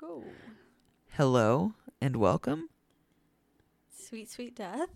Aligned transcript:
go. 0.00 0.24
Hello 1.10 1.74
and 2.00 2.16
welcome. 2.16 2.70
Sweet, 3.94 4.30
sweet 4.30 4.56
death. 4.56 4.88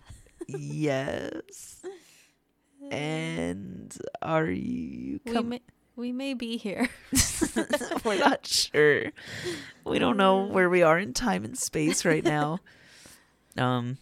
yes. 0.47 1.85
And 2.91 3.97
are 4.21 4.45
you 4.45 5.19
we 5.25 5.61
we 5.97 6.13
may 6.13 6.35
be 6.35 6.59
here. 6.59 6.91
We're 8.05 8.19
not 8.19 8.47
sure. 8.47 9.05
We 9.87 9.99
don't 9.99 10.19
know 10.19 10.45
where 10.45 10.69
we 10.69 10.83
are 10.83 10.99
in 10.99 11.15
time 11.15 11.47
and 11.47 11.57
space 11.57 12.05
right 12.05 12.25
now. 12.25 12.59
Um 13.57 13.99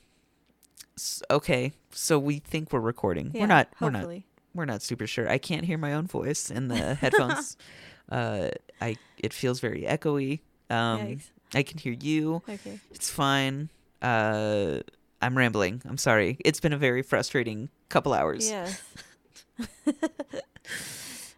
okay, 1.31 1.73
so 1.91 2.19
we 2.19 2.39
think 2.39 2.73
we're 2.73 2.81
recording. 2.81 3.33
Yeah, 3.35 3.43
we're 3.43 3.47
not 3.47 3.69
we're 3.81 3.91
not 3.91 4.09
we're 4.55 4.65
not 4.65 4.83
super 4.83 5.07
sure. 5.07 5.29
I 5.29 5.37
can't 5.39 5.67
hear 5.67 5.77
my 5.79 5.93
own 5.93 6.07
voice 6.07 6.51
in 6.51 6.69
the 6.69 6.95
headphones. 6.95 7.57
uh 8.11 8.49
I 8.81 8.97
it 9.19 9.33
feels 9.35 9.61
very 9.61 9.83
echoey. 9.83 10.41
Um 10.73 11.01
Yikes. 11.01 11.31
I 11.55 11.63
can 11.63 11.79
hear 11.79 11.93
you. 11.93 12.43
Okay. 12.49 12.81
It's 12.91 13.11
fine. 13.11 13.69
Uh, 14.01 14.81
I'm 15.21 15.37
rambling. 15.37 15.83
I'm 15.85 15.99
sorry. 15.99 16.39
It's 16.45 16.61
been 16.61 16.73
a 16.73 16.79
very 16.79 17.03
frustrating 17.03 17.69
couple 17.91 18.13
hours. 18.15 18.49
Yes. 18.49 18.83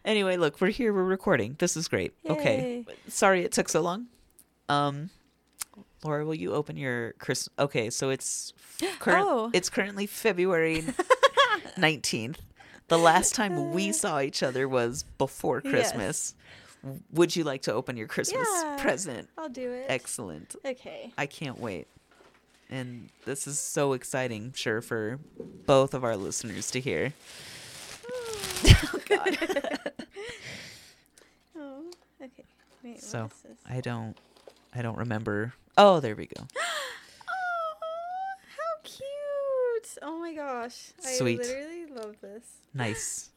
Anyway, 0.05 0.37
look, 0.37 0.61
we're 0.61 0.69
here. 0.69 0.93
We're 0.93 1.03
recording. 1.03 1.55
This 1.57 1.75
is 1.75 1.87
great. 1.87 2.13
Okay. 2.29 2.85
Sorry 3.07 3.43
it 3.43 3.51
took 3.51 3.67
so 3.67 3.81
long. 3.81 4.05
Um, 4.69 5.09
Laura, 6.03 6.23
will 6.23 6.35
you 6.35 6.53
open 6.53 6.77
your 6.77 7.13
Chris? 7.13 7.49
Okay, 7.57 7.89
so 7.89 8.11
it's 8.11 8.53
current. 8.99 9.25
Oh. 9.27 9.49
It's 9.51 9.67
currently 9.67 10.05
February 10.05 10.83
nineteenth. 11.77 12.39
The 12.87 12.99
last 12.99 13.33
time 13.33 13.71
we 13.73 13.91
saw 13.91 14.19
each 14.21 14.43
other 14.43 14.69
was 14.69 15.03
before 15.17 15.63
Yes. 15.65 16.35
Would 17.11 17.35
you 17.35 17.43
like 17.43 17.63
to 17.63 17.73
open 17.73 17.97
your 17.97 18.07
Christmas 18.07 18.47
Yeah. 18.47 18.77
present? 18.79 19.29
I'll 19.37 19.49
do 19.49 19.71
it. 19.71 19.85
Excellent. 19.89 20.55
okay. 20.65 21.11
I 21.17 21.25
can't 21.25 21.59
wait. 21.59 21.87
And 22.69 23.09
this 23.25 23.47
is 23.47 23.59
so 23.59 23.93
exciting, 23.93 24.53
sure, 24.55 24.81
for 24.81 25.19
both 25.65 25.93
of 25.93 26.03
our 26.03 26.15
listeners 26.17 26.69
to 26.71 26.79
hear. 26.79 27.13
oh 28.09 28.99
God. 29.09 29.37
Oh, 29.41 29.91
oh. 31.57 31.83
Okay. 32.23 32.43
Wait. 32.83 33.01
So, 33.01 33.23
what 33.23 33.31
is 33.31 33.41
this? 33.41 33.57
I 33.69 33.81
don't 33.81 34.15
I 34.73 34.81
don't 34.81 34.97
remember. 34.97 35.53
Oh, 35.77 35.99
there 35.99 36.15
we 36.15 36.27
go. 36.27 36.45
Oh, 37.27 37.73
how 38.57 38.81
cute! 38.83 39.97
Oh 40.01 40.19
my 40.19 40.33
gosh. 40.33 40.91
Sweet. 40.99 41.39
I 41.39 41.43
literally 41.43 41.85
love 41.87 42.15
this. 42.21 42.43
Nice. 42.73 43.29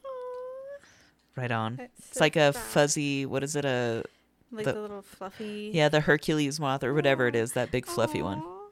Right 1.36 1.50
on. 1.52 1.76
that's 1.76 2.08
It's 2.10 2.20
like 2.20 2.36
a 2.36 2.52
fuzzy, 2.52 3.24
what 3.26 3.42
is 3.44 3.54
it? 3.56 3.64
A 3.64 4.02
like 4.50 4.64
the- 4.64 4.72
the, 4.72 4.80
little 4.80 5.02
fluffy. 5.02 5.70
yeah, 5.74 5.88
the 5.88 6.00
Hercules 6.00 6.58
moth 6.58 6.82
or 6.82 6.94
whatever 6.94 7.26
it 7.28 7.36
Aw. 7.36 7.38
is, 7.38 7.52
that 7.52 7.70
big 7.70 7.86
fluffy 7.86 8.22
one. 8.22 8.38
I 8.38 8.42
love 8.42 8.62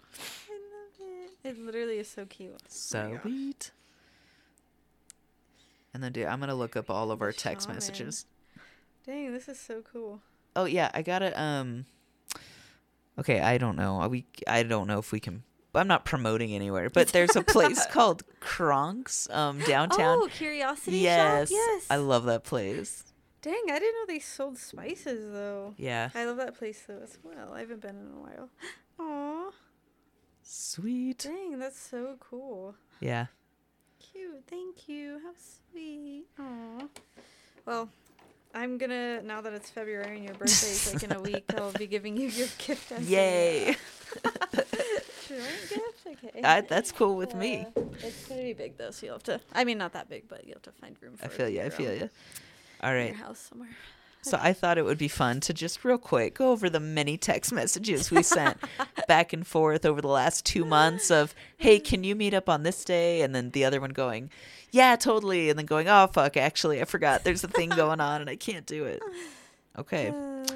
it. 1.01 1.31
It 1.49 1.59
literally 1.59 1.99
is 1.99 2.09
so 2.09 2.25
cute. 2.27 2.59
Gosh. 2.63 3.21
Sweet. 3.23 3.71
And 5.95 6.03
then 6.03 6.13
dude, 6.13 6.27
I'm 6.27 6.39
going 6.41 6.49
to 6.49 6.55
look 6.55 6.77
up 6.77 6.91
all 6.91 7.11
of 7.11 7.23
our 7.23 7.29
The 7.33 7.39
text 7.39 7.67
shaman. 7.67 7.77
messages. 7.77 8.27
Dang, 9.07 9.33
this 9.33 9.49
is 9.49 9.59
so 9.61 9.83
cool. 9.93 10.21
Oh 10.55 10.65
yeah, 10.65 10.91
I 10.95 11.03
got 11.03 11.21
to 11.21 11.41
um 11.41 11.85
Okay, 13.19 13.41
I 13.41 13.57
don't 13.59 13.77
know. 13.77 13.97
Are 14.01 14.09
We 14.09 14.25
I 14.47 14.63
don't 14.63 14.87
know 14.87 14.99
if 14.99 15.13
we 15.13 15.21
can 15.21 15.43
I'm 15.77 15.89
not 15.89 16.05
promoting 16.05 16.53
anywhere, 16.53 16.91
but 16.91 17.09
there's 17.09 17.37
a 17.37 17.43
place 17.43 17.85
called 17.91 18.23
Kronk's 18.41 19.29
um 19.31 19.61
downtown. 19.61 20.19
Oh, 20.23 20.29
Curiosity 20.33 20.99
yes. 20.99 21.49
Shop. 21.49 21.57
Yes. 21.57 21.87
I 21.91 21.97
love 21.97 22.25
that 22.25 22.45
place. 22.45 23.05
Dang, 23.43 23.63
I 23.71 23.79
didn't 23.79 23.95
know 23.95 24.07
they 24.09 24.19
sold 24.19 24.59
spices 24.59 25.33
though. 25.33 25.75
Yeah. 25.77 26.11
I 26.15 26.25
love 26.25 26.37
that 26.39 26.57
place 26.59 26.83
though 26.87 27.01
as 27.03 27.19
well. 27.23 27.53
I 27.55 27.61
haven't 27.61 27.81
been 27.81 27.97
in 27.97 28.11
a 28.17 28.21
while. 28.21 28.51
Aw, 28.99 29.51
Sweet. 30.43 31.19
dang, 31.19 31.59
that's 31.59 31.79
so 31.79 32.17
cool. 32.19 32.75
Yeah. 33.01 33.27
Cute. 34.01 34.45
Thank 34.49 34.89
you. 34.89 35.21
How 35.23 35.33
sweet. 35.71 36.25
Aw. 36.41 36.87
Well, 37.67 37.89
I'm 38.55 38.79
gonna 38.79 39.23
now 39.23 39.41
that 39.43 39.53
it's 39.53 39.69
February 39.71 40.17
and 40.17 40.25
your 40.25 40.35
birthday 40.35 40.71
is 40.71 40.93
like 40.95 41.03
in 41.03 41.13
a 41.13 41.21
week, 41.21 41.45
I'll 41.57 41.73
be 41.73 41.87
giving 41.87 42.17
you 42.17 42.29
your 42.29 42.49
gift. 42.59 42.91
Yay. 43.03 43.77
Okay. 45.31 46.43
I, 46.45 46.61
that's 46.63 46.93
cool 46.93 47.17
with 47.17 47.35
me. 47.35 47.67
Uh, 47.77 47.83
it's 48.03 48.27
gonna 48.27 48.43
be 48.43 48.53
big 48.53 48.77
though, 48.77 48.91
so 48.91 49.07
you'll 49.07 49.15
have 49.17 49.23
to. 49.25 49.41
I 49.55 49.65
mean, 49.65 49.79
not 49.79 49.93
that 49.93 50.09
big, 50.09 50.29
but 50.29 50.45
you'll 50.45 50.55
have 50.55 50.63
to 50.63 50.73
find 50.73 50.97
room 51.01 51.17
for 51.17 51.27
I 51.27 51.29
feel 51.29 51.49
you. 51.49 51.63
I 51.63 51.71
feel 51.71 51.95
you. 51.95 52.11
All 52.83 52.93
right. 52.93 53.15
house 53.15 53.39
somewhere. 53.39 53.71
So 54.23 54.37
I 54.43 54.55
thought 54.55 54.77
it 54.77 54.85
would 54.85 54.99
be 54.99 55.07
fun 55.07 55.39
to 55.43 55.55
just 55.55 55.85
real 55.85 55.99
quick 55.99 56.35
go 56.35 56.51
over 56.51 56.69
the 56.69 56.81
many 56.81 57.17
text 57.17 57.53
messages 57.53 58.11
we 58.11 58.25
sent 58.25 58.59
back 59.09 59.33
and 59.33 59.47
forth 59.47 59.87
over 59.87 60.01
the 60.01 60.09
last 60.09 60.45
two 60.45 60.65
months 60.65 61.13
of, 61.13 61.33
hey, 61.59 61.79
can 61.79 62.03
you 62.03 62.17
meet 62.17 62.35
up 62.35 62.49
on 62.49 62.65
this 62.65 62.85
day? 62.85 63.23
And 63.23 63.37
then 63.37 63.51
the 63.51 63.65
other 63.65 63.81
one 63.81 63.91
going, 63.91 64.31
yeah, 64.73 64.97
totally. 64.97 65.49
And 65.49 65.57
then 65.57 65.67
going, 65.67 65.87
oh, 65.87 66.09
fuck, 66.09 66.37
actually, 66.37 66.81
I 66.81 66.87
forgot 66.87 67.23
there's 67.23 67.45
a 67.45 67.49
thing 67.49 67.69
going 67.69 68.01
on 68.01 68.21
and 68.21 68.29
I 68.29 68.35
can't 68.37 68.67
do 68.67 68.85
it. 68.85 69.01
Okay. 69.79 70.09
Uh, 70.09 70.47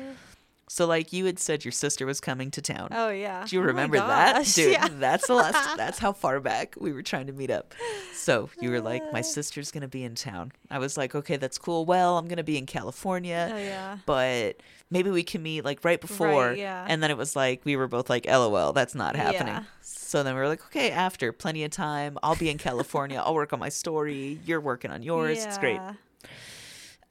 So, 0.72 0.86
like, 0.86 1.12
you 1.12 1.24
had 1.26 1.40
said 1.40 1.64
your 1.64 1.72
sister 1.72 2.06
was 2.06 2.20
coming 2.20 2.52
to 2.52 2.62
town. 2.62 2.90
oh 2.92 3.08
yeah. 3.10 3.44
Do 3.44 3.56
you 3.56 3.62
Oh 3.62 3.64
remember 3.66 3.96
that? 3.96 4.46
Dude, 4.46 4.70
Yeah. 4.74 4.86
that's 4.88 5.26
the 5.26 5.34
last 5.34 5.76
that's 5.76 5.98
how 5.98 6.12
far 6.12 6.38
back 6.38 6.76
we 6.78 6.92
were 6.92 7.02
trying 7.02 7.26
to 7.26 7.32
meet 7.32 7.50
up. 7.50 7.74
So 8.14 8.50
you 8.60 8.70
were 8.70 8.80
like, 8.80 9.02
My 9.12 9.18
Uh. 9.18 9.22
sister's 9.24 9.72
gonna 9.72 9.88
be 9.88 10.04
in 10.04 10.14
town. 10.14 10.52
I 10.70 10.78
was 10.78 10.96
like, 10.96 11.16
Okay, 11.16 11.36
that's 11.36 11.58
cool. 11.58 11.84
Well, 11.86 12.18
I'm 12.18 12.28
gonna 12.28 12.44
be 12.44 12.56
in 12.56 12.66
California, 12.66 13.50
Oh 13.52 13.56
yeah. 13.58 13.98
but 14.06 14.58
maybe 14.92 15.10
we 15.10 15.24
can 15.24 15.42
meet 15.42 15.64
like 15.64 15.84
right 15.84 16.00
before. 16.00 16.50
Right, 16.50 16.58
yeah. 16.58 16.86
And 16.88 17.02
then 17.02 17.10
it 17.10 17.16
was 17.16 17.34
like 17.34 17.62
we 17.64 17.74
were 17.74 17.88
both 17.88 18.08
like, 18.08 18.26
LOL, 18.26 18.72
that's 18.72 18.94
not 18.94 19.16
happening. 19.16 19.54
Yeah. 19.54 19.64
So 19.82 20.22
then 20.22 20.34
we 20.36 20.40
were 20.40 20.46
like, 20.48 20.64
Okay, 20.66 20.92
after 20.92 21.32
plenty 21.32 21.64
of 21.64 21.72
time, 21.72 22.16
I'll 22.22 22.36
be 22.36 22.48
in 22.48 22.58
California, 22.58 23.20
I'll 23.20 23.34
work 23.34 23.52
on 23.52 23.58
my 23.58 23.70
story, 23.70 24.38
you're 24.46 24.60
working 24.60 24.92
on 24.92 25.02
yours. 25.02 25.38
Yeah. 25.38 25.48
It's 25.48 25.58
great. 25.58 25.80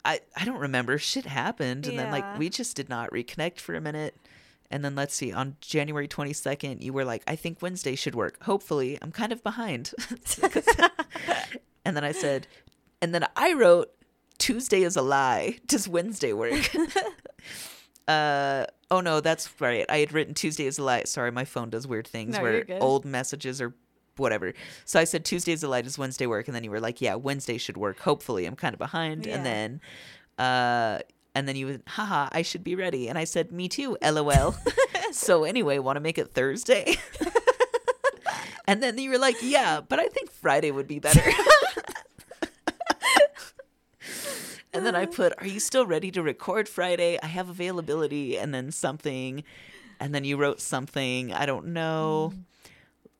Yeah. 0.05 0.11
I, 0.11 0.19
I 0.35 0.45
don't 0.45 0.59
remember. 0.59 0.97
Shit 0.97 1.25
happened. 1.25 1.87
And 1.87 1.97
then, 1.99 2.11
like, 2.11 2.37
we 2.37 2.49
just 2.49 2.75
did 2.75 2.89
not 2.89 3.11
reconnect 3.11 3.59
for 3.59 3.75
a 3.75 3.81
minute. 3.81 4.15
And 4.71 4.85
then, 4.85 4.95
let's 4.95 5.15
see, 5.15 5.33
on 5.33 5.57
January 5.61 6.07
22nd, 6.07 6.81
you 6.81 6.93
were 6.93 7.05
like, 7.05 7.23
I 7.27 7.35
think 7.35 7.61
Wednesday 7.61 7.95
should 7.95 8.15
work. 8.15 8.43
Hopefully. 8.43 8.97
I'm 9.01 9.11
kind 9.11 9.31
of 9.31 9.43
behind. 9.43 9.93
and 11.85 11.95
then 11.97 12.03
I 12.03 12.11
said, 12.11 12.47
and 13.01 13.13
then 13.13 13.25
I 13.35 13.53
wrote, 13.53 13.91
Tuesday 14.37 14.83
is 14.83 14.95
a 14.95 15.01
lie. 15.01 15.59
Does 15.65 15.87
Wednesday 15.87 16.33
work? 16.33 16.69
uh, 18.07 18.65
oh, 18.91 19.01
no, 19.01 19.19
that's 19.21 19.49
right. 19.59 19.85
I 19.89 19.97
had 19.97 20.13
written 20.13 20.33
Tuesday 20.33 20.65
is 20.65 20.77
a 20.77 20.83
lie. 20.83 21.03
Sorry, 21.03 21.31
my 21.31 21.45
phone 21.45 21.69
does 21.69 21.87
weird 21.87 22.07
things 22.07 22.37
No, 22.37 22.43
where 22.43 22.65
old 22.79 23.05
messages 23.05 23.59
are 23.61 23.73
whatever. 24.19 24.53
So 24.85 24.99
I 24.99 25.03
said 25.03 25.25
Tuesday's 25.25 25.61
the 25.61 25.67
lightest, 25.67 25.97
Wednesday 25.97 26.27
work? 26.27 26.47
And 26.47 26.55
then 26.55 26.63
you 26.63 26.71
were 26.71 26.79
like, 26.79 27.01
yeah, 27.01 27.15
Wednesday 27.15 27.57
should 27.57 27.77
work. 27.77 27.99
Hopefully. 27.99 28.45
I'm 28.45 28.55
kind 28.55 28.73
of 28.73 28.79
behind. 28.79 29.25
Yeah. 29.25 29.35
And 29.35 29.45
then 29.45 29.81
uh 30.37 30.99
and 31.35 31.47
then 31.47 31.55
you 31.55 31.67
went, 31.67 31.87
haha, 31.87 32.27
I 32.31 32.41
should 32.41 32.63
be 32.63 32.75
ready. 32.75 33.07
And 33.07 33.17
I 33.17 33.23
said, 33.23 33.51
me 33.51 33.69
too, 33.69 33.97
lol. 34.01 34.55
so 35.11 35.43
anyway, 35.43 35.79
want 35.79 35.95
to 35.95 36.01
make 36.01 36.17
it 36.17 36.33
Thursday? 36.33 36.97
and 38.67 38.81
then 38.81 38.97
you 38.97 39.11
were 39.11 39.17
like, 39.17 39.37
yeah, 39.41 39.79
but 39.81 39.99
I 39.99 40.07
think 40.07 40.31
Friday 40.31 40.71
would 40.71 40.87
be 40.87 40.99
better. 40.99 41.21
and 44.73 44.85
then 44.85 44.95
I 44.95 45.05
put, 45.05 45.33
are 45.37 45.47
you 45.47 45.59
still 45.59 45.85
ready 45.85 46.11
to 46.11 46.23
record 46.23 46.67
Friday? 46.67 47.19
I 47.21 47.27
have 47.27 47.47
availability. 47.47 48.37
And 48.37 48.53
then 48.53 48.71
something. 48.71 49.43
And 49.99 50.15
then 50.15 50.23
you 50.23 50.35
wrote 50.35 50.59
something. 50.59 51.31
I 51.31 51.45
don't 51.45 51.67
know. 51.67 52.33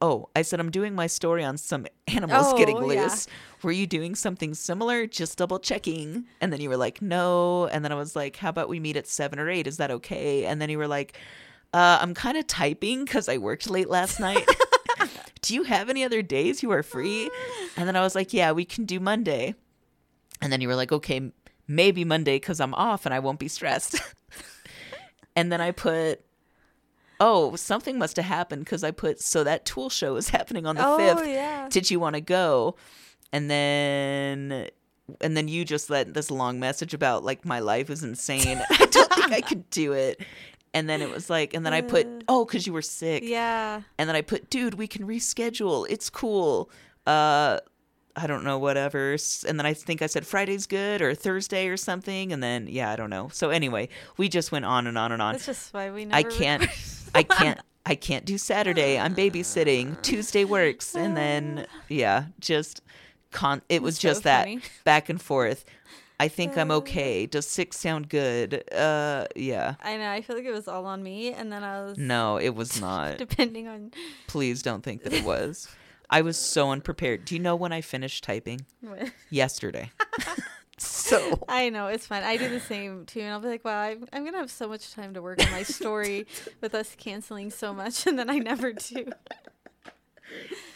Oh, 0.01 0.29
I 0.35 0.43
said, 0.43 0.59
I'm 0.61 0.71
doing 0.71 0.95
my 0.95 1.07
story 1.07 1.43
on 1.43 1.57
some 1.57 1.85
animals 2.07 2.53
getting 2.53 2.77
Oh, 2.77 2.89
yeah. 2.89 3.03
loose. 3.03 3.27
Were 3.63 3.71
you 3.73 3.85
doing 3.85 4.15
something 4.15 4.53
similar? 4.53 5.05
Just 5.07 5.37
double 5.37 5.59
checking. 5.59 6.25
And 6.39 6.53
then 6.53 6.61
you 6.61 6.69
were 6.69 6.77
like, 6.77 7.01
no. 7.01 7.67
And 7.67 7.83
then 7.83 7.91
I 7.91 7.95
was 7.95 8.15
like, 8.15 8.37
how 8.37 8.49
about 8.49 8.69
we 8.69 8.79
meet 8.79 8.95
at 8.95 9.07
seven 9.07 9.39
or 9.39 9.49
eight? 9.49 9.67
Is 9.67 9.77
that 9.77 9.91
okay? 9.91 10.45
And 10.45 10.61
then 10.61 10.69
you 10.69 10.77
were 10.77 10.87
like, 10.87 11.17
uh, 11.73 11.99
I'm 12.01 12.13
kind 12.13 12.37
of 12.37 12.47
typing 12.47 13.03
because 13.03 13.27
I 13.27 13.37
worked 13.37 13.69
late 13.69 13.89
last 13.89 14.19
night. 14.21 14.47
do 15.41 15.53
you 15.53 15.63
have 15.63 15.89
any 15.89 16.05
other 16.05 16.21
days 16.21 16.63
you 16.63 16.71
are 16.71 16.81
free? 16.83 17.29
And 17.75 17.85
then 17.87 17.95
I 17.97 18.01
was 18.01 18.15
like, 18.15 18.31
yeah, 18.33 18.53
we 18.53 18.63
can 18.63 18.85
do 18.85 18.99
Monday. 19.01 19.53
And 20.41 20.51
then 20.53 20.61
you 20.61 20.69
were 20.69 20.75
like, 20.75 20.93
okay, 20.93 21.31
maybe 21.67 22.05
Monday 22.05 22.37
because 22.37 22.61
I'm 22.61 22.73
off 22.73 23.05
and 23.05 23.13
I 23.13 23.19
won't 23.19 23.39
be 23.39 23.49
stressed. 23.49 23.99
and 25.35 25.51
then 25.51 25.59
I 25.59 25.71
put, 25.71 26.21
oh, 27.19 27.55
something 27.55 27.97
must 27.97 28.15
have 28.17 28.25
happened 28.25 28.65
because 28.65 28.83
I 28.83 28.91
put, 28.91 29.19
so 29.19 29.43
that 29.43 29.65
tool 29.65 29.89
show 29.89 30.15
is 30.15 30.29
happening 30.37 30.65
on 30.65 30.75
the 30.75 30.85
Oh 30.85 30.97
5th. 30.99 31.27
yeah. 31.27 31.67
Did 31.69 31.91
you 31.91 31.99
want 31.99 32.15
to 32.15 32.21
go? 32.21 32.75
And 33.33 33.49
then. 33.49 34.69
And 35.21 35.35
then 35.35 35.47
you 35.47 35.65
just 35.65 35.89
let 35.89 36.13
this 36.13 36.29
long 36.29 36.59
message 36.59 36.93
about 36.93 37.23
like 37.23 37.43
my 37.43 37.59
life 37.61 37.89
is 37.89 38.03
insane. 38.03 38.61
I 38.69 38.85
don't 38.85 39.11
think 39.11 39.33
I 39.33 39.41
could 39.41 39.67
do 39.71 39.93
it. 39.93 40.21
And 40.71 40.87
then 40.87 41.01
it 41.01 41.09
was 41.09 41.31
like, 41.31 41.55
and 41.55 41.65
then 41.65 41.73
I 41.73 41.81
put, 41.81 42.05
oh, 42.27 42.45
because 42.45 42.67
you 42.67 42.73
were 42.73 42.83
sick. 42.83 43.23
Yeah. 43.25 43.81
And 43.97 44.07
then 44.07 44.15
I 44.15 44.21
put, 44.21 44.51
dude, 44.51 44.75
we 44.75 44.85
can 44.87 45.07
reschedule. 45.07 45.87
It's 45.89 46.11
cool. 46.11 46.69
Uh, 47.07 47.57
I 48.15 48.27
don't 48.27 48.43
know, 48.43 48.59
whatever. 48.59 49.17
And 49.47 49.57
then 49.57 49.65
I 49.65 49.73
think 49.73 50.03
I 50.03 50.05
said 50.05 50.27
Friday's 50.27 50.67
good 50.67 51.01
or 51.01 51.15
Thursday 51.15 51.69
or 51.69 51.77
something. 51.77 52.31
And 52.31 52.43
then, 52.43 52.67
yeah, 52.67 52.91
I 52.91 52.95
don't 52.95 53.09
know. 53.09 53.29
So 53.33 53.49
anyway, 53.49 53.89
we 54.17 54.29
just 54.29 54.51
went 54.51 54.65
on 54.65 54.85
and 54.85 54.95
on 54.95 55.11
and 55.11 55.23
on. 55.23 55.33
That's 55.33 55.47
just 55.47 55.73
why 55.73 55.89
we 55.89 56.07
I 56.11 56.21
can't. 56.21 56.67
I 57.15 57.23
can't, 57.23 57.59
I 57.85 57.95
can't 57.95 58.25
do 58.25 58.37
Saturday. 58.37 58.99
I'm 58.99 59.15
babysitting. 59.15 60.01
Tuesday 60.01 60.45
works. 60.45 60.95
And 60.95 61.15
then, 61.17 61.65
yeah, 61.87 62.25
just 62.39 62.81
con, 63.31 63.61
it 63.69 63.81
was 63.81 63.95
so 63.97 64.09
just 64.09 64.23
that 64.23 64.47
back 64.83 65.09
and 65.09 65.21
forth. 65.21 65.65
I 66.21 66.27
think 66.27 66.57
I'm 66.57 66.69
okay. 66.71 67.25
Does 67.25 67.47
six 67.47 67.77
sound 67.77 68.09
good? 68.09 68.69
Uh, 68.73 69.25
yeah. 69.37 69.75
I 69.81 69.95
know. 69.95 70.09
I 70.11 70.21
feel 70.21 70.35
like 70.35 70.43
it 70.45 70.51
was 70.51 70.67
all 70.67 70.85
on 70.85 71.01
me, 71.01 71.31
and 71.31 71.49
then 71.49 71.63
I 71.63 71.81
was 71.83 71.97
No, 71.97 72.35
it 72.37 72.53
was 72.55 72.81
not. 72.81 73.17
depending 73.17 73.67
on. 73.69 73.91
Please 74.27 74.61
don't 74.61 74.83
think 74.83 75.03
that 75.03 75.13
it 75.13 75.23
was. 75.23 75.69
I 76.09 76.21
was 76.21 76.37
so 76.37 76.71
unprepared. 76.71 77.23
Do 77.23 77.35
you 77.35 77.39
know 77.39 77.55
when 77.55 77.71
I 77.71 77.79
finished 77.81 78.23
typing? 78.25 78.65
Yesterday. 79.29 79.91
so 80.81 81.39
I 81.49 81.69
know 81.69 81.87
it's 81.87 82.07
fine. 82.07 82.23
I 82.23 82.37
do 82.37 82.49
the 82.49 82.59
same 82.59 83.05
too, 83.05 83.21
and 83.21 83.31
I'll 83.31 83.39
be 83.39 83.47
like, 83.47 83.65
"Wow, 83.65 83.81
I'm, 83.81 84.07
I'm 84.13 84.25
gonna 84.25 84.37
have 84.37 84.51
so 84.51 84.67
much 84.67 84.93
time 84.93 85.13
to 85.13 85.21
work 85.21 85.43
on 85.43 85.51
my 85.51 85.63
story 85.63 86.27
with 86.61 86.75
us 86.75 86.95
canceling 86.97 87.51
so 87.51 87.73
much," 87.73 88.07
and 88.07 88.17
then 88.17 88.29
I 88.29 88.37
never 88.37 88.73
do. 88.73 89.05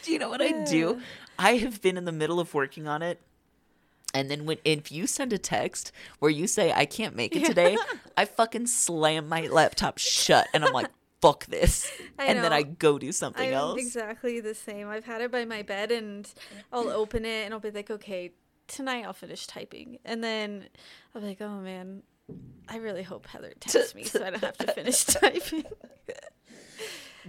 do 0.02 0.12
you 0.12 0.18
know 0.18 0.28
what 0.28 0.42
I 0.42 0.64
do? 0.64 0.94
Uh. 0.94 1.00
I 1.38 1.56
have 1.56 1.80
been 1.82 1.96
in 1.96 2.04
the 2.04 2.12
middle 2.12 2.38
of 2.40 2.54
working 2.54 2.86
on 2.86 3.02
it. 3.02 3.20
And 4.12 4.30
then 4.30 4.46
when 4.46 4.58
if 4.64 4.92
you 4.92 5.08
send 5.08 5.32
a 5.32 5.38
text 5.38 5.90
where 6.20 6.30
you 6.30 6.46
say 6.46 6.72
I 6.72 6.84
can't 6.84 7.16
make 7.16 7.34
it 7.34 7.44
today, 7.44 7.76
I 8.16 8.26
fucking 8.26 8.68
slam 8.68 9.28
my 9.28 9.48
laptop 9.48 9.98
shut 9.98 10.46
and 10.54 10.64
I'm 10.64 10.72
like, 10.72 10.86
fuck 11.24 11.46
this. 11.46 11.90
I 12.18 12.26
and 12.26 12.38
then. 12.38 12.52
I 12.52 12.62
go 12.62 12.98
do 12.98 13.10
something 13.10 13.48
I'm 13.48 13.54
else. 13.54 13.80
exactly 13.80 14.40
the 14.40 14.54
same. 14.54 14.88
I've 14.88 15.04
had 15.04 15.22
it 15.22 15.32
by 15.32 15.44
my 15.46 15.62
bed, 15.62 15.90
and 15.90 16.32
I'll 16.70 16.90
open 16.90 17.24
it, 17.24 17.44
and 17.44 17.54
I'll 17.54 17.60
be 17.60 17.70
like, 17.70 17.90
"Okay, 17.90 18.32
tonight 18.68 19.04
I'll 19.04 19.12
finish 19.12 19.46
typing," 19.46 19.98
and 20.04 20.22
then 20.24 20.66
I'll 21.14 21.20
be 21.20 21.28
like, 21.28 21.40
"Oh 21.42 21.60
man." 21.60 22.02
I 22.68 22.78
really 22.78 23.02
hope 23.02 23.26
Heather 23.26 23.52
texts 23.60 23.94
me 23.94 24.04
so 24.04 24.24
I 24.24 24.30
don't 24.30 24.42
have 24.42 24.56
to 24.56 24.72
finish 24.72 25.04
typing. 25.04 25.64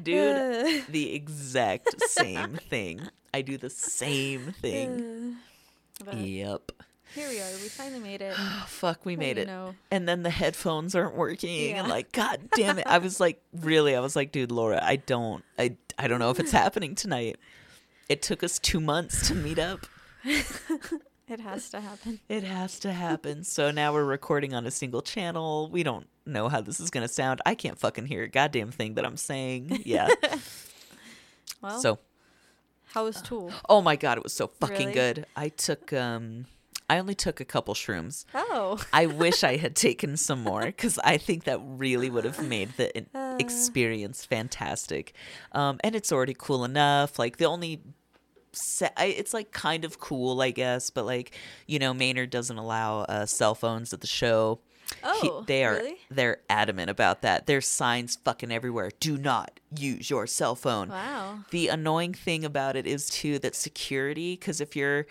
Dude, 0.02 0.38
Uh, 0.38 0.82
the 0.90 1.14
exact 1.14 2.02
same 2.02 2.54
thing. 2.56 3.02
I 3.34 3.42
do 3.42 3.58
the 3.58 3.70
same 3.70 4.54
thing. 4.62 5.36
but 6.06 6.16
Yep. 6.16 6.72
here 7.14 7.28
we 7.28 7.40
are. 7.40 7.52
We 7.62 7.68
finally 7.68 8.00
made 8.00 8.22
it. 8.22 8.36
Oh, 8.38 8.66
fuck, 8.70 9.06
we 9.06 9.18
made 9.18 9.38
it. 9.38 9.48
know. 9.48 9.76
And 9.92 10.08
then 10.08 10.24
the 10.24 10.30
headphones 10.30 10.96
aren't 10.96 11.16
working. 11.16 11.74
And 11.74 11.88
Yeah. 11.88 11.94
like, 11.94 12.14
god 12.14 12.50
damn 12.56 12.80
it. 12.80 12.88
I 12.88 13.00
was 13.00 13.20
like, 13.20 13.42
really? 13.54 13.96
I 13.96 14.00
was 14.00 14.16
like, 14.16 14.32
dude, 14.32 14.52
Laura, 14.52 14.80
I 14.82 14.96
don't 14.98 15.44
I 15.60 15.76
I 15.98 16.08
don't 16.08 16.20
know 16.20 16.30
if 16.30 16.40
it's 16.40 16.52
happening 16.54 16.96
tonight. 16.96 17.38
It 18.08 18.22
took 18.22 18.44
us 18.44 18.60
two 18.60 18.80
months 18.80 19.28
to 19.28 19.36
meet 19.36 19.60
up. 19.60 19.86
It 21.28 21.40
has 21.40 21.70
to 21.72 21.82
happen. 21.82 22.20
It 22.30 22.44
has 22.44 22.78
to 22.80 22.92
happen. 22.94 23.44
So 23.44 23.72
now 23.72 23.94
we're 23.94 24.04
recording 24.04 24.54
on 24.54 24.66
a 24.68 24.72
single 24.72 25.02
channel. 25.02 25.70
We 25.72 25.82
don't 25.84 26.08
know 26.26 26.50
how 26.50 26.62
this 26.62 26.80
is 26.80 26.90
gonna 26.92 27.08
sound. 27.08 27.42
I 27.46 27.56
can't 27.56 27.80
fucking 27.80 28.06
hear 28.06 28.24
a 28.24 28.28
goddamn 28.28 28.72
thing 28.72 28.94
that 28.96 29.06
I'm 29.06 29.18
saying. 29.18 29.82
Yeah. 29.86 30.10
Well, 31.62 31.80
so 31.80 32.00
how 32.94 33.06
was 33.06 33.22
Tool? 33.24 33.52
oh 33.70 33.82
my 33.82 33.96
god, 33.96 34.18
it 34.18 34.24
was 34.24 34.34
so 34.34 34.48
fucking 34.60 34.78
Really? 34.90 34.94
good. 34.94 35.26
I 35.36 35.50
took 35.50 35.92
um 35.94 36.46
I 36.88 37.00
only 37.00 37.16
took 37.16 37.40
a 37.40 37.46
couple 37.46 37.74
shrooms. 37.74 38.26
Oh, 38.36 38.80
I 38.94 39.06
wish 39.24 39.44
I 39.44 39.56
had 39.58 39.76
taken 39.76 40.16
some 40.18 40.44
more 40.44 40.64
because 40.66 41.00
I 41.00 41.18
think 41.18 41.46
that 41.46 41.60
really 41.64 42.12
would 42.12 42.26
have 42.26 42.48
made 42.48 42.74
the 42.78 43.04
Uh. 43.16 43.38
experience 43.40 44.24
fantastic. 44.26 45.14
Um, 45.54 45.80
and 45.84 45.96
it's 45.96 46.12
already 46.12 46.36
cool 46.38 46.64
enough. 46.64 47.18
Like 47.18 47.38
the 47.38 47.46
only, 47.46 47.82
se- 48.56 48.92
I, 48.98 49.06
it's 49.06 49.34
like 49.34 49.52
kind 49.52 49.86
of 49.86 50.00
cool, 50.00 50.42
I 50.42 50.52
guess, 50.52 50.90
but 50.90 51.06
like 51.06 51.32
you 51.68 51.80
know, 51.80 51.94
Maynard 51.94 52.30
doesn't 52.30 52.58
allow 52.58 53.02
uh, 53.02 53.26
cell 53.26 53.56
phones 53.56 53.94
at 53.94 54.02
the 54.02 54.08
show. 54.08 54.60
He- 55.22 55.30
Oh, 55.32 55.44
they 55.48 55.66
are 55.66 55.74
really? 55.78 55.96
they're 56.12 56.38
adamant 56.48 56.92
about 56.92 57.24
that. 57.24 57.48
There's 57.48 57.68
signs 57.68 58.18
fucking 58.24 58.52
everywhere. 58.52 58.92
Do 59.00 59.18
not 59.18 59.60
use 59.76 60.12
your 60.12 60.28
cell 60.28 60.54
phone. 60.56 60.90
wow. 60.90 61.40
The 61.50 61.70
annoying 61.70 62.14
thing 62.14 62.46
about 62.46 62.76
it 62.76 62.86
is 62.86 63.10
too 63.10 63.40
that 63.40 63.56
security, 63.56 64.36
because 64.36 64.62
if 64.62 64.76
you're 64.76 65.08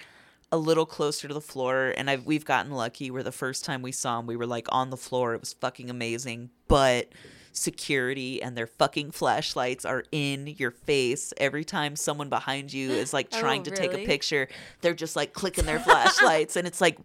a 0.52 0.56
little 0.58 0.86
closer 0.86 1.26
to 1.26 1.34
the 1.34 1.40
floor, 1.40 1.92
and 1.96 2.08
I've 2.08 2.24
we've 2.24 2.44
gotten 2.44 2.70
lucky 2.70 3.10
where 3.10 3.24
the 3.24 3.32
first 3.32 3.64
time 3.64 3.82
we 3.82 3.90
saw 3.90 4.20
him, 4.20 4.26
we 4.28 4.36
were 4.36 4.46
like 4.46 4.68
on 4.70 4.90
the 4.90 4.96
floor. 4.96 5.34
It 5.34 5.40
was 5.40 5.52
fucking 5.54 5.90
amazing, 5.90 6.50
but 6.68 7.08
security 7.56 8.42
and 8.42 8.56
their 8.56 8.66
fucking 8.66 9.10
flashlights 9.12 9.84
are 9.84 10.04
in 10.12 10.46
your 10.58 10.70
face 10.72 11.32
every 11.38 11.64
time 11.64 11.96
someone 11.96 12.28
behind 12.28 12.72
you 12.72 12.90
is 12.90 13.12
like 13.12 13.28
Oh, 13.32 13.40
trying 13.40 13.62
to 13.62 13.70
take 13.70 13.94
a 13.94 14.04
picture 14.04 14.48
they're 14.80 14.92
just 14.92 15.14
like 15.16 15.32
clicking 15.32 15.64
their 15.64 15.78
flashlights 15.88 16.56
and 16.56 16.66
it's 16.66 16.80
like 16.80 16.98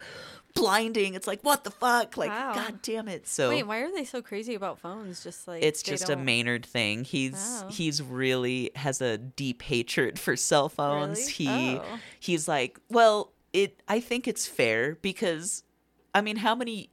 blinding 0.55 1.13
it's 1.13 1.27
like 1.27 1.39
what 1.43 1.63
the 1.63 1.69
fuck 1.71 2.17
like 2.17 2.31
Wow. 2.31 2.53
god 2.55 2.81
damn 2.81 3.07
it 3.07 3.27
so 3.27 3.49
Wait, 3.49 3.67
why 3.67 3.77
are 3.81 3.91
they 3.93 4.03
so 4.03 4.21
crazy 4.21 4.55
about 4.55 4.79
phones? 4.79 5.23
Just 5.23 5.47
like 5.47 5.61
it's 5.63 5.83
just 5.83 6.05
a 6.09 6.15
don't- 6.15 6.25
Maynard 6.25 6.65
thing. 6.65 7.03
He's 7.03 7.33
Wow. 7.63 7.69
he's 7.69 8.01
really 8.01 8.71
has 8.75 8.99
a 9.01 9.17
deep 9.19 9.61
hatred 9.61 10.17
for 10.19 10.35
cell 10.35 10.67
phones. 10.67 11.19
Really? 11.19 11.31
He 11.33 11.77
Oh. 11.77 11.99
he's 12.19 12.47
like, 12.47 12.79
well, 12.89 13.31
it 13.53 13.81
I 13.87 13.99
think 13.99 14.27
it's 14.27 14.47
fair 14.47 14.95
because 15.03 15.63
I 16.15 16.21
mean, 16.21 16.37
how 16.37 16.55
many 16.55 16.89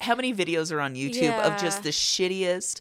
how 0.00 0.14
many 0.14 0.34
videos 0.34 0.72
are 0.72 0.80
on 0.80 0.94
YouTube 0.94 1.38
of 1.40 1.60
just 1.60 1.82
the 1.82 1.90
shittiest 1.90 2.80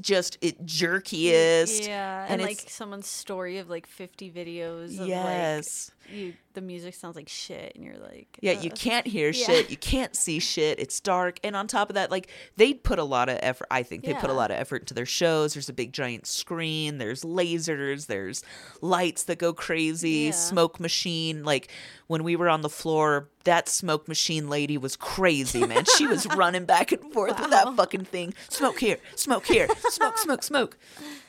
just 0.00 0.38
it 0.40 0.64
jerkiest 0.64 1.86
Yeah, 1.86 2.24
and 2.24 2.40
and, 2.40 2.42
like 2.42 2.64
someone's 2.68 3.08
story 3.08 3.58
of 3.58 3.68
like 3.68 3.86
50 3.86 4.30
videos. 4.30 4.98
Of, 4.98 5.08
yes. 5.08 5.90
Like, 5.90 6.03
you 6.12 6.34
the 6.54 6.60
music 6.60 6.94
sounds 6.94 7.16
like 7.16 7.28
shit, 7.28 7.72
and 7.74 7.84
you're 7.84 7.98
like, 7.98 8.38
Yeah, 8.40 8.52
you 8.52 8.70
can't 8.70 9.06
hear 9.06 9.30
yeah. 9.30 9.44
shit. 9.46 9.70
You 9.70 9.76
can't 9.76 10.14
see 10.14 10.38
shit. 10.38 10.78
It's 10.78 11.00
dark. 11.00 11.40
And 11.42 11.56
on 11.56 11.66
top 11.66 11.90
of 11.90 11.94
that, 11.94 12.10
like 12.10 12.28
they 12.56 12.74
put 12.74 12.98
a 12.98 13.04
lot 13.04 13.28
of 13.28 13.38
effort. 13.42 13.66
I 13.70 13.82
think 13.82 14.04
they 14.04 14.14
put 14.14 14.30
a 14.30 14.34
lot 14.34 14.50
of 14.50 14.56
effort 14.58 14.82
into 14.82 14.94
their 14.94 15.06
shows. 15.06 15.54
There's 15.54 15.68
a 15.68 15.72
big 15.72 15.92
giant 15.92 16.26
screen. 16.26 16.98
There's 16.98 17.22
lasers. 17.22 18.06
There's 18.06 18.42
lights 18.80 19.24
that 19.24 19.38
go 19.38 19.52
crazy. 19.52 20.10
Yeah. 20.10 20.30
Smoke 20.30 20.78
machine. 20.78 21.44
Like 21.44 21.68
when 22.06 22.22
we 22.22 22.36
were 22.36 22.48
on 22.48 22.60
the 22.60 22.68
floor, 22.70 23.28
that 23.44 23.68
smoke 23.68 24.06
machine 24.06 24.48
lady 24.48 24.78
was 24.78 24.96
crazy, 24.96 25.66
man. 25.66 25.84
she 25.96 26.06
was 26.06 26.26
running 26.36 26.64
back 26.64 26.92
and 26.92 27.12
forth 27.12 27.38
with 27.40 27.50
that 27.50 27.74
fucking 27.76 28.04
thing. 28.04 28.32
Smoke 28.48 28.78
here. 28.78 28.98
Smoke 29.16 29.46
here. 29.46 29.68
Smoke. 29.90 30.18
Smoke. 30.18 30.42
Smoke. 30.42 30.76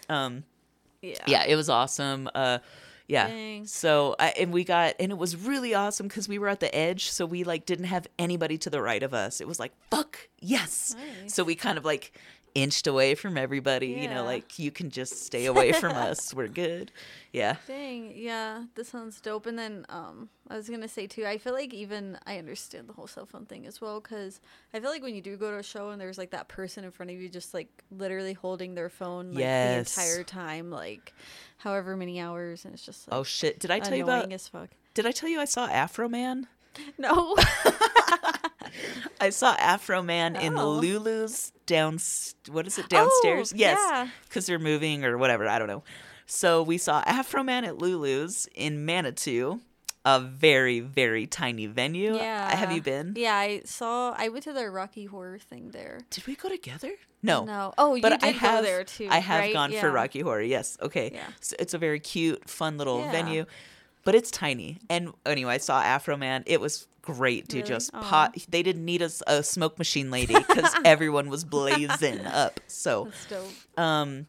Um 0.08 0.44
Yeah. 1.02 1.16
yeah 1.26 1.44
it 1.46 1.56
was 1.56 1.68
awesome 1.68 2.30
uh 2.36 2.60
yeah 3.08 3.28
Dang. 3.28 3.66
so 3.68 4.16
I, 4.20 4.30
and 4.40 4.52
we 4.52 4.64
got 4.64 4.96
and 5.00 5.12
it 5.12 5.18
was 5.18 5.36
really 5.36 5.74
awesome 5.74 6.08
because 6.08 6.28
we 6.28 6.40
were 6.40 6.48
at 6.48 6.60
the 6.60 6.74
edge 6.76 7.10
so 7.10 7.26
we 7.26 7.44
like 7.44 7.66
didn't 7.66 7.86
have 7.86 8.08
anybody 8.18 8.58
to 8.60 8.70
the 8.70 8.82
right 8.82 9.04
of 9.04 9.14
us 9.14 9.42
it 9.42 9.48
was 9.48 9.60
like 9.60 9.74
fuck 9.92 10.28
yes 10.40 10.96
Nice. 10.98 11.34
so 11.34 11.44
we 11.44 11.56
kind 11.56 11.78
of 11.78 11.86
like 11.86 12.14
inched 12.56 12.88
away 12.88 13.14
from 13.16 13.38
everybody 13.38 13.88
you 13.88 14.08
know 14.08 14.24
like 14.24 14.58
you 14.58 14.72
can 14.72 14.90
just 14.90 15.26
stay 15.26 15.46
away 15.54 15.72
from 15.74 15.92
us. 15.92 16.34
We're 16.34 16.48
good. 16.48 16.92
Yeah. 17.34 17.58
Dang, 17.68 18.14
yeah, 18.16 18.64
this 18.76 18.88
sounds 18.88 19.20
dope. 19.20 19.46
And 19.46 19.60
then 19.60 19.86
um, 19.90 20.30
I 20.50 20.56
was 20.56 20.70
gonna 20.70 20.88
say 20.88 21.06
too, 21.06 21.26
I 21.26 21.38
feel 21.38 21.52
like 21.52 21.74
even 21.74 22.18
I 22.26 22.38
understand 22.38 22.88
the 22.88 22.94
whole 22.94 23.08
cell 23.08 23.26
phone 23.26 23.46
thing 23.46 23.66
as 23.66 23.82
well, 23.82 24.00
because 24.00 24.40
I 24.74 24.80
feel 24.80 24.90
like 24.90 25.04
when 25.04 25.14
you 25.16 25.22
do 25.22 25.36
go 25.36 25.52
to 25.52 25.58
a 25.58 25.64
show 25.64 25.90
and 25.90 26.00
there's 26.00 26.18
like 26.18 26.32
that 26.32 26.48
person 26.48 26.86
in 26.86 26.92
front 26.92 27.12
of 27.12 27.18
you, 27.20 27.28
just 27.28 27.54
like 27.54 27.68
literally 27.92 28.32
holding 28.34 28.74
their 28.74 28.90
phone 28.90 29.32
like 29.32 29.40
Yes. 29.40 29.94
the 29.96 30.02
entire 30.02 30.24
time, 30.24 30.72
like 30.72 31.14
however 31.58 31.98
many 31.98 32.22
hours, 32.22 32.64
and 32.64 32.74
it's 32.74 32.86
just 32.86 33.06
like 33.12 33.20
oh 33.20 33.24
shit. 33.24 33.60
Did 33.60 33.70
i 33.70 33.80
tell 33.80 33.98
you 33.98 34.04
about 34.04 34.32
as 34.32 34.48
fuck. 34.48 34.70
did 34.94 35.06
i 35.06 35.12
tell 35.12 35.28
you 35.28 35.42
i 35.42 35.46
saw 35.46 35.66
afro 35.68 36.08
man? 36.08 36.48
No, 36.98 37.36
i 39.20 39.30
saw 39.30 39.56
afro 39.60 40.02
man 40.02 40.36
in 40.36 40.58
Oh. 40.58 40.72
lulu's 40.74 41.52
down 41.66 41.98
what 42.50 42.68
is 42.68 42.78
it 42.78 42.90
downstairs 42.90 43.54
Oh, 43.54 43.58
yes 43.58 43.80
yeah. 43.92 44.08
because 44.28 44.46
they're 44.46 44.60
moving 44.60 45.04
or 45.04 45.18
whatever. 45.18 45.48
I 45.48 45.58
don't 45.60 45.68
know. 45.68 45.84
So 46.28 46.64
we 46.64 46.78
saw 46.80 47.04
Afro 47.06 47.44
Man 47.44 47.66
at 47.66 47.78
Lulu's 47.78 48.48
in 48.56 48.84
Manitou, 48.86 49.60
a 50.04 50.20
very 50.20 50.80
very 50.80 51.28
tiny 51.28 51.66
venue. 51.68 52.16
yeah. 52.16 52.56
Have 52.56 52.72
you 52.72 52.82
been? 52.82 53.14
Yeah, 53.16 53.36
I 53.36 53.62
saw. 53.66 54.14
I 54.18 54.30
went 54.30 54.44
to 54.46 54.54
the 54.54 54.70
Rocky 54.72 55.06
Horror 55.06 55.38
thing 55.40 55.70
there. 55.72 56.02
Did 56.10 56.26
we 56.26 56.36
go 56.36 56.50
together? 56.50 56.92
No. 57.22 57.46
No. 57.46 57.74
Oh, 57.78 57.94
you 57.96 58.02
But 58.02 58.10
did 58.22 58.24
I 58.24 58.32
have 58.32 58.60
go 58.60 58.64
there 58.64 58.84
too. 58.84 59.08
I 59.10 59.20
have 59.20 59.40
right? 59.40 59.54
gone 59.54 59.72
for 59.74 59.92
Rocky 59.92 60.22
Horror. 60.22 60.42
Yes. 60.42 60.78
Okay. 60.82 61.12
Yeah. 61.14 61.26
So 61.42 61.56
it's 61.60 61.74
a 61.76 61.78
very 61.80 62.00
cute, 62.00 62.50
fun 62.50 62.78
little 62.78 63.00
Yeah. 63.00 63.12
venue, 63.12 63.46
but 64.06 64.16
it's 64.16 64.32
tiny. 64.32 64.78
And 64.90 65.12
anyway, 65.26 65.56
I 65.56 65.58
saw 65.58 65.82
Afro 65.82 66.16
Man. 66.16 66.44
It 66.46 66.62
was 66.62 66.88
great 67.02 67.50
to 67.50 67.58
Really? 67.58 67.68
just 67.68 67.92
pot. 67.92 68.36
They 68.50 68.64
didn't 68.64 68.86
need 68.86 69.02
a 69.02 69.44
smoke 69.44 69.78
machine 69.78 70.10
lady 70.10 70.34
because 70.34 70.74
everyone 70.86 71.30
was 71.30 71.44
blazing 71.44 72.26
up. 72.26 72.60
So 72.68 73.10
um, 73.78 74.28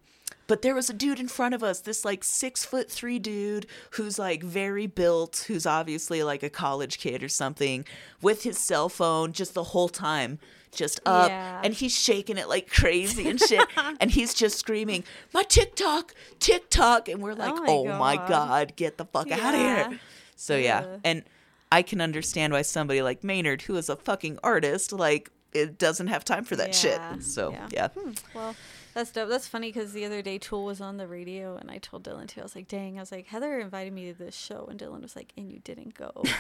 but 0.49 0.63
there 0.63 0.75
was 0.75 0.89
a 0.89 0.93
dude 0.93 1.19
in 1.19 1.27
front 1.29 1.55
of 1.55 1.63
us, 1.63 1.81
this 1.81 2.05
like 2.05 2.23
six 2.23 2.65
foot 2.65 2.91
three 2.91 3.19
dude 3.19 3.67
who's 3.93 4.19
like 4.19 4.43
very 4.43 4.87
built, 4.87 5.45
who's 5.49 5.67
obviously 5.67 6.23
like 6.23 6.43
a 6.43 6.51
college 6.51 6.99
kid 6.99 7.23
or 7.23 7.29
something, 7.29 7.85
with 8.23 8.43
his 8.45 8.59
cell 8.59 8.89
phone 8.89 9.33
just 9.33 9.55
the 9.55 9.65
whole 9.65 9.89
time, 9.89 10.39
just 10.77 11.01
up, 11.05 11.29
Yeah. 11.31 11.61
and 11.65 11.75
he's 11.75 11.93
shaking 11.99 12.37
it 12.39 12.49
like 12.49 12.71
crazy 12.71 13.29
and 13.29 13.41
shit, 13.41 13.67
and 14.01 14.11
he's 14.13 14.33
just 14.35 14.59
screaming, 14.59 15.03
"My 15.35 15.43
TikTok, 15.43 16.15
TikTok!" 16.39 17.09
and 17.09 17.21
we're 17.21 17.35
like, 17.35 17.55
Oh 17.57 17.65
"Oh 17.67 17.85
my 17.87 17.99
my 17.99 18.17
God. 18.17 18.29
god, 18.29 18.77
get 18.77 18.97
the 18.99 19.05
fuck 19.07 19.31
out 19.33 19.55
of 19.55 19.61
here!" 19.61 20.01
So 20.37 20.57
yeah, 20.57 20.81
Ugh. 20.87 21.01
and 21.03 21.25
I 21.73 21.83
can 21.83 22.01
understand 22.01 22.53
why 22.53 22.63
somebody 22.63 23.03
like 23.03 23.25
Maynard, 23.25 23.63
who 23.63 23.75
is 23.77 23.89
a 23.89 23.97
fucking 23.97 24.39
artist, 24.45 24.93
like 24.93 25.31
it 25.53 25.79
doesn't 25.79 26.09
have 26.09 26.25
time 26.25 26.45
for 26.45 26.55
that 26.57 26.69
Yeah, 26.85 27.15
shit. 27.15 27.25
So 27.25 27.51
yeah. 27.51 27.69
yeah. 27.73 27.89
Hmm, 27.89 28.11
well, 28.35 28.55
that's 28.93 29.11
dope. 29.11 29.29
That's 29.31 29.49
funny 29.49 29.73
because 29.73 29.93
the 29.93 30.05
other 30.05 30.21
day 30.23 30.37
Tool 30.39 30.65
was 30.67 30.81
on 30.83 30.97
the 30.99 31.07
radio, 31.09 31.57
and 31.57 31.71
I 31.71 31.79
told 31.79 32.05
Dylan 32.05 32.29
too. 32.29 32.41
I 32.41 32.43
was 32.45 32.55
like, 32.55 32.69
"Dang!" 32.69 32.99
I 32.99 33.01
was 33.01 33.11
like, 33.11 33.27
"Heather 33.27 33.59
invited 33.59 33.93
me 33.93 34.13
to 34.13 34.19
this 34.19 34.37
show," 34.37 34.67
and 34.71 34.79
Dylan 34.79 35.01
was 35.03 35.17
like, 35.17 35.33
"And 35.37 35.51
you 35.51 35.59
didn't 35.61 35.95
go." 35.95 36.13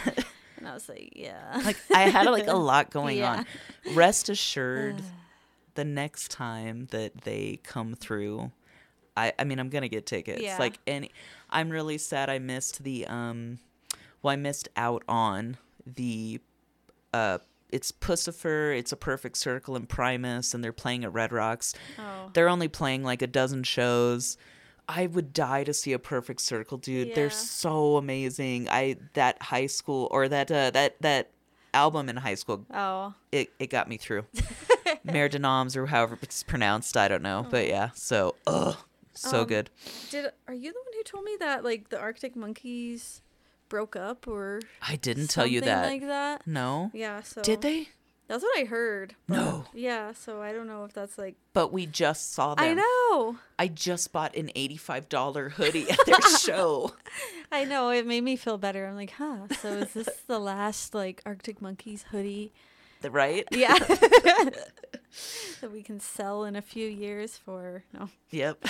and 0.58 0.66
I 0.68 0.74
was 0.74 0.88
like, 0.88 1.12
"Yeah." 1.16 1.60
Like 1.64 1.76
I 1.94 2.02
had 2.08 2.26
like 2.26 2.46
a 2.46 2.54
lot 2.56 2.90
going 2.90 3.18
Yeah. 3.18 3.44
on. 3.86 3.94
Rest 3.94 4.28
assured, 4.28 4.96
the 5.74 5.84
next 5.84 6.30
time 6.30 6.88
that 6.90 7.22
they 7.22 7.60
come 7.62 7.94
through, 7.94 8.50
I 9.16 9.32
I 9.38 9.44
mean 9.44 9.58
I'm 9.58 9.68
gonna 9.68 9.88
get 9.88 10.06
tickets. 10.06 10.42
Yeah. 10.42 10.58
Like 10.58 10.78
any, 10.86 11.10
I'm 11.50 11.70
really 11.70 11.98
sad 11.98 12.28
I 12.30 12.38
missed 12.38 12.82
the 12.84 13.06
um, 13.06 13.58
well 14.22 14.32
I 14.32 14.36
missed 14.36 14.68
out 14.76 15.02
on 15.08 15.56
the 15.86 16.40
uh. 17.12 17.38
It's 17.68 17.90
Puscifer, 17.90 18.78
it's 18.78 18.92
a 18.92 18.96
perfect 18.96 19.36
circle 19.36 19.74
and 19.74 19.88
Primus, 19.88 20.54
and 20.54 20.62
they're 20.62 20.72
playing 20.72 21.02
at 21.02 21.12
Red 21.12 21.32
Rocks. 21.32 21.74
Oh. 21.98 22.30
They're 22.32 22.48
only 22.48 22.68
playing 22.68 23.02
like 23.02 23.22
a 23.22 23.26
dozen 23.26 23.64
shows. 23.64 24.38
I 24.88 25.06
would 25.06 25.32
die 25.32 25.64
to 25.64 25.74
see 25.74 25.92
a 25.92 25.98
perfect 25.98 26.40
circle, 26.40 26.78
dude. 26.78 27.14
They're 27.14 27.30
so 27.30 27.96
amazing. 27.96 28.68
I 28.68 28.96
that 29.14 29.42
high 29.42 29.66
school 29.66 30.08
or 30.10 30.28
that 30.28 30.50
uh, 30.50 30.70
that 30.70 31.00
that 31.02 31.30
album 31.74 32.08
in 32.08 32.16
high 32.16 32.36
school 32.36 32.64
Oh. 32.72 33.12
it, 33.32 33.50
it 33.58 33.68
got 33.68 33.88
me 33.88 33.96
through. 33.96 34.24
Mer 35.04 35.28
de 35.28 35.38
Noms 35.38 35.76
or 35.76 35.86
however 35.86 36.18
it's 36.22 36.42
pronounced, 36.42 36.96
I 36.96 37.08
don't 37.08 37.22
know. 37.22 37.46
But 37.50 37.66
yeah, 37.68 37.90
so 37.94 38.36
ugh, 38.46 38.76
so 39.14 39.40
Um, 39.40 39.46
good. 39.46 39.70
Did 40.10 40.30
are 40.48 40.54
you 40.54 40.72
the 40.72 40.78
one 40.78 40.92
who 40.94 41.02
told 41.02 41.24
me 41.24 41.36
that 41.40 41.64
like 41.64 41.88
the 41.90 41.98
Arctic 41.98 42.36
Monkeys 42.36 43.22
broke 43.68 43.96
up 43.96 44.28
or 44.28 44.60
I 44.80 44.94
didn't 44.96 45.28
tell 45.28 45.46
you 45.46 45.60
that. 45.62 45.86
like 45.86 46.02
that? 46.02 46.46
no. 46.46 46.90
Yeah. 46.94 47.22
So 47.22 47.42
Did 47.42 47.62
they? 47.62 47.88
That's 48.28 48.42
what 48.42 48.58
I 48.58 48.64
heard. 48.64 49.14
No. 49.28 49.64
Yeah. 49.72 50.12
So 50.12 50.42
I 50.42 50.52
don't 50.52 50.66
know 50.66 50.84
if 50.84 50.92
that's 50.92 51.16
like. 51.16 51.36
But 51.52 51.72
we 51.72 51.86
just 51.86 52.32
saw 52.32 52.54
them. 52.56 52.64
I 52.64 52.74
know. 52.74 53.36
I 53.58 53.68
just 53.68 54.12
bought 54.12 54.34
an 54.36 54.50
eighty-five 54.56 55.08
dollar 55.08 55.50
hoodie 55.50 55.88
at 55.88 55.98
their 56.06 56.20
show. 56.40 56.94
I 57.52 57.64
know. 57.64 57.90
It 57.90 58.06
made 58.06 58.24
me 58.24 58.36
feel 58.36 58.58
better. 58.58 58.86
I'm 58.86 58.96
like, 58.96 59.12
huh. 59.12 59.46
So 59.60 59.68
is 59.68 59.92
this 59.92 60.08
the 60.26 60.38
last 60.40 60.94
like 60.94 61.22
Arctic 61.24 61.62
Monkeys 61.62 62.04
hoodie? 62.10 62.52
The 63.02 63.10
right? 63.10 63.46
Yeah. 63.52 63.78
that 63.78 65.72
we 65.72 65.82
can 65.82 66.00
sell 66.00 66.44
in 66.44 66.56
a 66.56 66.62
few 66.62 66.86
years 66.88 67.36
for 67.38 67.84
no 67.94 68.08
Yep. 68.30 68.64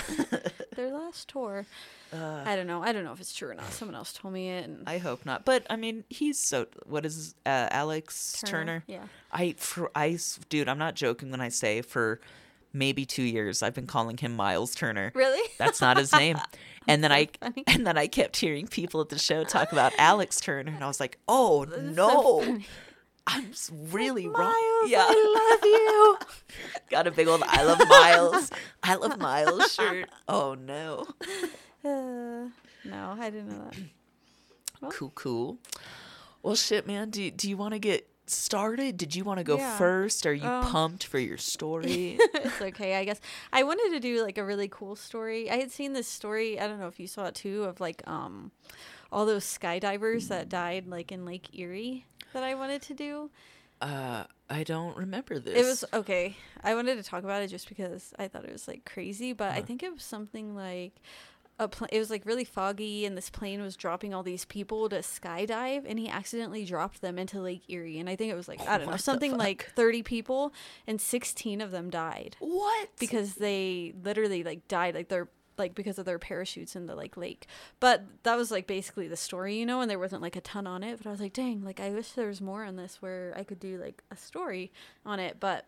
Their 0.77 0.93
last 0.93 1.29
tour. 1.29 1.67
Uh, 2.13 2.43
I 2.45 2.55
don't 2.55 2.67
know. 2.67 2.83
I 2.83 2.93
don't 2.93 3.05
know 3.05 3.13
if 3.13 3.21
it's 3.21 3.35
true 3.35 3.51
or 3.51 3.55
not. 3.55 3.73
Someone 3.73 3.95
else 3.95 4.13
told 4.13 4.33
me 4.33 4.51
it. 4.51 4.65
And 4.65 4.85
I 4.87 4.99
hope 4.99 5.27
not. 5.27 5.45
But 5.45 5.67
I 5.69 5.77
mean, 5.77 6.05
he's 6.09 6.39
so. 6.39 6.67
What 6.85 7.05
is 7.05 7.35
uh, 7.45 7.69
Alex 7.71 8.43
Turner? 8.47 8.85
Yeah. 8.87 9.05
I 9.33 9.55
for 9.59 9.91
I 9.95 10.19
dude, 10.49 10.69
I'm 10.69 10.79
not 10.79 10.95
joking 10.95 11.31
when 11.31 11.41
I 11.41 11.49
say 11.49 11.83
for 11.83 12.21
maybe 12.73 13.07
two 13.07 13.23
years 13.23 13.63
I've 13.63 13.75
been 13.75 13.87
calling 13.87 14.17
him 14.19 14.37
Miles 14.37 14.75
Turner. 14.75 15.11
Really? 15.15 15.43
That's 15.59 15.81
not 15.81 15.97
his 15.97 16.13
name. 16.13 16.39
And 16.89 17.03
then 17.03 17.11
I 17.11 17.29
funny. 17.41 17.65
and 17.67 17.85
then 17.85 17.99
I 17.99 18.07
kept 18.07 18.37
hearing 18.37 18.69
people 18.69 19.01
at 19.01 19.09
the 19.09 19.19
show 19.19 19.43
talk 19.43 19.73
about 19.73 19.93
Alex 19.99 20.41
Turner, 20.41 20.71
and 20.73 20.85
I 20.85 20.87
was 20.87 21.01
like, 21.01 21.19
oh 21.27 21.67
no, 21.69 22.45
so. 22.45 22.59
I'm 23.27 23.51
really 23.91 24.27
Miles, 24.27 24.39
wrong. 24.39 24.85
Yeah, 24.87 25.07
I 25.09 25.51
love 25.51 25.65
you. 25.65 26.19
got 26.91 27.07
a 27.07 27.11
big 27.11 27.27
old 27.29 27.43
I 27.47 27.65
love 27.65 27.81
Miles, 27.89 28.51
I 28.83 28.95
love 28.95 29.19
Miles 29.19 29.73
shirt. 29.75 30.09
Oh 30.29 30.55
no, 30.55 31.07
Uh, 31.85 32.49
no, 32.85 33.17
I 33.19 33.31
didn't 33.31 33.49
know 33.51 33.65
that. 33.71 33.77
Well. 34.83 34.91
cool, 34.91 35.11
cool. 35.15 35.59
Well, 36.43 36.55
shit, 36.55 36.87
man. 36.87 37.09
Do 37.09 37.31
do 37.31 37.49
you 37.49 37.57
want 37.57 37.73
to 37.73 37.79
get 37.79 38.07
started? 38.27 38.99
Did 38.99 39.15
you 39.17 39.25
want 39.25 39.39
to 39.39 39.45
go 39.45 39.57
Yeah. 39.57 39.79
first? 39.79 40.27
Are 40.27 40.35
you 40.35 40.47
Um, 40.47 40.71
pumped 40.71 41.05
for 41.07 41.19
your 41.19 41.39
story? 41.39 42.19
it's 42.35 42.61
okay, 42.61 42.97
I 42.97 43.05
guess. 43.07 43.19
I 43.55 43.63
wanted 43.63 43.91
to 43.95 44.01
do 44.01 44.23
like 44.23 44.37
a 44.37 44.45
really 44.45 44.69
cool 44.69 44.95
story. 44.95 45.51
I 45.51 45.57
had 45.57 45.73
seen 45.73 45.95
this 45.95 46.07
story, 46.07 46.61
I 46.61 46.67
don't 46.69 46.79
know 46.79 46.89
if 46.89 47.01
you 47.01 47.07
saw 47.07 47.25
it 47.27 47.35
too, 47.35 47.65
of 47.65 47.81
like 47.81 48.03
um 48.07 48.51
all 49.11 49.25
those 49.25 49.45
skydivers 49.47 50.29
that 50.29 50.51
died 50.51 50.87
like 50.89 51.11
in 51.11 51.25
Lake 51.25 51.59
Erie 51.59 52.05
that 52.33 52.43
I 52.43 52.55
wanted 52.55 52.83
to 52.83 52.95
do. 52.95 53.31
uh, 53.81 54.25
I 54.49 54.63
don't 54.63 54.97
remember 54.97 55.39
this. 55.41 55.59
It 55.59 55.65
was 55.65 55.85
okay. 55.93 56.37
I 56.63 56.75
wanted 56.77 56.97
to 56.97 57.03
talk 57.03 57.25
about 57.25 57.43
it 57.43 57.49
just 57.49 57.69
because 57.69 58.15
I 58.19 58.29
thought 58.29 58.45
it 58.45 58.53
was 58.53 58.69
like 58.69 58.85
crazy, 58.85 59.33
but 59.33 59.49
I 59.53 59.59
Uh-huh. 59.59 59.67
think 59.67 59.83
it 59.83 59.93
was 59.93 60.03
something 60.05 60.55
like 60.55 60.93
a 61.59 61.67
pl- 61.69 61.89
it 61.91 61.99
was 61.99 62.11
like 62.11 62.25
really 62.27 62.45
foggy 62.45 63.07
and 63.07 63.17
this 63.17 63.31
plane 63.31 63.61
was 63.63 63.77
dropping 63.77 64.13
all 64.15 64.23
these 64.23 64.45
people 64.45 64.89
to 64.91 64.99
skydive 64.99 65.85
and 65.89 65.99
he 65.99 66.07
accidentally 66.09 66.65
dropped 66.67 67.01
them 67.01 67.19
into 67.19 67.41
Lake 67.41 67.63
Erie 67.69 67.99
and 67.99 68.09
I 68.11 68.15
think 68.17 68.31
it 68.31 68.37
was 68.37 68.47
like 68.47 68.61
I 68.61 68.77
don't 68.77 68.81
know 68.87 68.93
What 68.93 68.99
the 68.99 69.03
something 69.03 69.37
like 69.39 69.73
30 69.75 70.03
people 70.03 70.53
and 70.87 71.01
16 71.01 71.63
of 71.63 71.71
them 71.71 71.89
died 71.89 72.37
what 72.41 72.91
because 73.01 73.37
they 73.37 73.95
literally 74.05 74.45
like 74.45 74.69
died 74.69 74.95
like 74.95 75.09
they're 75.09 75.29
like 75.59 75.75
because 75.75 75.99
of 75.99 76.05
their 76.05 76.19
parachutes 76.19 76.77
in 76.77 76.87
the 76.87 76.95
like 76.95 77.17
lake. 77.17 77.47
But 77.81 78.05
that 78.23 78.37
was 78.37 78.51
like 78.51 78.67
basically 78.67 79.09
the 79.09 79.17
story 79.17 79.59
you 79.59 79.67
know 79.67 79.81
and 79.81 79.91
there 79.91 79.99
wasn't 79.99 80.23
like 80.23 80.37
a 80.37 80.41
ton 80.41 80.67
on 80.67 80.83
it. 80.83 80.99
But 80.99 81.07
i 81.07 81.11
was 81.11 81.21
like 81.21 81.33
dang 81.33 81.63
like 81.63 81.81
i 81.81 81.91
wish 81.91 82.13
there 82.13 82.29
was 82.29 82.41
more 82.41 82.65
on 82.65 82.77
this 82.77 83.01
where 83.01 83.33
i 83.37 83.45
could 83.45 83.61
do 83.61 83.79
like 83.79 84.03
a 84.11 84.17
story 84.17 84.73
on 85.05 85.21
it. 85.21 85.39
But 85.41 85.67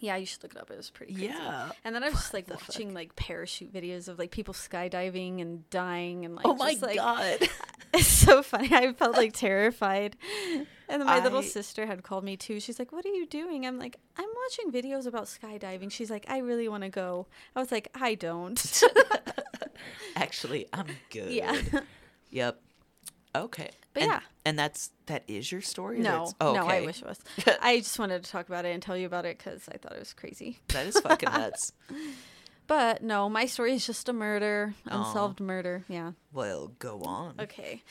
yeah 0.00 0.16
you 0.16 0.26
should 0.26 0.42
look 0.42 0.52
it 0.54 0.60
up 0.60 0.70
it 0.70 0.76
was 0.76 0.90
pretty 0.90 1.14
crazy. 1.14 1.28
Yeah. 1.28 1.70
and 1.84 1.94
then 1.94 2.02
i 2.04 2.08
was 2.08 2.18
just 2.18 2.34
like 2.34 2.48
watching 2.48 2.94
like 2.94 3.14
parachute 3.16 3.72
videos 3.72 4.08
of 4.08 4.18
like 4.18 4.30
people 4.30 4.54
skydiving 4.54 5.40
and 5.40 5.68
dying 5.70 6.24
and 6.24 6.34
like 6.36 6.46
Oh 6.46 6.54
my 6.54 6.70
just, 6.72 6.82
like, 6.82 6.96
god. 6.96 7.38
it's 7.94 8.06
so 8.06 8.42
funny. 8.42 8.68
I 8.72 8.92
felt 8.92 9.16
like 9.16 9.32
terrified. 9.32 10.16
And 10.88 11.00
then 11.00 11.06
my 11.06 11.22
little 11.22 11.42
sister 11.42 11.86
had 11.86 12.02
called 12.02 12.24
me 12.24 12.36
too. 12.36 12.60
She's 12.60 12.78
like, 12.78 12.92
What 12.92 13.04
are 13.04 13.10
you 13.10 13.26
doing? 13.26 13.66
I'm 13.66 13.78
like, 13.78 13.96
I'm 14.16 14.28
watching 14.44 14.72
videos 14.72 15.06
about 15.06 15.24
skydiving. 15.24 15.90
She's 15.90 16.10
like, 16.10 16.24
I 16.28 16.38
really 16.38 16.68
want 16.68 16.82
to 16.84 16.88
go. 16.90 17.26
I 17.56 17.60
was 17.60 17.72
like, 17.72 17.88
I 17.94 18.14
don't. 18.14 18.82
Actually, 20.16 20.66
I'm 20.72 20.86
good. 21.10 21.30
yeah. 21.30 21.60
Yep. 22.30 22.60
Okay. 23.34 23.70
But 23.94 24.02
and, 24.02 24.12
yeah. 24.12 24.20
And 24.48 24.58
that's 24.58 24.90
that 25.06 25.24
is 25.28 25.52
your 25.52 25.60
story. 25.60 25.96
or 25.98 26.02
No, 26.02 26.10
that's- 26.10 26.34
oh, 26.40 26.54
no, 26.54 26.66
I 26.66 26.80
wish 26.80 27.02
it 27.02 27.06
was. 27.06 27.18
I 27.60 27.78
just 27.78 27.98
wanted 27.98 28.24
to 28.24 28.30
talk 28.30 28.48
about 28.48 28.64
it 28.64 28.70
and 28.72 28.82
tell 28.82 28.96
you 28.96 29.06
about 29.06 29.26
it 29.26 29.36
because 29.38 29.68
I 29.68 29.76
thought 29.76 29.92
it 29.92 29.98
was 29.98 30.14
crazy. 30.14 30.58
That 30.68 30.86
is 30.86 30.98
fucking 31.00 31.30
nuts. 31.32 31.72
But 32.66 33.02
no, 33.02 33.28
my 33.28 33.46
story 33.46 33.74
is 33.74 33.86
just 33.86 34.08
a 34.08 34.12
murder, 34.12 34.74
Aw. 34.90 34.98
unsolved 35.08 35.40
murder. 35.40 35.84
Yeah. 35.88 36.12
Well, 36.32 36.72
go 36.78 37.00
on. 37.02 37.34
Okay. 37.40 37.82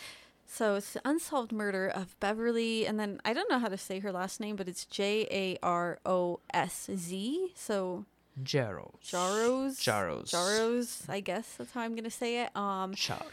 So 0.45 0.75
it's 0.75 0.93
the 0.93 1.01
unsolved 1.03 1.51
murder 1.51 1.87
of 1.89 2.17
Beverly, 2.19 2.85
and 2.87 2.99
then 2.99 3.19
I 3.25 3.33
don't 3.33 3.49
know 3.49 3.59
how 3.59 3.67
to 3.67 3.77
say 3.77 3.99
her 3.99 4.11
last 4.11 4.39
name, 4.39 4.55
but 4.55 4.67
it's 4.67 4.85
J 4.85 5.27
A 5.29 5.57
R 5.61 5.99
O 6.05 6.39
S 6.53 6.89
Z. 6.95 7.51
So 7.55 8.05
Jaros. 8.41 8.93
Jaros. 9.03 9.77
Jaros. 9.81 10.29
Jaros, 10.31 11.09
I 11.09 11.19
guess 11.19 11.55
that's 11.57 11.71
how 11.71 11.81
I'm 11.81 11.95
gonna 11.95 12.09
say 12.09 12.43
it. 12.43 12.55
Um, 12.55 12.93
Charo. 12.93 13.25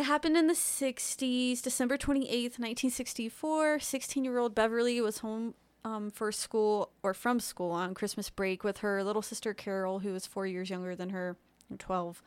It 0.00 0.04
happened 0.04 0.36
in 0.36 0.46
the 0.46 0.54
'60s, 0.54 1.62
December 1.62 1.98
28th, 1.98 2.58
1964. 2.58 3.78
16-year-old 3.78 4.54
Beverly 4.54 5.00
was 5.00 5.18
home 5.18 5.54
um, 5.84 6.10
for 6.10 6.32
school 6.32 6.90
or 7.02 7.14
from 7.14 7.38
school 7.38 7.70
on 7.70 7.94
Christmas 7.94 8.30
break 8.30 8.64
with 8.64 8.78
her 8.78 9.04
little 9.04 9.22
sister 9.22 9.54
Carol, 9.54 10.00
who 10.00 10.12
was 10.12 10.26
four 10.26 10.46
years 10.46 10.70
younger 10.70 10.96
than 10.96 11.10
her, 11.10 11.36
12. 11.78 12.22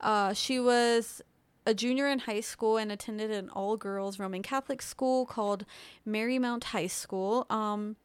Uh, 0.00 0.32
she 0.34 0.60
was 0.60 1.22
a 1.66 1.74
junior 1.74 2.08
in 2.08 2.20
high 2.20 2.40
school 2.40 2.76
and 2.76 2.92
attended 2.92 3.30
an 3.30 3.48
all-girls 3.48 4.18
Roman 4.18 4.42
Catholic 4.42 4.82
school 4.82 5.24
called 5.24 5.64
Marymount 6.06 6.64
High 6.64 6.86
School. 6.88 7.46
Um, 7.48 7.96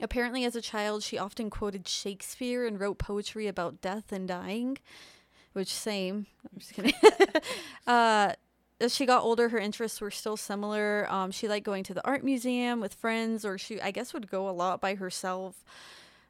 Apparently, 0.00 0.44
as 0.44 0.56
a 0.56 0.60
child, 0.60 1.04
she 1.04 1.16
often 1.16 1.48
quoted 1.48 1.86
Shakespeare 1.86 2.66
and 2.66 2.80
wrote 2.80 2.98
poetry 2.98 3.46
about 3.46 3.80
death 3.80 4.10
and 4.10 4.26
dying, 4.26 4.78
which 5.52 5.72
same. 5.72 6.26
I'm 6.44 6.58
just 6.58 6.74
kidding. 6.74 6.92
uh, 7.86 8.32
as 8.82 8.94
she 8.94 9.06
got 9.06 9.22
older, 9.22 9.48
her 9.48 9.58
interests 9.58 10.00
were 10.00 10.10
still 10.10 10.36
similar. 10.36 11.06
Um, 11.10 11.30
she 11.30 11.48
liked 11.48 11.64
going 11.64 11.84
to 11.84 11.94
the 11.94 12.06
art 12.06 12.24
museum 12.24 12.80
with 12.80 12.94
friends, 12.94 13.44
or 13.44 13.58
she, 13.58 13.80
I 13.80 13.90
guess, 13.90 14.12
would 14.12 14.30
go 14.30 14.48
a 14.48 14.50
lot 14.50 14.80
by 14.80 14.94
herself. 14.94 15.64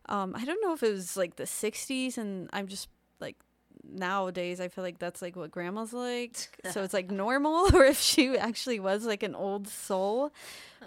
Um, 0.07 0.35
I 0.37 0.45
don't 0.45 0.61
know 0.63 0.73
if 0.73 0.83
it 0.83 0.93
was 0.93 1.17
like 1.17 1.37
the 1.37 1.45
60s, 1.45 2.19
and 2.19 2.51
I'm 2.53 2.69
just 2.69 2.89
like 3.21 3.37
nowadays 3.85 4.61
I 4.61 4.69
feel 4.69 4.85
like 4.85 4.99
that's 4.99 5.21
like 5.21 5.35
what 5.35 5.51
grandma's 5.51 5.93
like. 5.93 6.37
so 6.71 6.83
it's 6.83 6.95
like 6.95 7.11
normal, 7.11 7.69
or 7.75 7.85
if 7.85 8.01
she 8.01 8.37
actually 8.37 8.81
was 8.81 9.07
like 9.07 9.23
an 9.23 9.35
old 9.35 9.69
soul. 9.69 10.33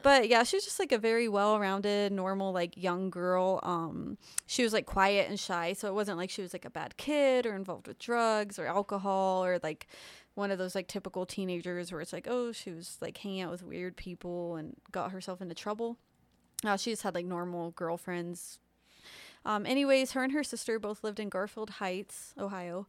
But 0.03 0.27
yeah, 0.27 0.43
she 0.43 0.57
was 0.57 0.65
just 0.65 0.77
like 0.77 0.91
a 0.91 0.97
very 0.97 1.27
well-rounded, 1.27 2.11
normal 2.11 2.51
like 2.51 2.77
young 2.77 3.09
girl. 3.09 3.59
Um, 3.63 4.17
she 4.45 4.63
was 4.63 4.73
like 4.73 4.85
quiet 4.85 5.29
and 5.29 5.39
shy, 5.39 5.73
so 5.73 5.87
it 5.87 5.93
wasn't 5.93 6.17
like 6.17 6.29
she 6.29 6.41
was 6.41 6.53
like 6.53 6.65
a 6.65 6.69
bad 6.69 6.97
kid 6.97 7.45
or 7.45 7.55
involved 7.55 7.87
with 7.87 7.97
drugs 7.97 8.59
or 8.59 8.67
alcohol 8.67 9.43
or 9.43 9.59
like 9.63 9.87
one 10.35 10.51
of 10.51 10.57
those 10.57 10.75
like 10.75 10.87
typical 10.87 11.25
teenagers 11.25 11.91
where 11.91 12.01
it's 12.01 12.13
like, 12.13 12.27
oh, 12.29 12.51
she 12.51 12.71
was 12.71 12.97
like 13.01 13.17
hanging 13.17 13.41
out 13.41 13.51
with 13.51 13.63
weird 13.63 13.95
people 13.95 14.55
and 14.55 14.75
got 14.91 15.11
herself 15.11 15.41
into 15.41 15.55
trouble. 15.55 15.97
Uh, 16.63 16.77
she 16.77 16.91
just 16.91 17.03
had 17.03 17.15
like 17.15 17.25
normal 17.25 17.71
girlfriends. 17.71 18.59
Um, 19.45 19.65
anyways, 19.65 20.11
her 20.11 20.23
and 20.23 20.33
her 20.33 20.43
sister 20.43 20.79
both 20.79 21.03
lived 21.03 21.19
in 21.19 21.29
Garfield 21.29 21.71
Heights, 21.71 22.33
Ohio, 22.37 22.87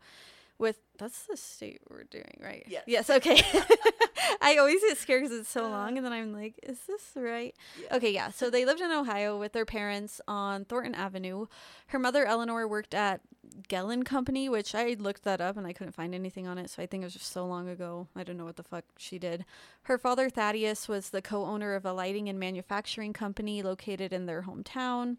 with 0.59 0.79
that's 0.99 1.27
the 1.27 1.37
state 1.37 1.81
we're 1.91 2.05
doing, 2.05 2.41
right? 2.41 2.65
Yes. 2.67 2.85
Yes. 2.87 3.11
Okay. 3.11 3.41
I 4.41 4.57
always 4.57 4.81
get 4.81 4.97
scared 4.97 5.23
because 5.23 5.39
it's 5.39 5.51
so 5.51 5.67
uh. 5.67 5.71
long, 5.71 5.97
and 5.97 6.05
then 6.05 6.13
I'm 6.13 6.33
like, 6.33 6.59
is 6.63 6.79
this 6.87 7.03
right? 7.15 7.55
Yeah. 7.81 7.97
Okay, 7.97 8.13
yeah. 8.13 8.31
So 8.31 8.51
they 8.51 8.65
lived 8.65 8.81
in 8.81 8.91
Ohio 8.93 9.39
with 9.39 9.53
their 9.53 9.65
parents 9.65 10.21
on 10.27 10.65
Thornton 10.65 10.95
Avenue. 10.95 11.47
Her 11.89 11.99
mother, 11.99 12.25
Eleanor, 12.25 12.67
worked 12.67 12.95
at 12.95 13.21
Gellin 13.69 14.05
Company, 14.05 14.49
which 14.49 14.75
I 14.75 14.97
looked 14.99 15.25
that 15.25 15.41
up 15.41 15.57
and 15.57 15.67
I 15.67 15.73
couldn't 15.73 15.93
find 15.93 16.15
anything 16.15 16.47
on 16.47 16.59
it. 16.59 16.71
So 16.71 16.83
I 16.83 16.87
think 16.87 17.03
it 17.03 17.07
was 17.07 17.13
just 17.15 17.33
so 17.33 17.47
long 17.47 17.69
ago. 17.69 18.09
I 18.17 18.25
don't 18.25 18.37
know 18.37 18.45
what 18.45 18.57
the 18.57 18.63
fuck 18.63 18.85
she 18.99 19.19
did. 19.19 19.45
Her 19.83 19.99
father, 19.99 20.29
Thaddeus, 20.31 20.89
was 20.89 21.11
the 21.11 21.23
co 21.23 21.45
owner 21.45 21.75
of 21.75 21.85
a 21.85 21.93
lighting 21.93 22.29
and 22.29 22.39
manufacturing 22.39 23.13
company 23.13 23.63
located 23.63 24.13
in 24.13 24.27
their 24.27 24.43
hometown. 24.43 25.17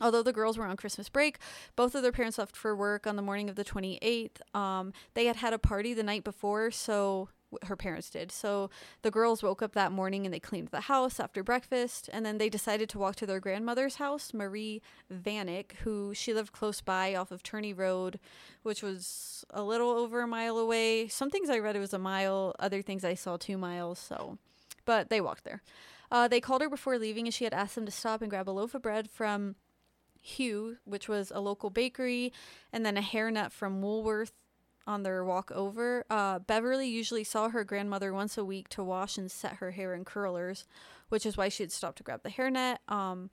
Although 0.00 0.22
the 0.22 0.32
girls 0.32 0.58
were 0.58 0.66
on 0.66 0.76
Christmas 0.76 1.08
break, 1.08 1.38
both 1.76 1.94
of 1.94 2.02
their 2.02 2.12
parents 2.12 2.38
left 2.38 2.56
for 2.56 2.74
work 2.74 3.06
on 3.06 3.16
the 3.16 3.22
morning 3.22 3.50
of 3.50 3.56
the 3.56 3.64
28th. 3.64 4.40
Um, 4.54 4.92
they 5.14 5.26
had 5.26 5.36
had 5.36 5.52
a 5.52 5.58
party 5.58 5.94
the 5.94 6.02
night 6.02 6.24
before, 6.24 6.70
so 6.70 7.28
her 7.64 7.76
parents 7.76 8.10
did. 8.10 8.32
So 8.32 8.70
the 9.02 9.10
girls 9.10 9.42
woke 9.42 9.62
up 9.62 9.74
that 9.74 9.92
morning 9.92 10.24
and 10.24 10.32
they 10.32 10.40
cleaned 10.40 10.68
the 10.68 10.82
house 10.82 11.20
after 11.20 11.42
breakfast, 11.42 12.08
and 12.12 12.24
then 12.24 12.38
they 12.38 12.48
decided 12.48 12.88
to 12.90 12.98
walk 12.98 13.16
to 13.16 13.26
their 13.26 13.40
grandmother's 13.40 13.96
house, 13.96 14.32
Marie 14.32 14.80
Vanek, 15.12 15.72
who 15.82 16.14
she 16.14 16.32
lived 16.32 16.52
close 16.52 16.80
by 16.80 17.14
off 17.14 17.30
of 17.30 17.42
Turney 17.42 17.72
Road, 17.72 18.18
which 18.62 18.82
was 18.82 19.44
a 19.50 19.62
little 19.62 19.90
over 19.90 20.22
a 20.22 20.26
mile 20.26 20.58
away. 20.58 21.08
Some 21.08 21.30
things 21.30 21.50
I 21.50 21.58
read 21.58 21.76
it 21.76 21.80
was 21.80 21.92
a 21.94 21.98
mile, 21.98 22.54
other 22.58 22.82
things 22.82 23.04
I 23.04 23.14
saw 23.14 23.36
two 23.36 23.58
miles. 23.58 23.98
So, 23.98 24.38
but 24.84 25.10
they 25.10 25.20
walked 25.20 25.44
there. 25.44 25.62
Uh, 26.10 26.28
they 26.28 26.40
called 26.40 26.62
her 26.62 26.68
before 26.68 26.98
leaving, 26.98 27.26
and 27.26 27.34
she 27.34 27.44
had 27.44 27.54
asked 27.54 27.74
them 27.74 27.86
to 27.86 27.92
stop 27.92 28.20
and 28.20 28.30
grab 28.30 28.48
a 28.48 28.52
loaf 28.52 28.74
of 28.74 28.82
bread 28.82 29.10
from 29.10 29.56
Hugh, 30.22 30.78
which 30.84 31.08
was 31.08 31.32
a 31.34 31.40
local 31.40 31.68
bakery, 31.68 32.32
and 32.72 32.86
then 32.86 32.96
a 32.96 33.02
hairnet 33.02 33.50
from 33.50 33.82
Woolworth 33.82 34.32
on 34.86 35.02
their 35.02 35.24
walk 35.24 35.50
over. 35.50 36.04
Uh, 36.08 36.38
Beverly 36.38 36.88
usually 36.88 37.24
saw 37.24 37.48
her 37.48 37.64
grandmother 37.64 38.12
once 38.12 38.38
a 38.38 38.44
week 38.44 38.68
to 38.70 38.84
wash 38.84 39.18
and 39.18 39.30
set 39.30 39.54
her 39.54 39.72
hair 39.72 39.94
in 39.94 40.04
curlers, 40.04 40.64
which 41.08 41.26
is 41.26 41.36
why 41.36 41.48
she 41.48 41.64
had 41.64 41.72
stopped 41.72 41.98
to 41.98 42.04
grab 42.04 42.22
the 42.22 42.30
hairnet. 42.30 42.78
Um, 42.88 43.30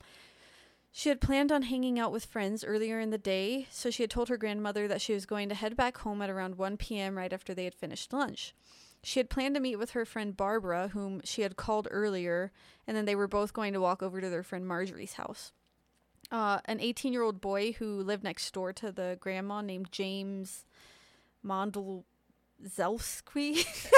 she 0.92 1.10
had 1.10 1.22
planned 1.22 1.52
on 1.52 1.64
hanging 1.64 2.00
out 2.00 2.12
with 2.12 2.26
friends 2.26 2.64
earlier 2.64 3.00
in 3.00 3.12
the 3.12 3.20
day, 3.20 3.68
so 3.70 3.92
she 3.92 4.04
had 4.04 4.10
told 4.10 4.28
her 4.30 4.38
grandmother 4.38 4.88
that 4.88 5.02
she 5.02 5.14
was 5.14 5.28
going 5.28 5.48
to 5.50 5.56
head 5.56 5.78
back 5.78 6.00
home 6.00 6.22
at 6.24 6.30
around 6.32 6.56
1 6.56 6.78
p.m. 6.78 7.18
right 7.18 7.32
after 7.32 7.54
they 7.54 7.66
had 7.66 7.76
finished 7.76 8.12
lunch. 8.12 8.56
She 9.04 9.20
had 9.20 9.30
planned 9.30 9.56
to 9.56 9.62
meet 9.62 9.78
with 9.78 9.92
her 9.92 10.06
friend 10.06 10.36
Barbara, 10.36 10.90
whom 10.90 11.22
she 11.24 11.44
had 11.44 11.56
called 11.56 11.88
earlier, 11.92 12.52
and 12.88 12.98
then 12.98 13.06
they 13.06 13.16
were 13.16 13.28
both 13.28 13.54
going 13.54 13.74
to 13.74 13.80
walk 13.80 14.02
over 14.02 14.20
to 14.20 14.30
their 14.30 14.44
friend 14.44 14.68
Marjorie's 14.68 15.14
house 15.14 15.54
uh, 16.32 16.60
an 16.66 16.80
18 16.80 17.14
year 17.14 17.24
old 17.24 17.42
boy 17.42 17.74
who 17.74 18.02
lived 18.02 18.24
next 18.24 18.54
door 18.54 18.74
to 18.74 18.92
the 18.92 19.18
grandma 19.20 19.62
named 19.62 19.92
James 19.92 20.66
Mondzelski. 21.46 22.04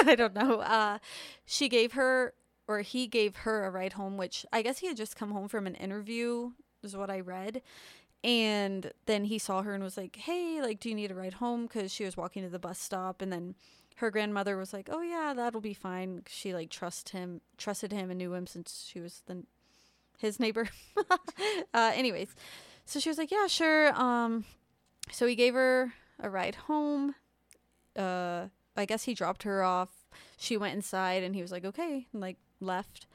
I 0.05 0.15
don't 0.15 0.33
know. 0.33 0.61
Uh, 0.61 0.99
she 1.45 1.69
gave 1.69 1.93
her, 1.93 2.33
or 2.67 2.81
he 2.81 3.07
gave 3.07 3.37
her 3.37 3.65
a 3.65 3.69
ride 3.69 3.93
home, 3.93 4.17
which 4.17 4.45
I 4.53 4.61
guess 4.61 4.79
he 4.79 4.87
had 4.87 4.97
just 4.97 5.15
come 5.15 5.31
home 5.31 5.47
from 5.47 5.67
an 5.67 5.75
interview, 5.75 6.51
is 6.83 6.95
what 6.95 7.09
I 7.09 7.19
read. 7.19 7.61
And 8.23 8.91
then 9.07 9.25
he 9.25 9.39
saw 9.39 9.63
her 9.63 9.73
and 9.73 9.83
was 9.83 9.97
like, 9.97 10.15
hey, 10.15 10.61
like, 10.61 10.79
do 10.79 10.89
you 10.89 10.95
need 10.95 11.11
a 11.11 11.15
ride 11.15 11.33
home? 11.35 11.63
Because 11.63 11.91
she 11.91 12.05
was 12.05 12.15
walking 12.15 12.43
to 12.43 12.49
the 12.49 12.59
bus 12.59 12.77
stop. 12.77 13.21
And 13.21 13.33
then 13.33 13.55
her 13.95 14.11
grandmother 14.11 14.57
was 14.57 14.73
like, 14.73 14.89
oh, 14.91 15.01
yeah, 15.01 15.33
that'll 15.35 15.59
be 15.59 15.73
fine. 15.73 16.21
She, 16.27 16.53
like, 16.53 16.69
trust 16.69 17.09
him, 17.09 17.41
trusted 17.57 17.91
him 17.91 18.11
and 18.11 18.19
knew 18.19 18.33
him 18.35 18.45
since 18.45 18.85
she 18.87 18.99
was 18.99 19.23
the 19.25 19.43
his 20.21 20.39
neighbor. 20.39 20.69
uh, 21.73 21.91
anyways, 21.93 22.35
so 22.85 22.99
she 22.99 23.09
was 23.09 23.17
like, 23.17 23.31
"Yeah, 23.31 23.47
sure." 23.47 23.93
Um, 23.99 24.45
so 25.11 25.27
he 25.27 25.35
gave 25.35 25.53
her 25.53 25.93
a 26.19 26.29
ride 26.29 26.55
home. 26.55 27.15
Uh, 27.97 28.47
I 28.77 28.85
guess 28.85 29.03
he 29.03 29.13
dropped 29.13 29.43
her 29.43 29.63
off. 29.63 29.89
She 30.37 30.57
went 30.57 30.75
inside, 30.75 31.23
and 31.23 31.35
he 31.35 31.41
was 31.41 31.51
like, 31.51 31.65
"Okay," 31.65 32.07
and 32.13 32.21
like 32.21 32.37
left. 32.59 33.07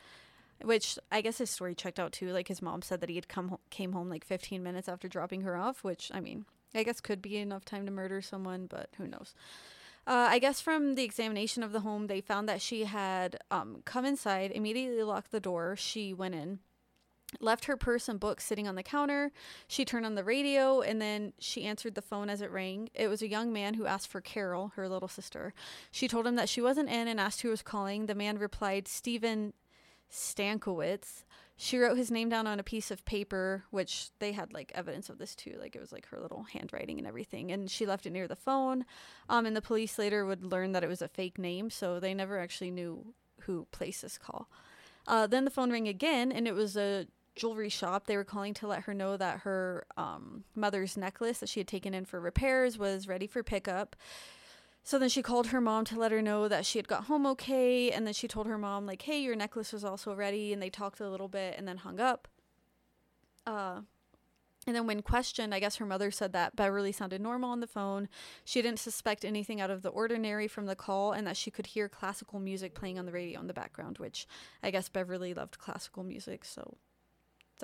Which 0.62 0.98
I 1.12 1.20
guess 1.20 1.38
his 1.38 1.50
story 1.50 1.74
checked 1.74 2.00
out 2.00 2.12
too. 2.12 2.32
Like 2.32 2.48
his 2.48 2.62
mom 2.62 2.82
said 2.82 3.00
that 3.00 3.10
he 3.10 3.16
had 3.16 3.28
come 3.28 3.48
ho- 3.50 3.60
came 3.70 3.92
home 3.92 4.08
like 4.08 4.24
15 4.24 4.62
minutes 4.62 4.88
after 4.88 5.06
dropping 5.06 5.42
her 5.42 5.54
off, 5.56 5.84
which 5.84 6.10
I 6.14 6.20
mean, 6.20 6.46
I 6.74 6.82
guess 6.82 7.00
could 7.00 7.20
be 7.20 7.36
enough 7.36 7.64
time 7.64 7.84
to 7.84 7.92
murder 7.92 8.22
someone, 8.22 8.66
but 8.66 8.88
who 8.96 9.06
knows. 9.06 9.34
Uh, 10.06 10.28
I 10.30 10.38
guess 10.38 10.60
from 10.60 10.94
the 10.94 11.02
examination 11.02 11.62
of 11.62 11.72
the 11.72 11.80
home, 11.80 12.06
they 12.06 12.20
found 12.20 12.48
that 12.48 12.62
she 12.62 12.84
had 12.84 13.38
um, 13.50 13.82
come 13.84 14.04
inside, 14.04 14.52
immediately 14.52 15.02
locked 15.02 15.32
the 15.32 15.40
door. 15.40 15.74
She 15.76 16.14
went 16.14 16.36
in, 16.36 16.60
left 17.40 17.64
her 17.64 17.76
purse 17.76 18.08
and 18.08 18.20
books 18.20 18.44
sitting 18.44 18.68
on 18.68 18.76
the 18.76 18.82
counter. 18.82 19.32
She 19.66 19.84
turned 19.84 20.06
on 20.06 20.14
the 20.14 20.24
radio 20.24 20.80
and 20.80 21.00
then 21.00 21.32
she 21.38 21.64
answered 21.64 21.94
the 21.94 22.02
phone 22.02 22.30
as 22.30 22.40
it 22.40 22.50
rang. 22.50 22.88
It 22.94 23.08
was 23.08 23.22
a 23.22 23.28
young 23.28 23.52
man 23.52 23.74
who 23.74 23.86
asked 23.86 24.08
for 24.08 24.20
Carol, 24.20 24.72
her 24.76 24.88
little 24.88 25.08
sister. 25.08 25.52
She 25.90 26.08
told 26.08 26.26
him 26.26 26.36
that 26.36 26.48
she 26.48 26.60
wasn't 26.60 26.88
in 26.88 27.08
and 27.08 27.18
asked 27.18 27.42
who 27.42 27.50
was 27.50 27.62
calling. 27.62 28.06
The 28.06 28.14
man 28.14 28.38
replied, 28.38 28.88
Stephen 28.88 29.52
Stankowitz. 30.10 31.24
She 31.58 31.78
wrote 31.78 31.96
his 31.96 32.10
name 32.10 32.28
down 32.28 32.46
on 32.46 32.60
a 32.60 32.62
piece 32.62 32.90
of 32.90 33.04
paper, 33.06 33.64
which 33.70 34.10
they 34.18 34.32
had 34.32 34.52
like 34.52 34.72
evidence 34.74 35.08
of 35.08 35.16
this 35.18 35.34
too. 35.34 35.56
Like 35.58 35.74
it 35.74 35.80
was 35.80 35.90
like 35.90 36.06
her 36.08 36.20
little 36.20 36.44
handwriting 36.44 36.98
and 36.98 37.06
everything. 37.06 37.50
And 37.50 37.70
she 37.70 37.86
left 37.86 38.06
it 38.06 38.12
near 38.12 38.28
the 38.28 38.36
phone. 38.36 38.84
Um, 39.28 39.46
and 39.46 39.56
the 39.56 39.62
police 39.62 39.98
later 39.98 40.26
would 40.26 40.44
learn 40.44 40.72
that 40.72 40.84
it 40.84 40.88
was 40.88 41.02
a 41.02 41.08
fake 41.08 41.38
name, 41.38 41.70
so 41.70 41.98
they 41.98 42.12
never 42.12 42.38
actually 42.38 42.70
knew 42.70 43.14
who 43.40 43.66
placed 43.72 44.02
this 44.02 44.18
call. 44.18 44.48
Uh, 45.06 45.26
then 45.26 45.44
the 45.44 45.50
phone 45.50 45.70
rang 45.70 45.88
again, 45.88 46.32
and 46.32 46.48
it 46.48 46.54
was 46.54 46.76
a 46.76 47.06
jewelry 47.36 47.68
shop. 47.68 48.06
They 48.06 48.16
were 48.16 48.24
calling 48.24 48.54
to 48.54 48.66
let 48.66 48.82
her 48.84 48.94
know 48.94 49.16
that 49.16 49.40
her 49.40 49.86
um, 49.96 50.44
mother's 50.54 50.96
necklace 50.96 51.38
that 51.38 51.48
she 51.48 51.60
had 51.60 51.68
taken 51.68 51.94
in 51.94 52.04
for 52.04 52.18
repairs 52.18 52.78
was 52.78 53.06
ready 53.06 53.26
for 53.26 53.42
pickup. 53.42 53.94
So 54.82 54.98
then 54.98 55.08
she 55.08 55.20
called 55.20 55.48
her 55.48 55.60
mom 55.60 55.84
to 55.86 55.98
let 55.98 56.12
her 56.12 56.22
know 56.22 56.46
that 56.46 56.64
she 56.64 56.78
had 56.78 56.86
got 56.86 57.04
home 57.04 57.26
okay. 57.26 57.90
And 57.90 58.06
then 58.06 58.14
she 58.14 58.28
told 58.28 58.46
her 58.46 58.56
mom, 58.56 58.86
like, 58.86 59.02
hey, 59.02 59.20
your 59.20 59.34
necklace 59.34 59.72
was 59.72 59.84
also 59.84 60.14
ready. 60.14 60.52
And 60.52 60.62
they 60.62 60.70
talked 60.70 61.00
a 61.00 61.10
little 61.10 61.26
bit 61.26 61.56
and 61.58 61.66
then 61.66 61.78
hung 61.78 61.98
up. 61.98 62.28
Uh, 63.44 63.80
and 64.66 64.74
then 64.74 64.86
when 64.86 65.02
questioned, 65.02 65.54
I 65.54 65.60
guess 65.60 65.76
her 65.76 65.86
mother 65.86 66.10
said 66.10 66.32
that 66.32 66.56
Beverly 66.56 66.90
sounded 66.90 67.20
normal 67.20 67.50
on 67.50 67.60
the 67.60 67.66
phone. 67.66 68.08
She 68.44 68.62
didn't 68.62 68.80
suspect 68.80 69.24
anything 69.24 69.60
out 69.60 69.70
of 69.70 69.82
the 69.82 69.90
ordinary 69.90 70.48
from 70.48 70.66
the 70.66 70.74
call 70.74 71.12
and 71.12 71.26
that 71.26 71.36
she 71.36 71.52
could 71.52 71.66
hear 71.68 71.88
classical 71.88 72.40
music 72.40 72.74
playing 72.74 72.98
on 72.98 73.06
the 73.06 73.12
radio 73.12 73.38
in 73.40 73.46
the 73.46 73.54
background, 73.54 73.98
which 73.98 74.26
I 74.62 74.72
guess 74.72 74.88
Beverly 74.88 75.34
loved 75.34 75.58
classical 75.58 76.02
music, 76.02 76.44
so 76.44 76.76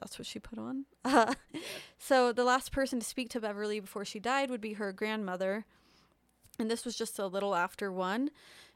that's 0.00 0.18
what 0.18 0.26
she 0.26 0.38
put 0.38 0.58
on. 0.58 0.84
Uh, 1.04 1.34
so 1.98 2.32
the 2.32 2.44
last 2.44 2.70
person 2.70 3.00
to 3.00 3.06
speak 3.06 3.28
to 3.30 3.40
Beverly 3.40 3.80
before 3.80 4.04
she 4.04 4.20
died 4.20 4.48
would 4.50 4.60
be 4.60 4.74
her 4.74 4.92
grandmother. 4.92 5.66
And 6.58 6.70
this 6.70 6.84
was 6.84 6.96
just 6.96 7.18
a 7.18 7.26
little 7.26 7.54
after 7.54 7.90
one. 7.90 8.30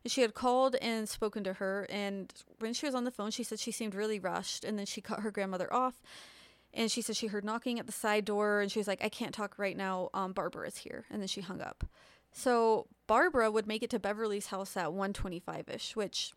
She 0.06 0.22
had 0.22 0.34
called 0.34 0.76
and 0.76 1.08
spoken 1.08 1.44
to 1.44 1.54
her. 1.54 1.86
And 1.90 2.32
when 2.58 2.74
she 2.74 2.86
was 2.86 2.94
on 2.94 3.04
the 3.04 3.10
phone, 3.10 3.30
she 3.30 3.42
said 3.42 3.60
she 3.60 3.72
seemed 3.72 3.94
really 3.94 4.18
rushed. 4.18 4.64
And 4.64 4.78
then 4.78 4.86
she 4.86 5.00
cut 5.00 5.20
her 5.20 5.30
grandmother 5.30 5.72
off. 5.72 6.02
And 6.76 6.90
she 6.90 7.02
said 7.02 7.16
she 7.16 7.26
heard 7.26 7.44
knocking 7.44 7.80
at 7.80 7.86
the 7.86 7.92
side 7.92 8.24
door. 8.24 8.60
And 8.60 8.70
she 8.70 8.78
was 8.78 8.86
like, 8.86 9.02
I 9.02 9.08
can't 9.08 9.34
talk 9.34 9.58
right 9.58 9.76
now. 9.76 10.10
Um, 10.14 10.32
Barbara 10.32 10.68
is 10.68 10.76
here. 10.76 11.06
And 11.10 11.20
then 11.20 11.28
she 11.28 11.40
hung 11.40 11.60
up. 11.60 11.84
So 12.32 12.86
Barbara 13.06 13.50
would 13.50 13.66
make 13.66 13.82
it 13.82 13.90
to 13.90 13.98
Beverly's 13.98 14.48
house 14.48 14.76
at 14.76 14.92
125 14.92 15.68
ish, 15.70 15.96
which 15.96 16.34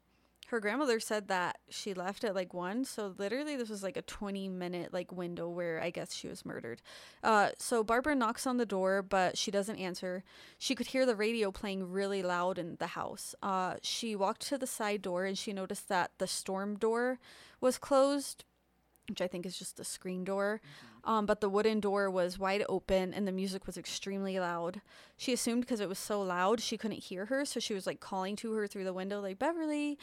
her 0.49 0.59
grandmother 0.59 0.99
said 0.99 1.27
that 1.27 1.59
she 1.69 1.93
left 1.93 2.23
at 2.23 2.33
like 2.33 2.53
one 2.53 2.83
so 2.83 3.13
literally 3.17 3.55
this 3.55 3.69
was 3.69 3.83
like 3.83 3.97
a 3.97 4.01
20 4.01 4.49
minute 4.49 4.91
like 4.91 5.11
window 5.11 5.47
where 5.47 5.81
i 5.81 5.89
guess 5.89 6.13
she 6.13 6.27
was 6.27 6.45
murdered 6.45 6.81
uh, 7.23 7.49
so 7.57 7.83
barbara 7.83 8.15
knocks 8.15 8.47
on 8.47 8.57
the 8.57 8.65
door 8.65 9.01
but 9.01 9.37
she 9.37 9.51
doesn't 9.51 9.77
answer 9.77 10.23
she 10.57 10.73
could 10.73 10.87
hear 10.87 11.05
the 11.05 11.15
radio 11.15 11.51
playing 11.51 11.91
really 11.91 12.23
loud 12.23 12.57
in 12.57 12.75
the 12.79 12.87
house 12.87 13.35
uh, 13.43 13.75
she 13.81 14.15
walked 14.15 14.41
to 14.41 14.57
the 14.57 14.67
side 14.67 15.01
door 15.01 15.25
and 15.25 15.37
she 15.37 15.53
noticed 15.53 15.87
that 15.87 16.11
the 16.17 16.27
storm 16.27 16.75
door 16.75 17.19
was 17.61 17.77
closed 17.77 18.43
which 19.09 19.21
i 19.21 19.27
think 19.27 19.45
is 19.45 19.57
just 19.57 19.77
the 19.77 19.83
screen 19.83 20.23
door 20.23 20.61
um, 21.03 21.25
but 21.25 21.41
the 21.41 21.49
wooden 21.49 21.79
door 21.79 22.09
was 22.09 22.37
wide 22.37 22.63
open 22.67 23.13
and 23.13 23.27
the 23.27 23.31
music 23.31 23.65
was 23.65 23.77
extremely 23.77 24.39
loud. 24.39 24.81
She 25.17 25.33
assumed 25.33 25.61
because 25.61 25.79
it 25.79 25.89
was 25.89 25.99
so 25.99 26.21
loud 26.21 26.59
she 26.59 26.77
couldn't 26.77 27.03
hear 27.03 27.25
her, 27.25 27.45
so 27.45 27.59
she 27.59 27.73
was 27.73 27.87
like 27.87 27.99
calling 27.99 28.35
to 28.37 28.53
her 28.53 28.67
through 28.67 28.83
the 28.83 28.93
window, 28.93 29.21
like 29.21 29.39
Beverly. 29.39 29.97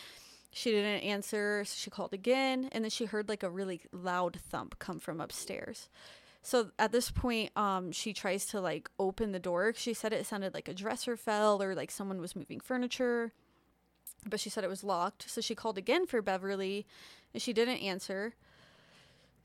She 0.51 0.71
didn't 0.71 1.03
answer, 1.03 1.65
so 1.67 1.75
she 1.77 1.91
called 1.91 2.15
again, 2.15 2.71
and 2.73 2.83
then 2.83 2.91
she 2.91 3.05
heard 3.05 3.29
like 3.29 3.43
a 3.43 3.51
really 3.51 3.83
loud 3.93 4.37
thump 4.49 4.79
come 4.79 4.99
from 4.99 5.21
upstairs. 5.21 5.89
So 6.43 6.71
at 6.79 6.93
this 6.93 7.11
point, 7.11 7.51
um, 7.57 7.93
she 7.93 8.13
tries 8.13 8.47
to 8.47 8.61
like 8.61 8.89
open 8.99 9.33
the 9.33 9.39
door. 9.39 9.75
She 9.77 9.93
said 9.93 10.13
it 10.13 10.27
sounded 10.27 10.55
like 10.55 10.69
a 10.69 10.75
dresser 10.75 11.17
fell 11.17 11.63
or 11.63 11.75
like 11.75 11.91
someone 11.91 12.21
was 12.21 12.37
moving 12.37 12.61
furniture, 12.61 13.33
but 14.25 14.41
she 14.41 14.49
said 14.49 14.65
it 14.65 14.71
was 14.71 14.85
locked. 14.85 15.29
So 15.29 15.41
she 15.41 15.55
called 15.55 15.77
again 15.77 16.07
for 16.07 16.23
Beverly, 16.23 16.87
and 17.35 17.43
she 17.43 17.53
didn't 17.53 17.79
answer. 17.79 18.35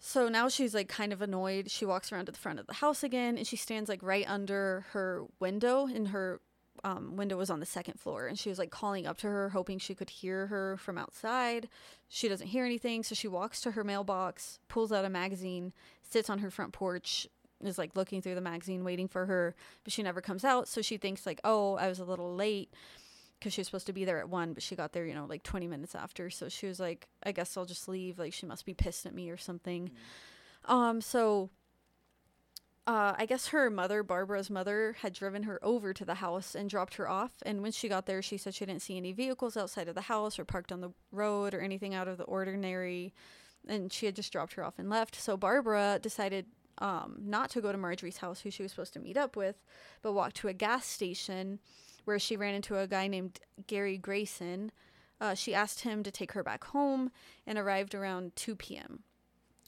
So 0.03 0.27
now 0.27 0.49
she's 0.49 0.73
like 0.73 0.89
kind 0.89 1.13
of 1.13 1.21
annoyed. 1.21 1.69
She 1.69 1.85
walks 1.85 2.11
around 2.11 2.25
to 2.25 2.31
the 2.31 2.37
front 2.37 2.59
of 2.59 2.67
the 2.67 2.73
house 2.73 3.03
again, 3.03 3.37
and 3.37 3.45
she 3.45 3.55
stands 3.55 3.87
like 3.87 4.01
right 4.01 4.25
under 4.27 4.85
her 4.91 5.25
window, 5.39 5.85
and 5.85 6.09
her 6.09 6.41
um, 6.83 7.15
window 7.15 7.37
was 7.37 7.51
on 7.51 7.59
the 7.59 7.65
second 7.65 7.99
floor 7.99 8.25
and 8.25 8.39
she 8.39 8.49
was 8.49 8.57
like 8.57 8.71
calling 8.71 9.05
up 9.05 9.17
to 9.19 9.27
her 9.27 9.49
hoping 9.49 9.77
she 9.77 9.93
could 9.93 10.09
hear 10.09 10.47
her 10.47 10.77
from 10.77 10.97
outside 10.97 11.67
she 12.07 12.29
doesn't 12.29 12.47
hear 12.47 12.65
anything 12.65 13.03
so 13.03 13.13
she 13.13 13.27
walks 13.27 13.61
to 13.61 13.71
her 13.71 13.83
mailbox 13.83 14.57
pulls 14.69 14.91
out 14.91 15.05
a 15.05 15.09
magazine 15.09 15.73
sits 16.01 16.29
on 16.29 16.39
her 16.39 16.49
front 16.49 16.71
porch 16.71 17.27
is 17.67 17.77
like 17.77 17.95
looking 17.95 18.21
through 18.21 18.35
the 18.35 18.41
magazine 18.41 18.83
waiting 18.83 19.07
for 19.07 19.25
her, 19.25 19.55
but 19.83 19.93
she 19.93 20.03
never 20.03 20.21
comes 20.21 20.43
out. 20.43 20.67
So 20.67 20.81
she 20.81 20.97
thinks 20.97 21.25
like, 21.25 21.39
oh, 21.43 21.75
I 21.75 21.87
was 21.87 21.99
a 21.99 22.05
little 22.05 22.35
late 22.35 22.73
because 23.41 23.53
she 23.53 23.61
was 23.61 23.67
supposed 23.67 23.87
to 23.87 23.93
be 23.93 24.05
there 24.05 24.19
at 24.19 24.29
one, 24.29 24.53
but 24.53 24.61
she 24.61 24.75
got 24.75 24.93
there, 24.93 25.03
you 25.03 25.15
know, 25.15 25.25
like 25.25 25.41
20 25.41 25.67
minutes 25.67 25.95
after. 25.95 26.29
So 26.29 26.47
she 26.47 26.67
was 26.67 26.79
like, 26.79 27.07
I 27.23 27.31
guess 27.31 27.57
I'll 27.57 27.65
just 27.65 27.87
leave. 27.87 28.19
Like 28.19 28.33
she 28.33 28.45
must 28.45 28.67
be 28.67 28.75
pissed 28.75 29.07
at 29.07 29.15
me 29.15 29.31
or 29.31 29.37
something. 29.37 29.89
Um, 30.65 31.01
so 31.01 31.49
uh, 32.85 33.15
I 33.17 33.25
guess 33.25 33.47
her 33.47 33.71
mother, 33.71 34.03
Barbara's 34.03 34.51
mother, 34.51 34.95
had 35.01 35.13
driven 35.13 35.43
her 35.43 35.59
over 35.63 35.91
to 35.91 36.05
the 36.05 36.15
house 36.15 36.53
and 36.53 36.69
dropped 36.69 36.95
her 36.95 37.09
off. 37.09 37.31
And 37.43 37.63
when 37.63 37.71
she 37.71 37.89
got 37.89 38.05
there, 38.05 38.21
she 38.21 38.37
said 38.37 38.53
she 38.53 38.65
didn't 38.65 38.83
see 38.83 38.95
any 38.95 39.11
vehicles 39.11 39.57
outside 39.57 39.87
of 39.87 39.95
the 39.95 40.01
house 40.01 40.37
or 40.37 40.45
parked 40.45 40.71
on 40.71 40.81
the 40.81 40.91
road 41.11 41.55
or 41.55 41.61
anything 41.61 41.95
out 41.95 42.07
of 42.07 42.19
the 42.19 42.23
ordinary. 42.25 43.11
And 43.67 43.91
she 43.91 44.05
had 44.05 44.15
just 44.15 44.31
dropped 44.31 44.53
her 44.53 44.63
off 44.63 44.77
and 44.77 44.87
left. 44.87 45.15
So 45.19 45.35
Barbara 45.35 45.97
decided 45.99 46.45
um, 46.77 47.15
not 47.19 47.49
to 47.51 47.61
go 47.61 47.71
to 47.71 47.77
Marjorie's 47.77 48.17
house, 48.17 48.41
who 48.41 48.51
she 48.51 48.61
was 48.61 48.71
supposed 48.71 48.93
to 48.93 48.99
meet 48.99 49.17
up 49.17 49.35
with, 49.35 49.55
but 50.03 50.13
walked 50.13 50.35
to 50.37 50.47
a 50.47 50.53
gas 50.53 50.85
station 50.85 51.59
where 52.05 52.19
she 52.19 52.37
ran 52.37 52.55
into 52.55 52.77
a 52.77 52.87
guy 52.87 53.07
named 53.07 53.39
Gary 53.67 53.97
Grayson. 53.97 54.71
Uh, 55.19 55.35
she 55.35 55.53
asked 55.53 55.81
him 55.81 56.03
to 56.03 56.11
take 56.11 56.31
her 56.31 56.43
back 56.43 56.63
home 56.65 57.11
and 57.45 57.57
arrived 57.57 57.93
around 57.93 58.35
2 58.35 58.55
p.m. 58.55 59.03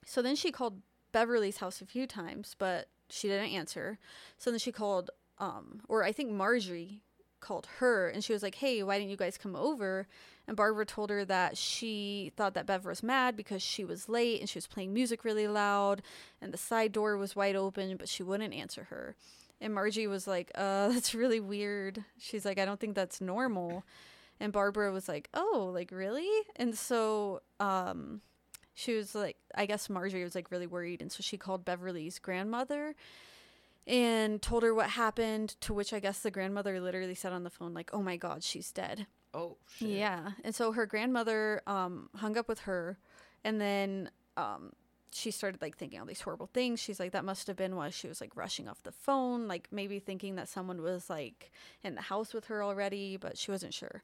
So 0.05 0.21
then 0.21 0.35
she 0.35 0.51
called 0.51 0.81
Beverly's 1.11 1.57
house 1.57 1.81
a 1.81 1.85
few 1.85 2.07
times, 2.07 2.55
but 2.57 2.87
she 3.09 3.27
didn't 3.27 3.51
answer. 3.51 3.99
So 4.37 4.49
then 4.49 4.59
she 4.59 4.71
called, 4.71 5.11
um, 5.37 5.81
or 5.87 6.03
I 6.03 6.11
think 6.11 6.31
Marjorie 6.31 7.01
called 7.43 7.67
her 7.79 8.07
and 8.07 8.23
she 8.23 8.33
was 8.33 8.41
like, 8.41 8.55
Hey, 8.55 8.81
why 8.81 8.97
didn't 8.97 9.11
you 9.11 9.17
guys 9.17 9.37
come 9.37 9.55
over? 9.55 10.07
And 10.47 10.57
Barbara 10.57 10.85
told 10.85 11.09
her 11.09 11.23
that 11.25 11.57
she 11.57 12.31
thought 12.35 12.53
that 12.55 12.65
Bev 12.65 12.85
was 12.85 13.03
mad 13.03 13.35
because 13.35 13.61
she 13.61 13.85
was 13.85 14.09
late 14.09 14.39
and 14.39 14.49
she 14.49 14.57
was 14.57 14.67
playing 14.67 14.93
music 14.93 15.23
really 15.23 15.47
loud 15.47 16.01
and 16.41 16.51
the 16.51 16.57
side 16.57 16.91
door 16.91 17.17
was 17.17 17.35
wide 17.35 17.55
open, 17.55 17.97
but 17.97 18.09
she 18.09 18.23
wouldn't 18.23 18.53
answer 18.53 18.85
her. 18.85 19.15
And 19.61 19.73
Margie 19.73 20.07
was 20.07 20.27
like, 20.27 20.51
uh, 20.55 20.87
that's 20.89 21.15
really 21.15 21.39
weird. 21.39 22.03
She's 22.17 22.45
like, 22.45 22.59
I 22.59 22.65
don't 22.65 22.79
think 22.79 22.95
that's 22.95 23.21
normal. 23.21 23.83
And 24.39 24.51
Barbara 24.51 24.91
was 24.91 25.07
like, 25.07 25.29
oh, 25.33 25.71
like 25.73 25.91
really? 25.91 26.29
And 26.55 26.75
so, 26.75 27.41
um, 27.59 28.21
she 28.73 28.95
was 28.95 29.13
like, 29.13 29.37
I 29.55 29.65
guess 29.65 29.89
Marjorie 29.89 30.23
was 30.23 30.35
like 30.35 30.51
really 30.51 30.67
worried. 30.67 31.01
And 31.01 31.11
so 31.11 31.21
she 31.21 31.37
called 31.37 31.63
Beverly's 31.63 32.17
grandmother 32.19 32.95
and 33.85 34.41
told 34.41 34.63
her 34.63 34.73
what 34.73 34.89
happened. 34.89 35.55
To 35.61 35.73
which 35.73 35.93
I 35.93 35.99
guess 35.99 36.19
the 36.19 36.31
grandmother 36.31 36.79
literally 36.79 37.15
said 37.15 37.33
on 37.33 37.43
the 37.43 37.49
phone, 37.49 37.73
like, 37.73 37.91
oh 37.93 38.01
my 38.01 38.17
God, 38.17 38.43
she's 38.43 38.71
dead. 38.71 39.05
Oh, 39.33 39.57
shit. 39.77 39.89
Yeah. 39.89 40.31
And 40.43 40.53
so 40.53 40.71
her 40.71 40.85
grandmother 40.85 41.61
um, 41.67 42.09
hung 42.15 42.37
up 42.37 42.47
with 42.47 42.61
her 42.61 42.97
and 43.43 43.59
then 43.59 44.09
um, 44.37 44.71
she 45.13 45.31
started 45.31 45.61
like 45.61 45.77
thinking 45.77 45.99
all 45.99 46.05
these 46.05 46.21
horrible 46.21 46.49
things. 46.53 46.79
She's 46.79 46.99
like, 46.99 47.11
that 47.11 47.25
must 47.25 47.47
have 47.47 47.55
been 47.55 47.75
why 47.75 47.89
she 47.89 48.07
was 48.07 48.21
like 48.21 48.35
rushing 48.35 48.67
off 48.67 48.83
the 48.83 48.91
phone, 48.91 49.47
like 49.47 49.67
maybe 49.71 49.99
thinking 49.99 50.35
that 50.35 50.49
someone 50.49 50.81
was 50.81 51.09
like 51.09 51.51
in 51.83 51.95
the 51.95 52.01
house 52.01 52.33
with 52.33 52.45
her 52.45 52.63
already, 52.63 53.17
but 53.17 53.37
she 53.37 53.51
wasn't 53.51 53.73
sure. 53.73 54.03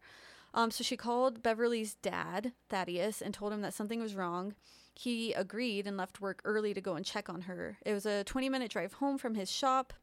Um, 0.53 0.71
so 0.71 0.83
she 0.83 0.97
called 0.97 1.43
Beverly's 1.43 1.95
dad, 1.95 2.53
Thaddeus, 2.69 3.21
and 3.21 3.33
told 3.33 3.53
him 3.53 3.61
that 3.61 3.73
something 3.73 3.99
was 3.99 4.15
wrong. 4.15 4.55
He 4.95 5.33
agreed 5.33 5.87
and 5.87 5.95
left 5.95 6.21
work 6.21 6.41
early 6.43 6.73
to 6.73 6.81
go 6.81 6.95
and 6.95 7.05
check 7.05 7.29
on 7.29 7.41
her. 7.41 7.77
It 7.85 7.93
was 7.93 8.05
a 8.05 8.23
20 8.23 8.49
minute 8.49 8.71
drive 8.71 8.93
home 8.93 9.17
from 9.17 9.35
his 9.35 9.51
shop. 9.51 9.93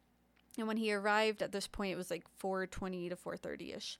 And 0.59 0.67
when 0.67 0.79
he 0.79 0.93
arrived 0.93 1.43
at 1.43 1.53
this 1.53 1.67
point, 1.67 1.93
it 1.93 1.97
was 1.97 2.11
like 2.11 2.25
4:20 2.41 3.11
to 3.11 3.17
4:30 3.17 3.77
ish. 3.77 3.99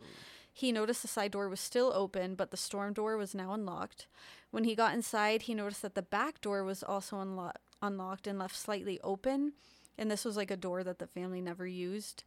He 0.57 0.73
noticed 0.73 1.03
the 1.03 1.09
side 1.09 1.33
door 1.33 1.51
was 1.51 1.61
still 1.61 1.93
open, 1.95 2.35
but 2.35 2.51
the 2.51 2.57
storm 2.57 2.95
door 2.95 3.19
was 3.19 3.35
now 3.35 3.53
unlocked. 3.53 4.07
When 4.51 4.65
he 4.65 4.75
got 4.75 4.95
inside, 4.95 5.43
he 5.43 5.55
noticed 5.55 5.83
that 5.83 5.95
the 5.95 6.01
back 6.01 6.41
door 6.41 6.65
was 6.65 6.83
also 6.83 7.17
unlo- 7.17 7.53
unlocked 7.83 8.27
and 8.27 8.39
left 8.39 8.57
slightly 8.57 8.99
open. 9.05 9.53
And 9.99 10.11
this 10.11 10.25
was 10.25 10.35
like 10.35 10.51
a 10.51 10.57
door 10.57 10.83
that 10.83 10.99
the 10.99 11.07
family 11.07 11.43
never 11.43 11.67
used. 11.67 12.25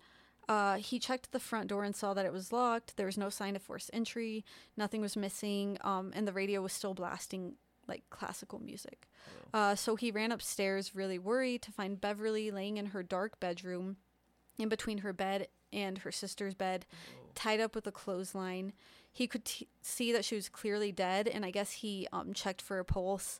Uh, 0.47 0.75
he 0.75 0.99
checked 0.99 1.31
the 1.31 1.39
front 1.39 1.69
door 1.69 1.83
and 1.83 1.95
saw 1.95 2.13
that 2.13 2.27
it 2.27 2.31
was 2.31 2.53
locked. 2.53 2.97
There 2.97 3.07
was 3.07 3.17
no 3.17 3.29
sign 3.29 3.55
of 3.55 3.63
forced 3.63 3.89
entry. 3.93 4.45
Nothing 4.77 5.01
was 5.01 5.17
missing. 5.17 5.79
Um, 5.81 6.11
and 6.13 6.27
the 6.27 6.33
radio 6.33 6.61
was 6.61 6.71
still 6.71 6.93
blasting 6.93 7.55
like 7.87 8.03
classical 8.11 8.59
music. 8.59 9.07
Uh, 9.55 9.73
so 9.73 9.95
he 9.95 10.11
ran 10.11 10.31
upstairs, 10.31 10.93
really 10.93 11.17
worried, 11.17 11.63
to 11.63 11.71
find 11.71 11.99
Beverly 11.99 12.51
laying 12.51 12.77
in 12.77 12.87
her 12.87 13.01
dark 13.01 13.39
bedroom, 13.39 13.97
in 14.59 14.69
between 14.69 14.99
her 14.99 15.13
bed 15.13 15.47
and 15.73 15.99
her 15.99 16.11
sister's 16.11 16.53
bed, 16.53 16.85
tied 17.39 17.59
up 17.59 17.75
with 17.75 17.87
a 17.87 17.91
clothesline. 17.91 18.73
He 19.11 19.27
could 19.27 19.45
t- 19.45 19.67
see 19.81 20.11
that 20.11 20.25
she 20.25 20.35
was 20.35 20.49
clearly 20.49 20.91
dead, 20.91 21.27
and 21.27 21.45
I 21.45 21.51
guess 21.51 21.71
he 21.71 22.07
um, 22.11 22.33
checked 22.33 22.61
for 22.61 22.79
a 22.79 22.85
pulse 22.85 23.39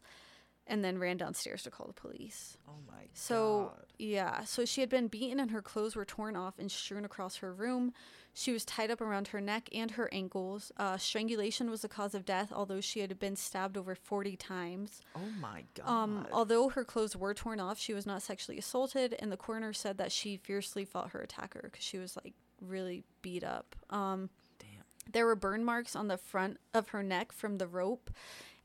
and 0.65 0.83
then 0.85 0.99
ran 0.99 1.17
downstairs 1.17 1.63
to 1.63 1.71
call 1.71 1.87
the 1.87 1.93
police. 1.93 2.55
Oh 2.67 2.73
my 2.87 3.05
So, 3.13 3.71
god. 3.75 3.85
yeah, 3.97 4.43
so 4.43 4.65
she 4.65 4.81
had 4.81 4.89
been 4.89 5.07
beaten 5.07 5.39
and 5.39 5.49
her 5.49 5.63
clothes 5.63 5.95
were 5.95 6.05
torn 6.05 6.35
off 6.35 6.59
and 6.59 6.71
strewn 6.71 7.03
across 7.05 7.37
her 7.37 7.51
room. 7.51 7.91
She 8.35 8.51
was 8.51 8.65
tied 8.65 8.91
up 8.91 9.01
around 9.01 9.29
her 9.29 9.41
neck 9.41 9.69
and 9.73 9.89
her 9.91 10.07
ankles. 10.13 10.71
Uh, 10.77 10.97
strangulation 10.97 11.71
was 11.71 11.81
the 11.81 11.87
cause 11.89 12.13
of 12.13 12.23
death, 12.23 12.51
although 12.55 12.81
she 12.81 12.99
had 12.99 13.17
been 13.17 13.35
stabbed 13.35 13.77
over 13.77 13.95
40 13.95 14.35
times. 14.37 15.01
Oh 15.15 15.21
my 15.41 15.63
god. 15.73 15.87
Um, 15.89 16.27
although 16.31 16.69
her 16.69 16.83
clothes 16.85 17.15
were 17.15 17.33
torn 17.33 17.59
off, 17.59 17.79
she 17.79 17.95
was 17.95 18.05
not 18.05 18.21
sexually 18.21 18.59
assaulted, 18.59 19.15
and 19.17 19.31
the 19.31 19.37
coroner 19.37 19.73
said 19.73 19.97
that 19.97 20.11
she 20.11 20.37
fiercely 20.37 20.85
fought 20.85 21.09
her 21.11 21.21
attacker 21.21 21.61
because 21.63 21.83
she 21.83 21.97
was 21.97 22.15
like 22.15 22.35
really 22.61 23.03
beat 23.21 23.43
up. 23.43 23.75
Um, 23.89 24.29
Damn. 24.59 24.83
there 25.11 25.25
were 25.25 25.35
burn 25.35 25.63
marks 25.63 25.95
on 25.95 26.07
the 26.07 26.17
front 26.17 26.57
of 26.73 26.89
her 26.89 27.03
neck 27.03 27.31
from 27.31 27.57
the 27.57 27.67
rope, 27.67 28.09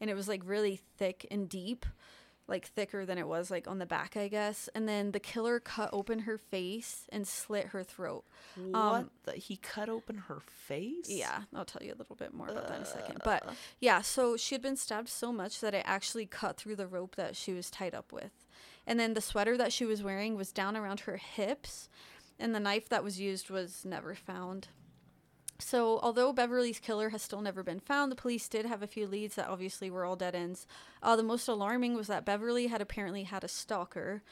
and 0.01 0.11
it 0.11 0.15
was 0.15 0.29
like 0.29 0.43
really 0.45 0.81
thick 0.99 1.27
and 1.31 1.49
deep, 1.49 1.87
like 2.47 2.67
thicker 2.67 3.07
than 3.07 3.17
it 3.17 3.27
was 3.27 3.51
like 3.51 3.67
on 3.67 3.79
the 3.79 3.87
back, 3.87 4.17
I 4.17 4.29
guess. 4.29 4.69
And 4.75 4.87
then 4.89 5.13
the 5.13 5.21
killer 5.21 5.59
cut 5.61 5.89
open 5.93 6.21
her 6.21 6.37
face 6.37 7.07
and 7.11 7.27
slit 7.27 7.69
her 7.69 7.83
throat. 7.83 8.25
What 8.71 9.09
the? 9.25 9.33
He 9.33 9.57
cut 9.57 9.89
open 9.89 10.17
her 10.29 10.41
face? 10.41 11.09
um, 11.09 11.17
Yeah, 11.17 11.41
I'll 11.55 11.65
tell 11.65 11.83
you 11.83 11.95
a 11.95 11.97
little 11.97 12.17
bit 12.17 12.35
more 12.35 12.49
about 12.49 12.69
that 12.69 12.77
in 12.77 12.83
a 12.83 12.87
second. 12.87 13.21
But 13.25 13.47
yeah, 13.81 14.03
so 14.03 14.37
she 14.37 14.55
had 14.55 14.63
been 14.63 14.77
stabbed 14.77 15.09
so 15.09 15.33
much 15.33 15.61
that 15.61 15.73
it 15.75 15.85
actually 15.87 16.27
cut 16.27 16.57
through 16.59 16.77
the 16.77 16.87
rope 16.87 17.17
that 17.17 17.35
she 17.35 17.53
was 17.55 17.71
tied 17.71 17.95
up 17.95 18.13
with. 18.13 18.33
And 18.87 19.01
then 19.01 19.15
the 19.15 19.23
sweater 19.23 19.57
that 19.57 19.73
she 19.73 19.87
was 19.87 20.03
wearing 20.03 20.37
was 20.37 20.53
down 20.53 20.77
around 20.77 21.01
her 21.01 21.17
hips, 21.17 21.89
and 22.39 22.55
the 22.55 22.61
knife 22.61 22.89
that 22.89 23.05
was 23.05 23.21
used 23.21 23.51
was 23.51 23.85
never 23.85 24.15
found. 24.15 24.69
So, 25.61 26.01
although 26.03 26.33
Beverly's 26.33 26.81
killer 26.81 27.11
has 27.11 27.23
still 27.23 27.41
never 27.41 27.63
been 27.63 27.81
found, 27.81 28.11
the 28.11 28.17
police 28.17 28.49
did 28.49 28.67
have 28.67 28.83
a 28.83 28.89
few 28.89 29.07
leads 29.07 29.37
that 29.37 29.49
obviously 29.49 29.89
were 29.89 30.05
all 30.05 30.17
dead 30.17 30.35
ends. 30.35 30.67
Uh, 31.03 31.15
the 31.15 31.23
most 31.23 31.47
alarming 31.47 31.95
was 31.95 32.09
that 32.09 32.25
Beverly 32.25 32.67
had 32.67 32.81
apparently 32.81 33.23
had 33.23 33.45
a 33.45 33.49
stalker. 33.49 34.23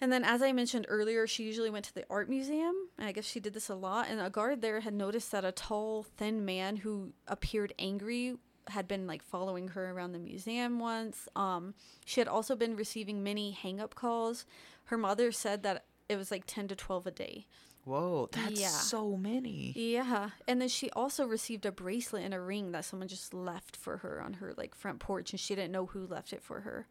And 0.00 0.12
then, 0.12 0.22
as 0.22 0.42
I 0.42 0.52
mentioned 0.52 0.86
earlier, 0.88 1.26
she 1.26 1.44
usually 1.44 1.70
went 1.70 1.86
to 1.86 1.94
the 1.94 2.04
art 2.10 2.28
museum. 2.28 2.74
And 2.98 3.08
I 3.08 3.12
guess 3.12 3.24
she 3.24 3.40
did 3.40 3.54
this 3.54 3.70
a 3.70 3.74
lot. 3.74 4.08
And 4.10 4.20
a 4.20 4.28
guard 4.28 4.60
there 4.60 4.80
had 4.80 4.92
noticed 4.92 5.32
that 5.32 5.44
a 5.44 5.52
tall, 5.52 6.02
thin 6.02 6.44
man 6.44 6.76
who 6.76 7.12
appeared 7.26 7.72
angry 7.78 8.36
had 8.68 8.88
been 8.88 9.06
like 9.06 9.22
following 9.22 9.68
her 9.68 9.90
around 9.90 10.12
the 10.12 10.18
museum 10.18 10.78
once. 10.78 11.28
Um, 11.36 11.74
she 12.04 12.20
had 12.20 12.28
also 12.28 12.56
been 12.56 12.76
receiving 12.76 13.22
many 13.22 13.52
hang 13.52 13.80
up 13.80 13.94
calls. 13.94 14.44
Her 14.84 14.98
mother 14.98 15.32
said 15.32 15.62
that 15.62 15.84
it 16.08 16.16
was 16.16 16.30
like 16.30 16.44
10 16.46 16.68
to 16.68 16.76
12 16.76 17.06
a 17.06 17.10
day. 17.10 17.46
Whoa, 17.84 18.28
that's 18.32 18.58
Yeah. 18.60 18.68
so 18.68 19.16
many. 19.16 19.72
Yeah. 19.76 20.30
And 20.48 20.60
then 20.60 20.68
she 20.68 20.88
also 20.90 21.26
received 21.26 21.66
a 21.66 21.72
bracelet 21.72 22.22
and 22.24 22.32
a 22.32 22.40
ring 22.40 22.72
that 22.72 22.84
someone 22.86 23.08
just 23.08 23.34
left 23.34 23.76
for 23.76 23.98
her 23.98 24.22
on 24.22 24.34
her 24.34 24.54
like 24.56 24.74
front 24.74 25.00
porch 25.00 25.32
and 25.32 25.40
she 25.40 25.54
didn't 25.54 25.72
know 25.72 25.86
who 25.86 26.06
left 26.06 26.32
it 26.32 26.42
for 26.42 26.60
her. 26.60 26.86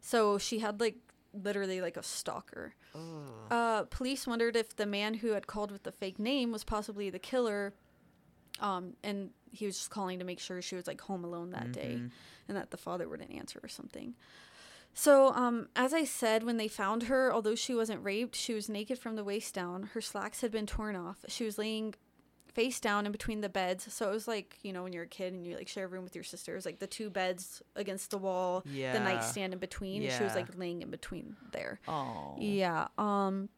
So 0.00 0.38
she 0.38 0.60
had 0.60 0.80
like 0.80 0.96
literally 1.32 1.80
like 1.80 1.96
a 1.96 2.02
stalker. 2.02 2.74
Uh, 3.50 3.82
police 3.84 4.26
wondered 4.26 4.54
if 4.56 4.76
the 4.76 4.86
man 4.86 5.14
who 5.14 5.32
had 5.32 5.46
called 5.48 5.70
with 5.72 5.82
the 5.82 5.92
fake 5.92 6.18
name 6.20 6.52
was 6.52 6.62
possibly 6.64 7.10
the 7.10 7.18
killer. 7.18 7.74
Um, 8.60 8.94
and 9.02 9.30
he 9.50 9.66
was 9.66 9.76
just 9.76 9.90
calling 9.90 10.18
to 10.20 10.24
make 10.24 10.38
sure 10.40 10.62
she 10.62 10.76
was 10.76 10.86
like 10.86 11.00
home 11.00 11.24
alone 11.24 11.50
that 11.50 11.72
day 11.72 12.00
and 12.48 12.56
that 12.56 12.70
the 12.70 12.76
father 12.76 13.08
wouldn't 13.08 13.32
answer 13.32 13.58
or 13.62 13.68
something. 13.68 14.14
So, 14.98 15.28
um, 15.34 15.68
as 15.76 15.92
I 15.92 16.04
said, 16.04 16.42
when 16.42 16.56
they 16.56 16.68
found 16.68 17.02
her, 17.04 17.30
although 17.30 17.54
she 17.54 17.74
wasn't 17.74 18.02
raped, 18.02 18.34
she 18.34 18.54
was 18.54 18.70
naked 18.70 18.98
from 18.98 19.14
the 19.14 19.22
waist 19.22 19.54
down. 19.54 19.90
Her 19.92 20.00
slacks 20.00 20.40
had 20.40 20.50
been 20.50 20.64
torn 20.66 20.96
off. 20.96 21.18
She 21.28 21.44
was 21.44 21.58
laying 21.58 21.94
face 22.48 22.80
down 22.80 23.04
in 23.04 23.12
between 23.12 23.42
the 23.42 23.50
beds. 23.50 23.92
So 23.92 24.08
it 24.08 24.12
was 24.12 24.26
like, 24.26 24.56
you 24.62 24.72
know, 24.72 24.82
when 24.84 24.94
you're 24.94 25.02
a 25.02 25.06
kid 25.06 25.34
and 25.34 25.46
you 25.46 25.54
like 25.54 25.68
share 25.68 25.84
a 25.84 25.88
room 25.88 26.02
with 26.02 26.14
your 26.14 26.24
sisters, 26.24 26.64
like 26.64 26.78
the 26.78 26.86
two 26.86 27.10
beds 27.10 27.60
against 27.76 28.10
the 28.10 28.16
wall, 28.16 28.64
Yeah. 28.72 28.94
the 28.94 29.00
nightstand 29.00 29.52
in 29.52 29.58
between, 29.58 30.02
and 30.02 30.10
she 30.12 30.24
was 30.24 30.34
like 30.34 30.56
laying 30.56 30.80
in 30.80 30.88
between 30.90 31.36
there. 31.52 31.78
Oh. 31.86 32.34
Yeah. 32.38 32.88
Um 32.96 33.50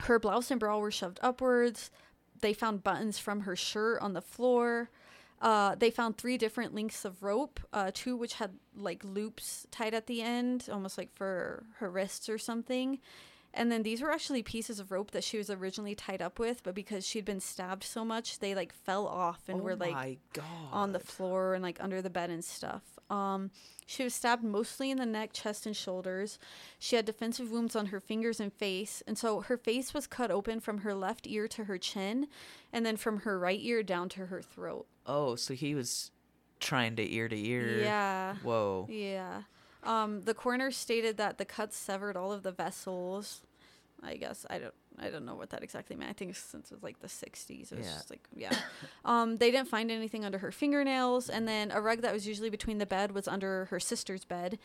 her 0.00 0.18
blouse 0.18 0.50
and 0.50 0.58
bra 0.58 0.76
were 0.78 0.90
shoved 0.90 1.20
upwards. 1.22 1.92
They 2.40 2.52
found 2.52 2.82
buttons 2.82 3.20
from 3.20 3.42
her 3.42 3.54
shirt 3.54 4.02
on 4.02 4.14
the 4.14 4.22
floor. 4.22 4.90
Uh, 5.40 5.74
they 5.74 5.90
found 5.90 6.18
three 6.18 6.36
different 6.36 6.74
lengths 6.74 7.04
of 7.04 7.22
rope, 7.22 7.60
uh, 7.72 7.90
two 7.94 8.16
which 8.16 8.34
had 8.34 8.50
like 8.76 9.02
loops 9.02 9.66
tied 9.70 9.94
at 9.94 10.06
the 10.06 10.20
end, 10.20 10.68
almost 10.70 10.98
like 10.98 11.14
for 11.14 11.64
her 11.78 11.90
wrists 11.90 12.28
or 12.28 12.38
something. 12.38 12.98
And 13.52 13.72
then 13.72 13.82
these 13.82 14.00
were 14.00 14.12
actually 14.12 14.42
pieces 14.42 14.78
of 14.78 14.92
rope 14.92 15.10
that 15.10 15.24
she 15.24 15.36
was 15.36 15.50
originally 15.50 15.94
tied 15.94 16.22
up 16.22 16.38
with, 16.38 16.62
but 16.62 16.74
because 16.74 17.04
she'd 17.04 17.24
been 17.24 17.40
stabbed 17.40 17.82
so 17.82 18.04
much, 18.04 18.38
they 18.38 18.54
like 18.54 18.72
fell 18.72 19.08
off 19.08 19.48
and 19.48 19.60
oh 19.60 19.64
were 19.64 19.76
like 19.76 20.18
god. 20.32 20.44
on 20.70 20.92
the 20.92 21.00
floor 21.00 21.54
and 21.54 21.62
like 21.62 21.82
under 21.82 22.00
the 22.00 22.10
bed 22.10 22.30
and 22.30 22.44
stuff. 22.44 22.82
Um, 23.10 23.50
she 23.86 24.04
was 24.04 24.14
stabbed 24.14 24.44
mostly 24.44 24.92
in 24.92 24.98
the 24.98 25.06
neck, 25.06 25.30
chest, 25.32 25.66
and 25.66 25.74
shoulders. 25.74 26.38
She 26.78 26.94
had 26.94 27.04
defensive 27.04 27.50
wounds 27.50 27.74
on 27.74 27.86
her 27.86 27.98
fingers 27.98 28.38
and 28.38 28.52
face, 28.52 29.02
and 29.04 29.18
so 29.18 29.40
her 29.40 29.56
face 29.56 29.92
was 29.92 30.06
cut 30.06 30.30
open 30.30 30.60
from 30.60 30.78
her 30.78 30.94
left 30.94 31.26
ear 31.26 31.48
to 31.48 31.64
her 31.64 31.76
chin, 31.76 32.28
and 32.72 32.86
then 32.86 32.96
from 32.96 33.20
her 33.22 33.36
right 33.36 33.58
ear 33.60 33.82
down 33.82 34.08
to 34.10 34.26
her 34.26 34.40
throat. 34.40 34.86
Oh, 35.10 35.34
so 35.36 35.54
he 35.54 35.74
was 35.74 36.10
trying 36.60 36.94
to 36.96 37.12
ear 37.14 37.28
to 37.28 37.36
ear. 37.36 37.80
Yeah. 37.80 38.34
Whoa. 38.42 38.86
Yeah. 38.90 39.42
Um, 39.82 40.22
the 40.22 40.34
coroner 40.34 40.70
stated 40.70 41.16
that 41.16 41.38
the 41.38 41.44
cuts 41.44 41.76
severed 41.76 42.16
all 42.16 42.32
of 42.32 42.42
the 42.42 42.52
vessels. 42.52 43.40
I 44.02 44.16
guess 44.16 44.46
I 44.48 44.58
don't 44.58 44.74
I 44.98 45.08
don't 45.08 45.24
know 45.24 45.34
what 45.34 45.50
that 45.50 45.62
exactly 45.62 45.96
meant. 45.96 46.10
I 46.10 46.12
think 46.14 46.36
since 46.36 46.70
it 46.70 46.74
was 46.74 46.82
like 46.82 47.00
the 47.00 47.08
60s, 47.08 47.72
it 47.72 47.78
was 47.78 47.86
Yeah. 47.86 47.92
just 47.94 48.10
like 48.10 48.20
yeah. 48.36 48.54
Um, 49.04 49.36
they 49.38 49.50
didn't 49.50 49.68
find 49.68 49.90
anything 49.90 50.24
under 50.24 50.38
her 50.38 50.52
fingernails, 50.52 51.28
and 51.30 51.48
then 51.48 51.70
a 51.70 51.80
rug 51.80 52.02
that 52.02 52.12
was 52.12 52.26
usually 52.26 52.50
between 52.50 52.78
the 52.78 52.86
bed 52.86 53.12
was 53.12 53.26
under 53.26 53.64
her 53.66 53.80
sister's 53.80 54.24
bed, 54.24 54.58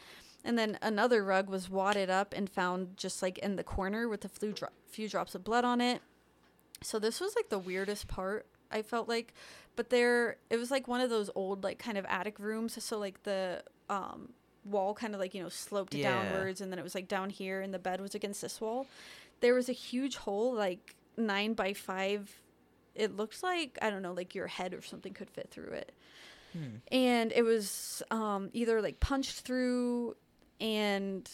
and 0.44 0.58
then 0.60 0.78
another 0.82 1.24
rug 1.24 1.50
was 1.50 1.70
wadded 1.70 2.10
up 2.10 2.34
and 2.36 2.50
found 2.50 2.98
just 2.98 3.22
like 3.22 3.38
in 3.40 3.56
the 3.56 3.64
corner 3.64 4.08
with 4.10 4.24
a 4.26 4.30
few, 4.30 4.52
dro- 4.52 4.70
few 4.86 5.08
drops 5.10 5.34
of 5.36 5.44
blood 5.44 5.64
on 5.66 5.80
it. 5.82 6.02
So 6.82 7.00
this 7.00 7.20
was 7.22 7.36
like 7.36 7.50
the 7.50 7.60
weirdest 7.60 8.08
part. 8.10 8.46
I 8.72 8.82
felt 8.82 9.08
like, 9.08 9.34
but 9.76 9.90
there 9.90 10.38
it 10.50 10.58
was 10.58 10.72
like 10.72 10.88
one 10.88 11.02
of 11.02 11.10
those 11.10 11.30
old 11.36 11.64
like 11.64 11.80
kind 11.80 11.98
of 11.98 12.06
attic 12.10 12.40
rooms. 12.40 12.82
So 12.84 12.98
like 13.00 13.24
the 13.24 13.64
um 13.90 14.30
wall 14.64 14.94
kind 14.96 15.14
of 15.14 15.20
like 15.20 15.34
you 15.36 15.44
know 15.44 15.50
sloped 15.50 15.94
Yeah. 15.94 16.04
downwards, 16.12 16.62
and 16.62 16.72
then 16.72 16.80
it 16.80 16.84
was 16.84 16.96
like 16.96 17.08
down 17.08 17.30
here, 17.30 17.62
and 17.62 17.74
the 17.74 17.80
bed 17.80 18.02
was 18.02 18.16
against 18.16 18.42
this 18.42 18.60
wall. 18.62 18.88
There 19.42 19.54
was 19.54 19.70
a 19.70 19.74
huge 19.74 20.16
hole 20.18 20.54
like 20.54 20.96
nine 21.18 21.54
by 21.54 21.74
five. 21.74 22.42
It 22.96 23.16
looked 23.18 23.44
like 23.44 23.78
I 23.82 23.90
don't 23.90 24.02
know, 24.02 24.14
like 24.14 24.34
your 24.34 24.48
head 24.48 24.74
or 24.74 24.82
something 24.82 25.14
could 25.14 25.30
fit 25.30 25.50
through 25.52 25.72
it 25.74 25.94
Hmm. 26.54 26.78
and 26.90 27.34
it 27.34 27.44
was 27.44 28.02
um, 28.12 28.50
either 28.54 28.82
like 28.82 29.02
punched 29.02 29.42
through 29.42 30.16
and 30.62 31.30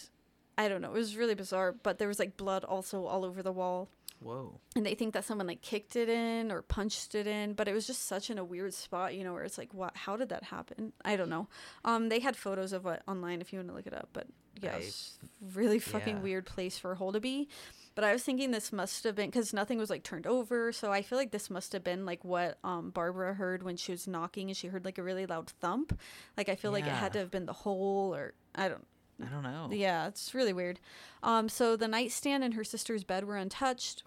i 0.58 0.66
don't 0.68 0.82
know 0.82 0.88
it 0.88 0.94
was 0.94 1.16
really 1.16 1.36
bizarre 1.36 1.70
but 1.70 1.98
there 2.00 2.08
was 2.08 2.18
like 2.18 2.36
blood 2.36 2.64
also 2.64 3.06
all 3.06 3.24
over 3.24 3.40
the 3.40 3.52
wall 3.52 3.88
Whoa. 4.22 4.60
and 4.76 4.86
they 4.86 4.94
think 4.94 5.14
that 5.14 5.24
someone 5.24 5.46
like 5.46 5.62
kicked 5.62 5.96
it 5.96 6.08
in 6.08 6.50
or 6.50 6.62
punched 6.62 7.14
it 7.14 7.26
in 7.26 7.54
but 7.54 7.68
it 7.68 7.74
was 7.74 7.86
just 7.86 8.06
such 8.06 8.30
in 8.30 8.38
a 8.38 8.44
weird 8.44 8.74
spot 8.74 9.14
you 9.14 9.24
know 9.24 9.32
where 9.32 9.44
it's 9.44 9.58
like 9.58 9.72
what 9.74 9.96
how 9.96 10.16
did 10.16 10.28
that 10.30 10.44
happen 10.44 10.92
i 11.04 11.16
don't 11.16 11.28
know 11.28 11.48
um 11.84 12.08
they 12.08 12.20
had 12.20 12.36
photos 12.36 12.72
of 12.72 12.86
it 12.86 13.02
online 13.08 13.40
if 13.40 13.52
you 13.52 13.58
want 13.58 13.68
to 13.68 13.74
look 13.74 13.86
it 13.86 13.94
up 13.94 14.08
but 14.12 14.26
yeah 14.60 14.76
it's 14.76 15.18
really 15.54 15.78
fucking 15.78 16.16
yeah. 16.16 16.22
weird 16.22 16.46
place 16.46 16.78
for 16.78 16.92
a 16.92 16.94
hole 16.94 17.12
to 17.12 17.20
be 17.20 17.48
but 17.94 18.04
i 18.04 18.12
was 18.12 18.22
thinking 18.22 18.50
this 18.50 18.72
must 18.72 19.04
have 19.04 19.14
been 19.14 19.28
because 19.28 19.52
nothing 19.52 19.78
was 19.78 19.90
like 19.90 20.02
turned 20.02 20.26
over 20.26 20.72
so 20.72 20.92
i 20.92 21.02
feel 21.02 21.18
like 21.18 21.30
this 21.30 21.50
must 21.50 21.72
have 21.72 21.82
been 21.82 22.04
like 22.04 22.24
what 22.24 22.58
um 22.62 22.90
barbara 22.90 23.34
heard 23.34 23.62
when 23.62 23.76
she 23.76 23.92
was 23.92 24.06
knocking 24.06 24.48
and 24.48 24.56
she 24.56 24.68
heard 24.68 24.84
like 24.84 24.98
a 24.98 25.02
really 25.02 25.26
loud 25.26 25.48
thump 25.60 25.98
like 26.36 26.48
i 26.48 26.54
feel 26.54 26.70
like 26.70 26.84
it 26.84 26.90
had 26.90 27.12
to 27.12 27.18
have 27.18 27.30
been 27.30 27.46
the 27.46 27.52
hole 27.52 28.14
or 28.14 28.34
i 28.54 28.68
don't 28.68 28.86
I 29.24 29.28
don't 29.28 29.42
know. 29.42 29.68
yeah, 29.70 30.08
it's 30.08 30.34
really 30.34 30.52
weird. 30.52 30.80
Um, 31.22 31.48
so 31.48 31.76
the 31.76 31.88
nightstand 31.88 32.44
and 32.44 32.54
her 32.54 32.64
sister's 32.64 33.04
bed 33.04 33.24
were 33.24 33.36
untouched. 33.36 34.02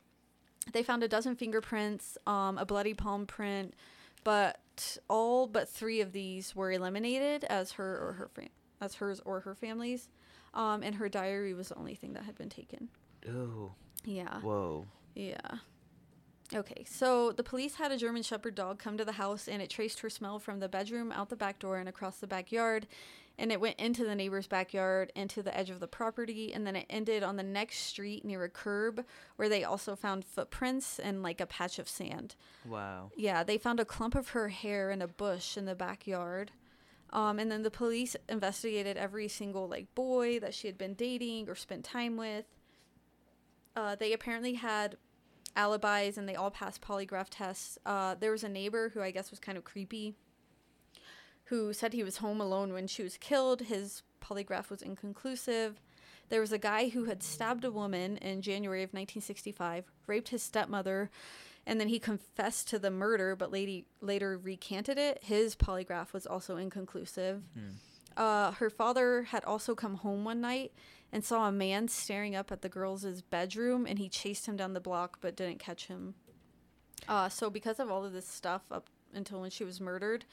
They 0.71 0.83
found 0.83 1.03
a 1.03 1.07
dozen 1.07 1.35
fingerprints, 1.35 2.17
um, 2.25 2.57
a 2.57 2.65
bloody 2.65 2.93
palm 2.93 3.25
print, 3.25 3.73
but 4.23 4.97
all 5.07 5.47
but 5.47 5.69
three 5.69 6.01
of 6.01 6.11
these 6.11 6.55
were 6.55 6.71
eliminated 6.71 7.43
as 7.45 7.73
her 7.73 7.97
or 7.97 8.13
her 8.13 8.29
fam- 8.33 8.49
as 8.81 8.95
hers 8.95 9.21
or 9.25 9.41
her 9.41 9.55
family's. 9.55 10.09
Um, 10.53 10.83
and 10.83 10.95
her 10.95 11.09
diary 11.09 11.53
was 11.53 11.69
the 11.69 11.75
only 11.75 11.95
thing 11.95 12.13
that 12.13 12.23
had 12.23 12.35
been 12.35 12.49
taken. 12.49 12.89
Oh. 13.29 13.73
Yeah. 14.05 14.39
Whoa. 14.39 14.85
Yeah. 15.13 15.57
Okay, 16.53 16.85
so 16.87 17.31
the 17.31 17.43
police 17.43 17.75
had 17.75 17.91
a 17.91 17.97
German 17.97 18.21
Shepherd 18.21 18.55
dog 18.55 18.77
come 18.77 18.97
to 18.97 19.05
the 19.05 19.13
house 19.13 19.47
and 19.47 19.61
it 19.61 19.69
traced 19.69 20.01
her 20.01 20.09
smell 20.09 20.37
from 20.37 20.59
the 20.59 20.69
bedroom 20.69 21.11
out 21.11 21.29
the 21.29 21.35
back 21.35 21.57
door 21.57 21.77
and 21.77 21.89
across 21.89 22.17
the 22.17 22.27
backyard. 22.27 22.87
And 23.37 23.51
it 23.51 23.59
went 23.59 23.79
into 23.79 24.05
the 24.05 24.15
neighbor's 24.15 24.47
backyard 24.47 25.11
into 25.15 25.43
the 25.43 25.55
edge 25.55 25.69
of 25.69 25.79
the 25.79 25.87
property. 25.87 26.53
And 26.53 26.65
then 26.65 26.75
it 26.75 26.85
ended 26.89 27.21
on 27.21 27.35
the 27.35 27.43
next 27.43 27.79
street 27.79 28.23
near 28.23 28.43
a 28.43 28.49
curb 28.49 29.03
where 29.35 29.49
they 29.49 29.63
also 29.63 29.95
found 29.95 30.23
footprints 30.23 30.99
and 30.99 31.21
like 31.21 31.41
a 31.41 31.45
patch 31.45 31.77
of 31.77 31.89
sand. 31.89 32.35
Wow. 32.65 33.11
Yeah, 33.15 33.43
they 33.43 33.57
found 33.57 33.79
a 33.79 33.85
clump 33.85 34.15
of 34.15 34.29
her 34.29 34.49
hair 34.49 34.89
in 34.89 35.01
a 35.01 35.07
bush 35.07 35.57
in 35.57 35.65
the 35.65 35.75
backyard. 35.75 36.51
Um, 37.11 37.39
and 37.39 37.51
then 37.51 37.63
the 37.63 37.71
police 37.71 38.15
investigated 38.27 38.97
every 38.97 39.27
single 39.27 39.67
like 39.67 39.93
boy 39.95 40.39
that 40.39 40.53
she 40.53 40.67
had 40.67 40.77
been 40.77 40.93
dating 40.93 41.49
or 41.49 41.55
spent 41.55 41.83
time 41.83 42.17
with. 42.17 42.45
Uh, 43.75 43.95
they 43.95 44.13
apparently 44.13 44.53
had 44.53 44.97
alibis 45.55 46.17
and 46.17 46.27
they 46.27 46.35
all 46.35 46.51
passed 46.51 46.81
polygraph 46.81 47.27
tests. 47.29 47.77
Uh, 47.85 48.15
there 48.15 48.31
was 48.31 48.43
a 48.43 48.49
neighbor 48.49 48.89
who 48.93 49.01
I 49.01 49.11
guess 49.11 49.31
was 49.31 49.39
kind 49.39 49.57
of 49.57 49.63
creepy 49.63 50.15
who 51.45 51.73
said 51.73 51.93
he 51.93 52.03
was 52.03 52.17
home 52.17 52.41
alone 52.41 52.73
when 52.73 52.87
she 52.87 53.03
was 53.03 53.17
killed. 53.17 53.61
His 53.61 54.03
polygraph 54.21 54.69
was 54.69 54.81
inconclusive. 54.81 55.81
There 56.29 56.41
was 56.41 56.51
a 56.51 56.57
guy 56.57 56.89
who 56.89 57.05
had 57.05 57.21
stabbed 57.21 57.63
a 57.65 57.71
woman 57.71 58.17
in 58.17 58.41
January 58.41 58.81
of 58.81 58.89
1965, 58.89 59.85
raped 60.07 60.29
his 60.29 60.41
stepmother, 60.41 61.11
and 61.67 61.79
then 61.79 61.87
he 61.87 61.99
confessed 61.99 62.67
to 62.69 62.79
the 62.79 62.89
murder 62.89 63.35
but 63.35 63.51
lady, 63.51 63.85
later 64.01 64.37
recanted 64.37 64.97
it. 64.97 65.19
His 65.23 65.55
polygraph 65.55 66.13
was 66.13 66.25
also 66.25 66.57
inconclusive. 66.57 67.43
Uh, 68.17 68.51
her 68.53 68.69
father 68.69 69.23
had 69.23 69.43
also 69.43 69.75
come 69.75 69.95
home 69.95 70.23
one 70.23 70.41
night 70.41 70.71
and 71.11 71.23
saw 71.23 71.47
a 71.47 71.51
man 71.51 71.87
staring 71.87 72.35
up 72.35 72.51
at 72.51 72.61
the 72.61 72.69
girls' 72.69 73.21
bedroom, 73.21 73.85
and 73.85 73.99
he 73.99 74.09
chased 74.09 74.47
him 74.47 74.55
down 74.55 74.73
the 74.73 74.79
block 74.79 75.19
but 75.21 75.35
didn't 75.35 75.59
catch 75.59 75.87
him. 75.87 76.15
Uh, 77.07 77.29
so, 77.29 77.49
because 77.49 77.79
of 77.79 77.91
all 77.91 78.03
of 78.03 78.13
this 78.13 78.27
stuff 78.27 78.63
up 78.71 78.89
until 79.13 79.41
when 79.41 79.51
she 79.51 79.63
was 79.63 79.79
murdered, 79.79 80.25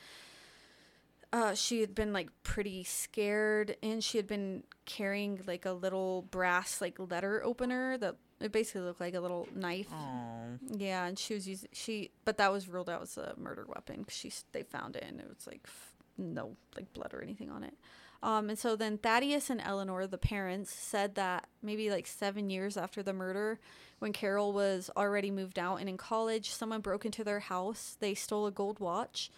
uh, 1.33 1.55
she 1.55 1.81
had 1.81 1.95
been 1.95 2.13
like 2.13 2.29
pretty 2.43 2.85
scared, 2.85 3.77
and 3.83 4.03
she 4.05 4.19
had 4.19 4.27
been 4.27 4.65
carrying 4.85 5.41
like 5.47 5.65
a 5.67 5.73
little 5.73 6.23
brass 6.31 6.81
like 6.81 6.99
letter 6.99 7.43
opener 7.45 7.97
that 7.99 8.17
it 8.41 8.53
basically 8.53 8.83
looked 8.83 9.01
like 9.01 9.15
a 9.15 9.21
little 9.21 9.49
knife. 9.55 9.87
Oh. 9.93 10.59
Yeah, 10.77 11.07
and 11.07 11.19
she 11.19 11.35
was 11.35 11.47
using 11.49 11.69
she, 11.73 12.11
but 12.25 12.37
that 12.39 12.53
was 12.53 12.69
ruled 12.69 12.91
out 12.91 13.03
as 13.03 13.17
a 13.17 13.35
murder 13.39 13.65
weapon 13.69 14.05
'cause 14.05 14.15
she 14.15 14.33
they 14.53 14.63
found 14.63 14.97
it 14.97 15.05
and 15.07 15.21
it 15.21 15.29
was 15.29 15.47
like 15.47 15.61
f- 15.65 15.95
no 16.19 16.57
like 16.77 16.93
blood 16.93 17.15
or 17.15 17.23
anything 17.23 17.51
on 17.51 17.63
it. 17.65 17.75
Um, 18.23 18.51
and 18.51 18.59
so 18.59 18.77
then 18.77 18.99
Thaddeus 18.99 19.51
and 19.51 19.61
Eleanor, 19.61 20.07
the 20.07 20.17
parents, 20.19 20.73
said 20.73 21.17
that 21.17 21.49
maybe 21.61 21.91
like 21.91 22.07
seven 22.07 22.51
years 22.51 22.77
after 22.77 23.03
the 23.03 23.13
murder, 23.13 23.59
when 23.99 24.13
Carol 24.13 24.53
was 24.53 24.91
already 24.97 25.31
moved 25.33 25.59
out 25.59 25.77
and 25.81 25.89
in 25.89 25.97
college, 25.97 26.51
someone 26.51 26.81
broke 26.83 27.05
into 27.05 27.25
their 27.25 27.41
house. 27.41 27.97
They 27.99 28.15
stole 28.15 28.47
a 28.47 28.53
gold 28.53 28.79
watch, 28.79 29.29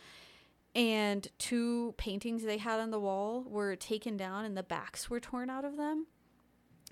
and 0.75 1.29
two 1.39 1.95
paintings 1.97 2.43
they 2.43 2.59
had 2.59 2.81
on 2.81 2.91
the 2.91 3.01
wall 3.01 3.45
were 3.47 3.77
taken 3.77 4.17
down 4.17 4.45
and 4.45 4.57
the 4.57 4.63
backs 4.63 5.09
were 5.09 5.21
torn 5.21 5.51
out 5.51 5.65
of 5.65 5.77
them. 5.77 6.07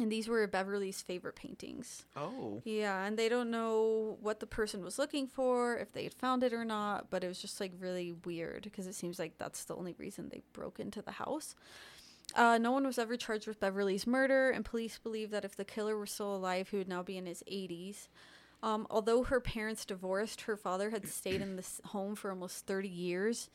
And 0.00 0.10
these 0.10 0.26
were 0.26 0.46
Beverly's 0.46 1.02
favorite 1.02 1.36
paintings. 1.36 2.06
Oh. 2.16 2.62
Yeah, 2.64 3.04
and 3.04 3.18
they 3.18 3.28
don't 3.28 3.50
know 3.50 4.16
what 4.22 4.40
the 4.40 4.46
person 4.46 4.82
was 4.82 4.98
looking 4.98 5.26
for, 5.26 5.76
if 5.76 5.92
they 5.92 6.04
had 6.04 6.14
found 6.14 6.42
it 6.42 6.54
or 6.54 6.64
not, 6.64 7.10
but 7.10 7.22
it 7.22 7.28
was 7.28 7.42
just 7.42 7.60
like 7.60 7.72
really 7.78 8.12
weird 8.24 8.62
because 8.62 8.86
it 8.86 8.94
seems 8.94 9.18
like 9.18 9.36
that's 9.36 9.64
the 9.64 9.76
only 9.76 9.94
reason 9.98 10.28
they 10.28 10.42
broke 10.54 10.80
into 10.80 11.02
the 11.02 11.12
house. 11.12 11.54
Uh, 12.34 12.56
no 12.56 12.72
one 12.72 12.86
was 12.86 12.98
ever 12.98 13.16
charged 13.16 13.46
with 13.46 13.60
Beverly's 13.60 14.06
murder, 14.06 14.50
and 14.50 14.64
police 14.64 14.98
believe 14.98 15.30
that 15.30 15.44
if 15.44 15.56
the 15.56 15.64
killer 15.64 15.96
were 15.98 16.06
still 16.06 16.34
alive, 16.34 16.70
he 16.70 16.78
would 16.78 16.88
now 16.88 17.02
be 17.02 17.18
in 17.18 17.26
his 17.26 17.42
80s. 17.50 18.08
Um, 18.62 18.86
although 18.90 19.24
her 19.24 19.40
parents 19.40 19.84
divorced, 19.84 20.42
her 20.42 20.56
father 20.56 20.90
had 20.90 21.08
stayed 21.08 21.40
in 21.40 21.56
this 21.56 21.80
home 21.86 22.14
for 22.14 22.30
almost 22.30 22.66
30 22.66 22.88
years, 22.88 23.50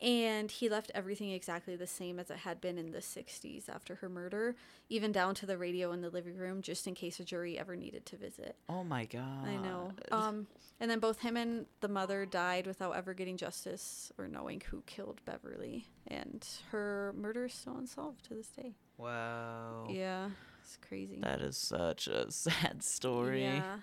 and 0.00 0.50
he 0.50 0.68
left 0.68 0.90
everything 0.94 1.30
exactly 1.30 1.74
the 1.76 1.86
same 1.86 2.18
as 2.18 2.30
it 2.30 2.38
had 2.38 2.60
been 2.60 2.76
in 2.76 2.90
the 2.90 2.98
60s 2.98 3.68
after 3.68 3.94
her 3.96 4.08
murder, 4.08 4.54
even 4.90 5.10
down 5.12 5.34
to 5.36 5.46
the 5.46 5.56
radio 5.56 5.92
in 5.92 6.02
the 6.02 6.10
living 6.10 6.36
room, 6.36 6.60
just 6.60 6.86
in 6.86 6.94
case 6.94 7.18
a 7.20 7.24
jury 7.24 7.58
ever 7.58 7.76
needed 7.76 8.04
to 8.06 8.16
visit. 8.16 8.56
Oh 8.68 8.84
my 8.84 9.06
god. 9.06 9.46
I 9.46 9.56
know. 9.56 9.92
Um, 10.10 10.46
and 10.80 10.90
then 10.90 10.98
both 10.98 11.20
him 11.20 11.36
and 11.36 11.66
the 11.80 11.88
mother 11.88 12.26
died 12.26 12.66
without 12.66 12.96
ever 12.96 13.14
getting 13.14 13.36
justice 13.38 14.12
or 14.18 14.28
knowing 14.28 14.60
who 14.70 14.82
killed 14.86 15.20
Beverly. 15.24 15.86
And 16.08 16.46
her 16.72 17.14
murder 17.16 17.46
is 17.46 17.54
still 17.54 17.76
unsolved 17.78 18.24
to 18.26 18.34
this 18.34 18.48
day. 18.48 18.74
Wow. 18.98 19.86
Yeah, 19.90 20.30
it's 20.62 20.78
crazy. 20.86 21.20
That 21.22 21.40
is 21.40 21.56
such 21.56 22.06
a 22.06 22.30
sad 22.30 22.82
story. 22.82 23.44
Yeah. 23.44 23.76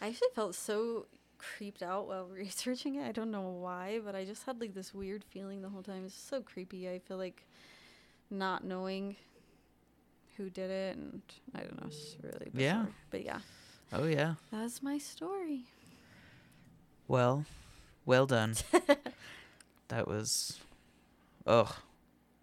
I 0.00 0.08
actually 0.08 0.28
felt 0.34 0.54
so 0.54 1.06
creeped 1.38 1.82
out 1.82 2.06
while 2.08 2.26
researching 2.32 2.96
it. 2.96 3.06
I 3.06 3.12
don't 3.12 3.30
know 3.30 3.42
why, 3.48 4.00
but 4.04 4.14
I 4.14 4.24
just 4.24 4.44
had 4.44 4.60
like 4.60 4.74
this 4.74 4.92
weird 4.94 5.24
feeling 5.24 5.62
the 5.62 5.68
whole 5.68 5.82
time. 5.82 6.04
It's 6.06 6.14
so 6.14 6.40
creepy. 6.40 6.88
I 6.88 6.98
feel 6.98 7.16
like 7.16 7.46
not 8.30 8.64
knowing 8.64 9.16
who 10.36 10.48
did 10.48 10.70
it 10.70 10.96
and 10.96 11.20
I 11.54 11.60
don't 11.60 11.80
know, 11.80 11.88
it's 11.88 12.16
really 12.22 12.50
bizarre. 12.52 12.60
Yeah. 12.60 12.86
But 13.10 13.24
yeah, 13.24 13.40
Oh 13.92 14.06
yeah. 14.06 14.34
that's 14.50 14.82
my 14.82 14.96
story. 14.98 15.64
Well, 17.08 17.44
well 18.06 18.24
done. 18.26 18.54
that 19.88 20.06
was, 20.06 20.60
oh, 21.46 21.76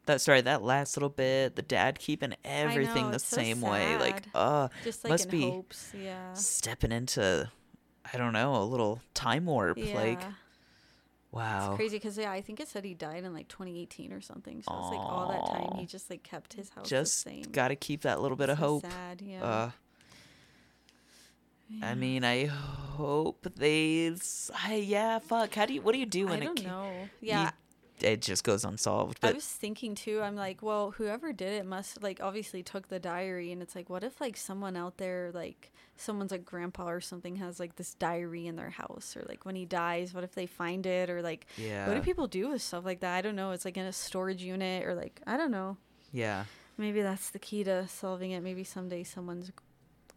that 0.07 0.19
sorry 0.21 0.41
that 0.41 0.63
last 0.63 0.97
little 0.97 1.09
bit 1.09 1.55
the 1.55 1.61
dad 1.61 1.99
keeping 1.99 2.33
everything 2.43 3.03
know, 3.05 3.09
the 3.09 3.15
it's 3.15 3.25
so 3.27 3.37
same 3.37 3.61
way 3.61 3.97
like 3.97 4.23
uh 4.35 4.67
Just 4.83 5.03
like 5.03 5.11
must 5.11 5.29
be 5.29 5.41
hopes. 5.49 5.91
Yeah. 5.97 6.33
stepping 6.33 6.91
into 6.91 7.49
i 8.13 8.17
don't 8.17 8.33
know 8.33 8.55
a 8.55 8.63
little 8.65 8.99
time 9.13 9.45
warp 9.45 9.77
Yeah. 9.77 9.93
like 9.95 10.19
It's 10.21 10.33
wow 11.31 11.75
crazy 11.75 11.97
because 11.97 12.17
yeah, 12.17 12.31
I 12.31 12.41
think 12.41 12.59
it 12.59 12.67
said 12.69 12.83
he 12.85 12.93
died 12.93 13.23
in 13.23 13.33
like 13.33 13.47
2018 13.49 14.11
or 14.13 14.21
something. 14.21 14.61
So 14.63 14.71
it's 14.79 14.89
like 14.89 14.99
all 14.99 15.27
that 15.29 15.45
time 15.69 15.77
he 15.79 15.85
just 15.85 16.09
like 16.09 16.23
kept 16.23 16.53
his 16.53 16.69
house 16.69 16.87
just 16.89 17.23
the 17.25 17.29
same. 17.31 17.43
gotta 17.51 17.75
keep 17.75 18.01
that 18.01 18.21
little 18.21 18.37
bit 18.37 18.49
of 18.49 18.57
hope 18.57 18.83
Sad, 18.83 19.21
yeah. 19.21 19.43
uh 19.43 19.71
Yeah. 21.69 21.89
I 21.89 21.95
mean, 21.95 22.23
I 22.23 22.45
hope 22.45 23.45
they. 23.57 24.09
I, 24.65 24.75
yeah, 24.75 25.19
fuck. 25.19 25.53
How 25.53 25.65
do 25.65 25.73
you? 25.73 25.81
What 25.81 25.91
do 25.91 25.99
you 25.99 26.05
do 26.05 26.25
I 26.27 26.31
when 26.31 26.41
it? 26.41 26.45
don't 26.45 26.63
know. 26.63 27.09
Yeah, 27.19 27.51
it 28.01 28.21
just 28.21 28.43
goes 28.43 28.63
unsolved. 28.63 29.19
I 29.23 29.31
was 29.31 29.45
thinking 29.45 29.95
too. 29.95 30.21
I'm 30.21 30.35
like, 30.35 30.61
well, 30.61 30.91
whoever 30.91 31.33
did 31.33 31.53
it 31.53 31.65
must 31.65 32.01
like 32.03 32.19
obviously 32.21 32.63
took 32.63 32.87
the 32.89 32.99
diary, 32.99 33.51
and 33.51 33.61
it's 33.61 33.75
like, 33.75 33.89
what 33.89 34.03
if 34.03 34.19
like 34.21 34.37
someone 34.37 34.75
out 34.75 34.97
there, 34.97 35.31
like 35.33 35.71
someone's 35.95 36.31
like 36.31 36.45
grandpa 36.45 36.89
or 36.89 37.01
something, 37.01 37.37
has 37.37 37.59
like 37.59 37.75
this 37.75 37.93
diary 37.95 38.47
in 38.47 38.55
their 38.55 38.69
house, 38.69 39.15
or 39.17 39.25
like 39.27 39.45
when 39.45 39.55
he 39.55 39.65
dies, 39.65 40.13
what 40.13 40.23
if 40.23 40.35
they 40.35 40.45
find 40.45 40.85
it, 40.85 41.09
or 41.09 41.21
like 41.21 41.47
yeah, 41.57 41.87
what 41.87 41.95
do 41.95 42.01
people 42.01 42.27
do 42.27 42.49
with 42.49 42.61
stuff 42.61 42.85
like 42.85 42.99
that? 42.99 43.15
I 43.15 43.21
don't 43.21 43.35
know. 43.35 43.51
It's 43.51 43.65
like 43.65 43.77
in 43.77 43.85
a 43.85 43.93
storage 43.93 44.43
unit, 44.43 44.85
or 44.85 44.93
like 44.95 45.21
I 45.25 45.37
don't 45.37 45.51
know. 45.51 45.77
yeah, 46.11 46.45
Maybe 46.77 47.01
that's 47.01 47.31
the 47.31 47.39
key 47.39 47.63
to 47.63 47.87
solving 47.87 48.31
it. 48.31 48.41
Maybe 48.41 48.63
someday 48.63 49.03
someone's 49.03 49.51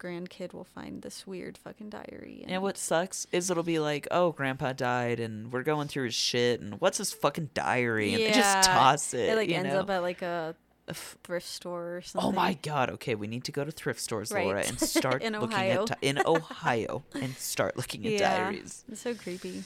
grandkid 0.01 0.53
will 0.53 0.63
find 0.63 1.01
this 1.01 1.27
weird 1.27 1.57
fucking 1.57 1.89
diary. 1.89 2.43
and 2.47 2.61
what 2.63 2.77
sucks 2.77 3.27
is 3.31 3.49
it'll 3.51 3.63
be 3.63 3.79
like, 3.79 4.07
oh, 4.11 4.31
grandpa 4.31 4.73
died, 4.73 5.19
and 5.19 5.51
we're 5.51 5.63
going 5.63 5.87
through 5.87 6.05
his 6.05 6.15
shit, 6.15 6.59
and 6.59 6.81
what's 6.81 6.97
his 6.97 7.13
fucking 7.13 7.49
diary, 7.53 8.13
and 8.13 8.23
they 8.23 8.31
just 8.31 8.67
toss 8.67 9.13
it. 9.13 9.29
it 9.29 9.35
like 9.35 9.49
ends 9.49 9.73
know? 9.73 9.81
up 9.81 9.89
at 9.89 10.01
like 10.01 10.21
a 10.21 10.55
thrift 10.93 11.47
store 11.47 11.97
or 11.97 12.01
something. 12.01 12.27
Oh 12.29 12.31
my 12.33 12.53
god! 12.61 12.89
Okay, 12.89 13.15
we 13.15 13.27
need 13.27 13.43
to 13.45 13.51
go 13.51 13.63
to 13.63 13.71
thrift 13.71 13.99
stores, 14.01 14.31
Laura, 14.33 14.63
and 14.65 14.79
start 14.95 15.21
In 15.23 15.33
looking 15.33 15.53
Ohio. 15.53 15.83
at 15.83 16.01
di- 16.01 16.07
in 16.07 16.19
Ohio 16.25 17.03
and 17.13 17.35
start 17.37 17.77
looking 17.77 18.05
at 18.05 18.13
Yeah. 18.13 18.37
diaries. 18.37 18.83
It's 18.91 19.01
so 19.01 19.13
creepy. 19.13 19.63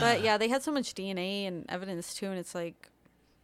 But 0.00 0.22
yeah, 0.22 0.36
they 0.38 0.48
had 0.48 0.62
so 0.62 0.72
much 0.72 0.94
DNA 0.94 1.46
and 1.46 1.64
evidence 1.68 2.14
too, 2.14 2.26
and 2.26 2.38
it's 2.38 2.54
like, 2.54 2.88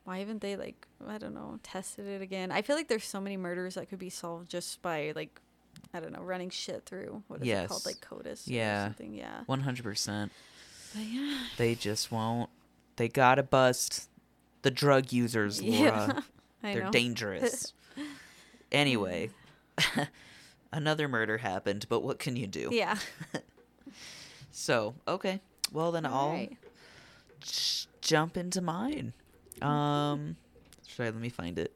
why 0.05 0.19
haven't 0.19 0.41
they 0.41 0.57
like 0.57 0.87
I 1.07 1.19
don't 1.19 1.35
know 1.35 1.59
tested 1.63 2.07
it 2.07 2.23
again? 2.23 2.51
I 2.51 2.63
feel 2.63 2.75
like 2.77 2.89
there's 2.89 3.05
so 3.05 3.21
many 3.21 3.37
murders 3.37 3.75
that 3.75 3.89
could 3.89 3.99
be 3.99 4.11
solved 4.11 4.51
just 4.51 4.81
by 4.83 5.13
like 5.15 5.41
I 5.95 6.01
don't 6.01 6.13
know 6.13 6.23
running 6.23 6.51
shit 6.51 6.85
through 6.87 7.23
what 7.29 7.43
is 7.43 7.49
it 7.49 7.69
called 7.69 7.85
like 7.87 8.01
CODIS 8.01 8.45
Yeah. 8.47 8.85
or 8.85 8.87
something. 8.89 9.15
Yeah. 9.15 9.41
One 9.47 9.61
hundred 9.61 9.85
percent. 9.85 10.33
But 10.95 11.03
yeah. 11.05 11.39
They 11.59 11.75
just 11.75 12.11
won't. 12.11 12.49
They 12.97 13.09
gotta 13.09 13.43
bust 13.43 14.09
the 14.63 14.71
drug 14.71 15.13
users, 15.13 15.61
Laura. 15.63 15.81
Yeah. 15.83 16.21
I 16.63 16.75
They're 16.75 16.85
know. 16.85 16.91
dangerous. 16.93 17.73
anyway, 18.73 19.31
another 20.73 21.09
murder 21.09 21.39
happened, 21.39 21.87
but 21.89 22.01
what 22.03 22.19
can 22.21 22.37
you 22.37 22.47
do? 22.47 22.69
Yeah. 22.73 22.97
So, 24.53 24.95
okay. 25.09 25.41
Well, 25.73 25.91
then 25.93 26.07
I'll 26.07 26.13
Alright. 26.27 26.57
j- 27.41 27.87
jump 28.01 28.37
into 28.37 28.61
mine. 28.61 29.13
Um, 29.61 30.37
sorry, 30.87 31.11
let 31.11 31.21
me 31.21 31.31
find 31.31 31.59
it. 31.59 31.73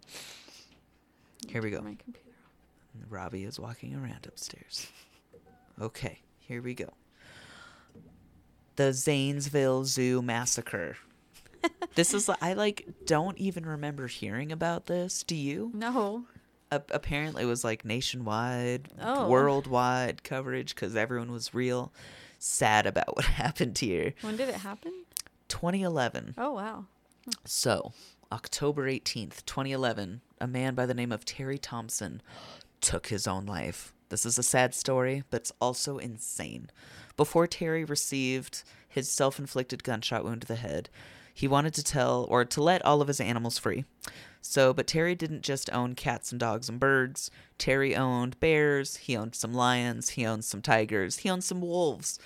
Here 1.48 1.62
we 1.62 1.70
go. 1.70 1.85
Robbie 3.09 3.44
is 3.44 3.59
walking 3.61 3.94
around 3.94 4.26
upstairs. 4.26 4.88
Okay, 5.78 6.20
here 6.38 6.62
we 6.62 6.72
go. 6.72 6.88
The 8.76 8.92
Zanesville 8.94 9.85
Zoo 9.85 10.22
Massacre. 10.22 10.96
this 11.94 12.14
is 12.14 12.30
I 12.40 12.54
like 12.54 12.87
don't 13.04 13.37
even 13.38 13.66
remember 13.66 14.06
hearing 14.06 14.52
about 14.52 14.87
this. 14.87 15.22
Do 15.22 15.35
you? 15.37 15.70
No. 15.74 16.24
A- 16.70 16.82
apparently 16.90 17.42
it 17.42 17.46
was 17.46 17.62
like 17.62 17.85
nationwide, 17.85 18.88
Oh. 19.00 19.28
worldwide 19.28 20.22
coverage 20.24 20.74
because 20.74 20.96
everyone 20.96 21.30
was 21.30 21.52
real 21.54 21.92
sad 22.38 22.87
about 22.87 23.14
what 23.16 23.24
happened 23.42 23.76
here. 23.78 24.14
When 24.22 24.37
did 24.38 24.48
it 24.48 24.56
happen? 24.56 25.04
2011. 25.48 26.35
Oh 26.38 26.52
wow. 26.52 26.87
So, 27.44 27.92
October 28.32 28.87
18th, 28.88 29.44
2011, 29.46 30.20
a 30.40 30.46
man 30.46 30.74
by 30.74 30.87
the 30.87 30.94
name 30.94 31.12
of 31.12 31.24
Terry 31.24 31.59
Thompson 31.59 32.22
took 32.80 33.08
his 33.08 33.26
own 33.26 33.46
life. 33.46 33.92
This 34.08 34.24
is 34.24 34.38
a 34.38 34.42
sad 34.42 34.74
story, 34.74 35.24
but 35.30 35.42
it's 35.42 35.52
also 35.60 35.98
insane. 35.98 36.70
Before 37.16 37.46
Terry 37.46 37.84
received 37.84 38.62
his 38.88 39.10
self 39.10 39.38
inflicted 39.38 39.82
gunshot 39.82 40.24
wound 40.24 40.42
to 40.42 40.46
the 40.46 40.56
head, 40.56 40.88
he 41.34 41.48
wanted 41.48 41.74
to 41.74 41.84
tell 41.84 42.26
or 42.30 42.44
to 42.44 42.62
let 42.62 42.84
all 42.84 43.02
of 43.02 43.08
his 43.08 43.20
animals 43.20 43.58
free. 43.58 43.84
So, 44.40 44.72
but 44.72 44.86
Terry 44.86 45.14
didn't 45.14 45.42
just 45.42 45.68
own 45.72 45.94
cats 45.94 46.30
and 46.30 46.40
dogs 46.40 46.68
and 46.68 46.78
birds. 46.78 47.30
Terry 47.58 47.96
owned 47.96 48.38
bears, 48.38 48.96
he 48.96 49.16
owned 49.16 49.34
some 49.34 49.52
lions, 49.52 50.10
he 50.10 50.24
owned 50.24 50.44
some 50.44 50.62
tigers, 50.62 51.18
he 51.18 51.28
owned 51.28 51.44
some 51.44 51.60
wolves. 51.60 52.18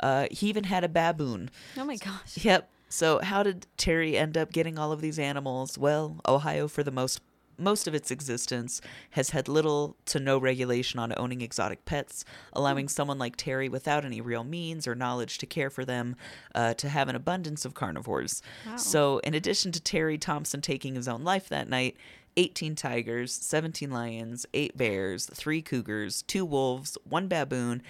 Uh, 0.00 0.26
he 0.30 0.48
even 0.48 0.64
had 0.64 0.82
a 0.82 0.88
baboon. 0.88 1.50
Oh 1.76 1.84
my 1.84 1.96
gosh. 1.96 2.38
Yep. 2.38 2.70
So 2.88 3.18
how 3.18 3.42
did 3.42 3.66
Terry 3.76 4.16
end 4.16 4.36
up 4.36 4.50
getting 4.50 4.78
all 4.78 4.92
of 4.92 5.02
these 5.02 5.18
animals? 5.18 5.76
Well, 5.76 6.20
Ohio 6.26 6.68
for 6.68 6.82
the 6.82 6.90
most 6.90 7.20
most 7.58 7.86
of 7.88 7.94
its 7.94 8.10
existence 8.10 8.80
has 9.10 9.30
had 9.30 9.48
little 9.48 9.96
to 10.06 10.20
no 10.20 10.38
regulation 10.38 10.98
on 11.00 11.12
owning 11.16 11.40
exotic 11.40 11.84
pets, 11.84 12.24
allowing 12.52 12.88
someone 12.88 13.18
like 13.18 13.36
Terry 13.36 13.68
without 13.68 14.04
any 14.04 14.20
real 14.20 14.44
means 14.44 14.86
or 14.86 14.94
knowledge 14.94 15.38
to 15.38 15.46
care 15.46 15.70
for 15.70 15.84
them 15.84 16.16
uh, 16.54 16.74
to 16.74 16.88
have 16.88 17.08
an 17.08 17.16
abundance 17.16 17.64
of 17.64 17.74
carnivores. 17.74 18.42
Wow. 18.66 18.76
So, 18.76 19.18
in 19.18 19.34
addition 19.34 19.72
to 19.72 19.80
Terry 19.80 20.18
Thompson 20.18 20.60
taking 20.60 20.94
his 20.94 21.08
own 21.08 21.24
life 21.24 21.48
that 21.48 21.68
night, 21.68 21.96
18 22.36 22.76
tigers, 22.76 23.32
17 23.32 23.90
lions, 23.90 24.46
8 24.54 24.76
bears, 24.76 25.26
3 25.26 25.60
cougars, 25.62 26.22
2 26.22 26.44
wolves, 26.44 26.96
1 27.04 27.26
baboon, 27.26 27.82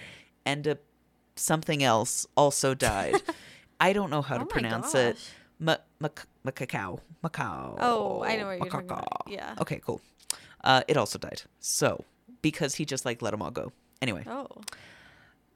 and 0.45 0.65
a 0.65 0.77
something 1.35 1.83
else 1.83 2.25
also 2.35 2.73
died. 2.73 3.15
I 3.79 3.93
don't 3.93 4.09
know 4.09 4.21
how 4.21 4.35
to 4.37 4.41
Oh 4.41 4.45
my 4.45 4.51
pronounce 4.51 4.93
it. 4.95 5.15
gosh. 5.15 5.29
Ma- 5.59 5.77
mac- 5.99 6.25
Macacao. 6.43 6.99
Macau. 7.23 7.77
Oh, 7.79 8.23
I 8.23 8.35
know 8.37 8.45
what 8.47 8.59
you're 8.59 8.67
talking 8.69 8.89
about. 8.89 9.23
Yeah. 9.27 9.55
Okay, 9.59 9.81
cool. 9.85 10.01
Uh, 10.63 10.81
it 10.87 10.97
also 10.97 11.17
died. 11.19 11.43
So, 11.59 12.05
because 12.41 12.75
he 12.75 12.85
just 12.85 13.05
like 13.05 13.21
let 13.21 13.31
them 13.31 13.41
all 13.41 13.51
go. 13.51 13.71
Anyway, 14.01 14.23
Oh. 14.27 14.47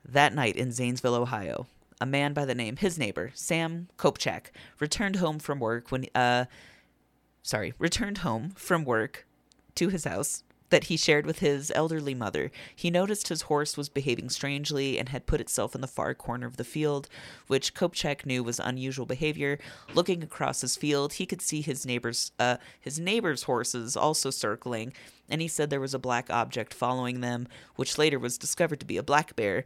that 0.08 0.34
night 0.36 0.56
in 0.56 0.72
Zanesville, 0.72 1.16
Ohio, 1.16 1.68
a 2.02 2.06
man 2.06 2.34
by 2.34 2.44
the 2.46 2.56
name 2.56 2.76
his 2.78 2.98
neighbor 2.98 3.32
Sam 3.34 3.88
Kopchak 3.98 4.48
returned 4.80 5.18
home 5.18 5.40
from 5.40 5.60
work 5.60 5.92
when 5.92 6.06
uh, 6.14 6.46
sorry, 7.42 7.74
returned 7.80 8.20
home 8.20 8.52
from 8.56 8.84
work 8.84 9.26
to 9.76 9.88
his 9.90 10.04
house 10.04 10.44
that 10.70 10.86
he 10.86 10.98
shared 10.98 11.26
with 11.26 11.40
his 11.40 11.72
elderly 11.76 12.16
mother. 12.16 12.52
He 12.76 12.90
noticed 12.90 13.28
his 13.28 13.44
horse 13.44 13.78
was 13.78 13.90
behaving 13.90 14.30
strangely 14.30 14.98
and 14.98 15.10
had 15.10 15.26
put 15.26 15.42
itself 15.42 15.76
in 15.76 15.82
the 15.82 15.88
far 15.88 16.14
corner 16.14 16.48
of 16.48 16.58
the 16.58 16.64
field, 16.64 17.08
which 17.48 17.74
Kopchak 17.74 18.26
knew 18.26 18.44
was 18.44 18.60
unusual 18.60 19.06
behavior. 19.06 19.60
Looking 19.94 20.24
across 20.24 20.62
his 20.62 20.76
field, 20.76 21.14
he 21.14 21.26
could 21.26 21.42
see 21.42 21.62
his 21.62 21.86
neighbor's 21.86 22.32
uh, 22.40 22.58
his 22.80 23.00
neighbor's 23.00 23.44
horses 23.44 23.96
also 23.96 24.30
circling, 24.30 24.94
and 25.30 25.42
he 25.42 25.48
said 25.48 25.70
there 25.70 25.80
was 25.80 25.94
a 25.94 26.00
black 26.00 26.30
object 26.30 26.74
following 26.74 27.22
them, 27.22 27.48
which 27.76 27.98
later 27.98 28.20
was 28.20 28.38
discovered 28.38 28.80
to 28.80 28.86
be 28.86 28.98
a 28.98 29.04
black 29.04 29.36
bear. 29.36 29.66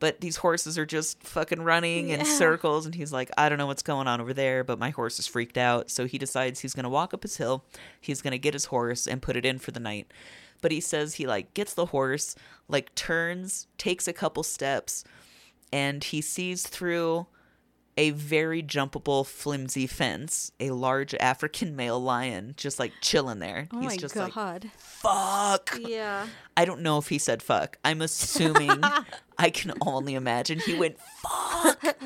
But 0.00 0.20
these 0.20 0.36
horses 0.36 0.78
are 0.78 0.86
just 0.86 1.22
fucking 1.24 1.62
running 1.62 2.10
in 2.10 2.24
circles, 2.24 2.86
and 2.86 2.94
he's 2.94 3.12
like, 3.12 3.30
I 3.36 3.48
don't 3.48 3.58
know 3.58 3.66
what's 3.66 3.82
going 3.82 4.06
on 4.06 4.20
over 4.20 4.32
there, 4.32 4.62
but 4.62 4.78
my 4.78 4.90
horse 4.90 5.18
is 5.18 5.26
freaked 5.26 5.58
out. 5.58 5.90
So 5.90 6.06
he 6.06 6.18
decides 6.18 6.60
he's 6.60 6.74
gonna 6.74 6.88
walk 6.88 7.12
up 7.12 7.24
his 7.24 7.36
hill, 7.36 7.64
he's 8.00 8.22
gonna 8.22 8.38
get 8.38 8.54
his 8.54 8.66
horse 8.66 9.06
and 9.06 9.20
put 9.22 9.36
it 9.36 9.44
in 9.44 9.58
for 9.58 9.72
the 9.72 9.80
night. 9.80 10.12
But 10.60 10.72
he 10.72 10.80
says 10.80 11.14
he 11.14 11.26
like 11.26 11.54
gets 11.54 11.74
the 11.74 11.86
horse, 11.86 12.36
like 12.68 12.94
turns, 12.94 13.66
takes 13.76 14.06
a 14.06 14.12
couple 14.12 14.42
steps, 14.42 15.04
and 15.72 16.02
he 16.02 16.20
sees 16.20 16.66
through 16.66 17.26
a 17.98 18.10
very 18.10 18.62
jumpable, 18.62 19.26
flimsy 19.26 19.88
fence, 19.88 20.52
a 20.60 20.70
large 20.70 21.14
African 21.16 21.74
male 21.74 22.00
lion 22.00 22.54
just 22.56 22.78
like 22.78 22.92
chilling 23.00 23.40
there. 23.40 23.68
Oh 23.72 23.80
he's 23.80 23.90
my 23.90 23.96
just 23.96 24.14
like, 24.14 24.32
god. 24.32 24.70
fuck. 24.78 25.76
yeah. 25.80 26.28
I 26.56 26.64
don't 26.64 26.80
know 26.80 26.98
if 26.98 27.08
he 27.08 27.18
said 27.18 27.42
fuck. 27.42 27.76
I'm 27.84 28.00
assuming 28.00 28.80
I 29.38 29.50
can 29.50 29.74
only 29.80 30.14
imagine 30.14 30.60
he 30.60 30.78
went 30.78 30.96
fuck. 31.00 31.96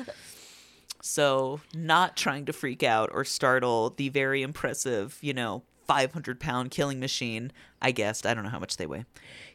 So, 1.05 1.59
not 1.75 2.17
trying 2.17 2.45
to 2.45 2.53
freak 2.53 2.81
out 2.81 3.09
or 3.13 3.23
startle 3.23 3.91
the 3.91 4.09
very 4.09 4.41
impressive, 4.41 5.19
you 5.21 5.33
know, 5.33 5.63
500 5.85 6.39
pound 6.39 6.71
killing 6.71 6.99
machine, 6.99 7.51
I 7.81 7.91
guessed. 7.91 8.25
I 8.25 8.33
don't 8.33 8.43
know 8.43 8.49
how 8.49 8.59
much 8.59 8.77
they 8.77 8.85
weigh. 8.85 9.05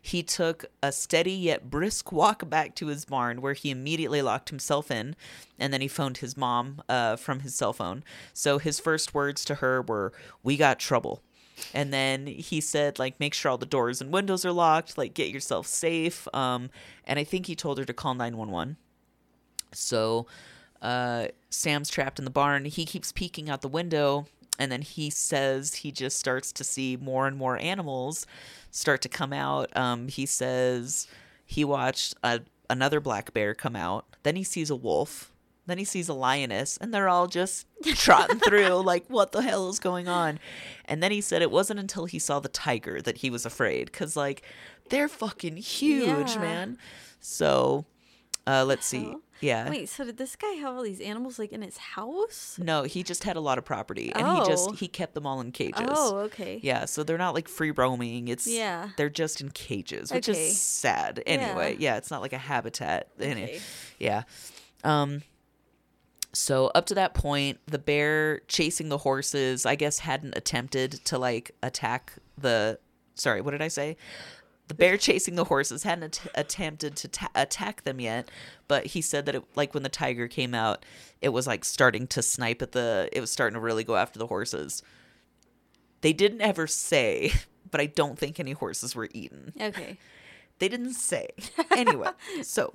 He 0.01 0.23
took 0.23 0.67
a 0.83 0.93
steady 0.93 1.33
yet 1.33 1.71
brisk 1.71 2.13
walk 2.13 2.49
back 2.49 2.75
to 2.77 2.87
his 2.87 3.05
barn 3.05 3.41
where 3.41 3.55
he 3.55 3.71
immediately 3.71 4.23
locked 4.23 4.51
himself 4.51 4.91
in 4.91 5.17
and 5.59 5.73
then 5.73 5.81
he 5.81 5.89
phoned 5.89 6.19
his 6.19 6.37
mom 6.37 6.83
uh, 6.89 7.17
from 7.17 7.41
his 7.41 7.55
cell 7.55 7.73
phone. 7.73 8.05
So, 8.33 8.59
his 8.59 8.81
first 8.81 9.15
words 9.15 9.45
to 9.47 9.57
her 9.57 9.83
were, 9.83 10.13
We 10.43 10.57
got 10.57 10.79
trouble. 10.79 11.23
And 11.75 11.93
then 11.93 12.27
he 12.27 12.61
said, 12.61 13.01
like, 13.01 13.19
make 13.19 13.35
sure 13.35 13.51
all 13.51 13.59
the 13.59 13.67
doors 13.67 14.01
and 14.01 14.13
windows 14.13 14.45
are 14.45 14.53
locked, 14.53 14.97
like, 14.97 15.13
get 15.13 15.31
yourself 15.31 15.67
safe. 15.67 16.29
Um, 16.33 16.71
and 17.05 17.19
I 17.19 17.25
think 17.25 17.47
he 17.47 17.57
told 17.57 17.79
her 17.79 17.85
to 17.85 17.93
call 17.93 18.15
911. 18.15 18.77
So 19.73 20.27
uh, 20.81 21.29
Sam's 21.51 21.91
trapped 21.91 22.19
in 22.19 22.25
the 22.25 22.31
barn. 22.31 22.65
He 22.65 22.85
keeps 22.85 23.13
peeking 23.13 23.51
out 23.51 23.63
the 23.63 23.69
window 23.69 24.27
and 24.59 24.71
then 24.73 24.83
he 24.83 25.11
says 25.11 25.75
he 25.77 25.93
just 25.93 26.19
starts 26.19 26.53
to 26.53 26.65
see 26.65 26.97
more 26.97 27.27
and 27.27 27.37
more 27.37 27.57
animals 27.59 28.27
start 28.71 29.01
to 29.03 29.09
come 29.09 29.33
out. 29.33 29.75
Um, 29.77 30.09
he 30.09 30.27
says 30.27 31.07
he 31.47 31.65
watched 31.65 32.15
a, 32.23 32.41
another 32.69 33.01
black 33.01 33.33
bear 33.33 33.55
come 33.55 33.77
out. 33.77 34.05
Then 34.23 34.37
he 34.37 34.45
sees 34.45 34.71
a 34.71 34.77
wolf. 34.77 35.33
Then 35.67 35.77
he 35.79 35.85
sees 35.85 36.09
a 36.09 36.15
lioness, 36.15 36.79
and 36.79 36.95
they're 36.95 37.11
all 37.11 37.27
just 37.27 37.67
trotting 37.95 38.39
through, 38.39 38.81
like, 38.83 39.05
what 39.09 39.33
the 39.33 39.43
hell 39.43 39.69
is 39.69 39.79
going 39.79 40.09
on? 40.09 40.39
And 40.87 41.03
then 41.03 41.13
he 41.13 41.21
said 41.21 41.43
it 41.43 41.51
wasn't 41.51 41.79
until 41.79 42.07
he 42.07 42.19
saw 42.19 42.41
the 42.41 42.49
tiger 42.49 43.03
that 43.03 43.19
he 43.19 43.29
was 43.29 43.45
afraid, 43.45 43.93
because, 43.93 44.17
like, 44.17 44.41
they're 44.89 45.09
fucking 45.09 45.59
huge, 45.59 46.37
Yeah. 46.37 46.41
man. 46.41 46.79
So, 47.21 47.85
uh, 48.47 48.65
let's 48.67 48.87
see. 48.87 49.15
Yeah. 49.41 49.69
Wait, 49.71 49.89
so 49.89 50.05
did 50.05 50.17
this 50.17 50.35
guy 50.37 50.53
have 50.55 50.75
all 50.75 50.83
these 50.83 51.01
animals 51.01 51.39
like 51.39 51.53
in 51.53 51.63
his 51.63 51.77
house? 51.77 52.59
No, 52.61 52.83
he 52.83 53.03
just 53.03 53.25
had 53.25 53.37
a 53.37 53.41
lot 53.41 53.57
of 53.59 53.65
property, 53.65 54.13
and 54.15 54.27
he 54.27 54.45
just 54.47 54.69
Oh. 54.69 54.73
he 54.73 54.89
kept 54.89 55.15
them 55.15 55.27
all 55.27 55.41
in 55.41 55.53
cages. 55.53 55.87
Oh, 55.89 56.19
okay. 56.21 56.59
Yeah, 56.63 56.85
so 56.87 57.03
they're 57.05 57.19
not 57.19 57.35
like 57.35 57.49
free 57.49 57.71
roaming. 57.71 58.29
It's 58.29 58.47
Yeah. 58.47 58.91
they're 58.97 59.09
just 59.09 59.41
in 59.41 59.51
cages, 59.51 60.13
which 60.13 60.29
Okay. 60.29 60.49
is 60.49 60.61
sad. 60.61 61.23
Anyway, 61.27 61.77
yeah. 61.79 61.97
it's 61.97 62.11
not 62.11 62.21
like 62.21 62.33
a 62.33 62.39
habitat. 62.39 63.09
Okay. 63.21 63.61
Yeah. 63.99 64.25
Um 64.85 65.23
so 66.35 66.67
up 66.75 66.87
to 66.87 66.95
that 66.95 67.15
point, 67.15 67.59
the 67.67 67.79
bear 67.79 68.41
chasing 68.49 68.89
the 68.91 68.99
horses, 68.99 69.65
I 69.65 69.75
guess 69.77 70.01
hadn't 70.01 70.37
attempted 70.37 70.93
to 71.07 71.19
like 71.19 71.53
attack 71.63 72.13
the 72.37 72.79
sorry, 73.15 73.41
what 73.41 73.51
did 73.53 73.63
I 73.63 73.69
say? 73.69 73.97
The 74.69 74.75
bear 74.75 74.97
chasing 74.99 75.35
the 75.35 75.45
horses 75.45 75.83
hadn't 75.83 76.21
at- 76.25 76.33
attempted 76.35 76.95
to 76.97 77.09
ta- 77.09 77.31
attack 77.35 77.83
them 77.85 78.01
yet, 78.01 78.31
but 78.69 78.87
he 78.87 79.01
said 79.01 79.27
that 79.27 79.35
it 79.35 79.43
like 79.57 79.75
when 79.75 79.83
the 79.83 79.89
tiger 79.89 80.29
came 80.29 80.55
out, 80.55 80.85
it 81.21 81.31
was 81.31 81.47
like 81.47 81.65
starting 81.65 82.07
to 82.09 82.23
snipe 82.23 82.61
at 82.63 82.73
the 82.73 83.09
it 83.13 83.21
was 83.21 83.31
starting 83.31 83.55
to 83.55 83.61
really 83.61 83.85
go 83.85 83.97
after 83.97 84.19
the 84.19 84.27
horses. 84.27 84.83
They 86.03 86.13
didn't 86.13 86.43
ever 86.43 86.67
say, 86.67 87.33
but 87.71 87.81
I 87.81 87.87
don't 87.87 88.19
think 88.19 88.39
any 88.39 88.53
horses 88.53 88.95
were 88.95 89.09
eaten. 89.13 89.53
Okay. 89.61 89.99
They 90.59 90.69
didn't 90.69 90.95
say. 90.95 91.29
Anyway, 91.71 92.09
so 92.43 92.75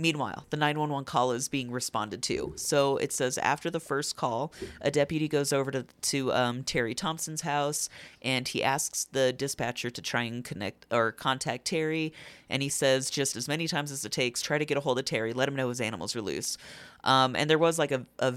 meanwhile, 0.00 0.46
the 0.50 0.56
911 0.56 1.04
call 1.04 1.32
is 1.32 1.48
being 1.48 1.70
responded 1.70 2.22
to. 2.24 2.52
So 2.56 2.96
it 2.96 3.12
says 3.12 3.38
after 3.38 3.70
the 3.70 3.80
first 3.80 4.16
call, 4.16 4.52
a 4.80 4.90
deputy 4.90 5.28
goes 5.28 5.52
over 5.52 5.70
to, 5.70 5.86
to 6.02 6.32
um, 6.32 6.62
Terry 6.64 6.94
Thompson's 6.94 7.42
house 7.42 7.88
and 8.22 8.48
he 8.48 8.62
asks 8.62 9.04
the 9.04 9.32
dispatcher 9.32 9.90
to 9.90 10.02
try 10.02 10.22
and 10.22 10.44
connect 10.44 10.86
or 10.90 11.12
contact 11.12 11.66
Terry. 11.66 12.12
And 12.48 12.62
he 12.62 12.68
says, 12.68 13.10
just 13.10 13.36
as 13.36 13.46
many 13.46 13.68
times 13.68 13.92
as 13.92 14.04
it 14.04 14.12
takes, 14.12 14.42
try 14.42 14.58
to 14.58 14.64
get 14.64 14.76
a 14.76 14.80
hold 14.80 14.98
of 14.98 15.04
Terry, 15.04 15.32
let 15.32 15.48
him 15.48 15.56
know 15.56 15.68
his 15.68 15.80
animals 15.80 16.16
are 16.16 16.22
loose. 16.22 16.56
Um, 17.04 17.36
and 17.36 17.48
there 17.48 17.58
was 17.58 17.78
like 17.78 17.92
a, 17.92 18.06
a 18.18 18.34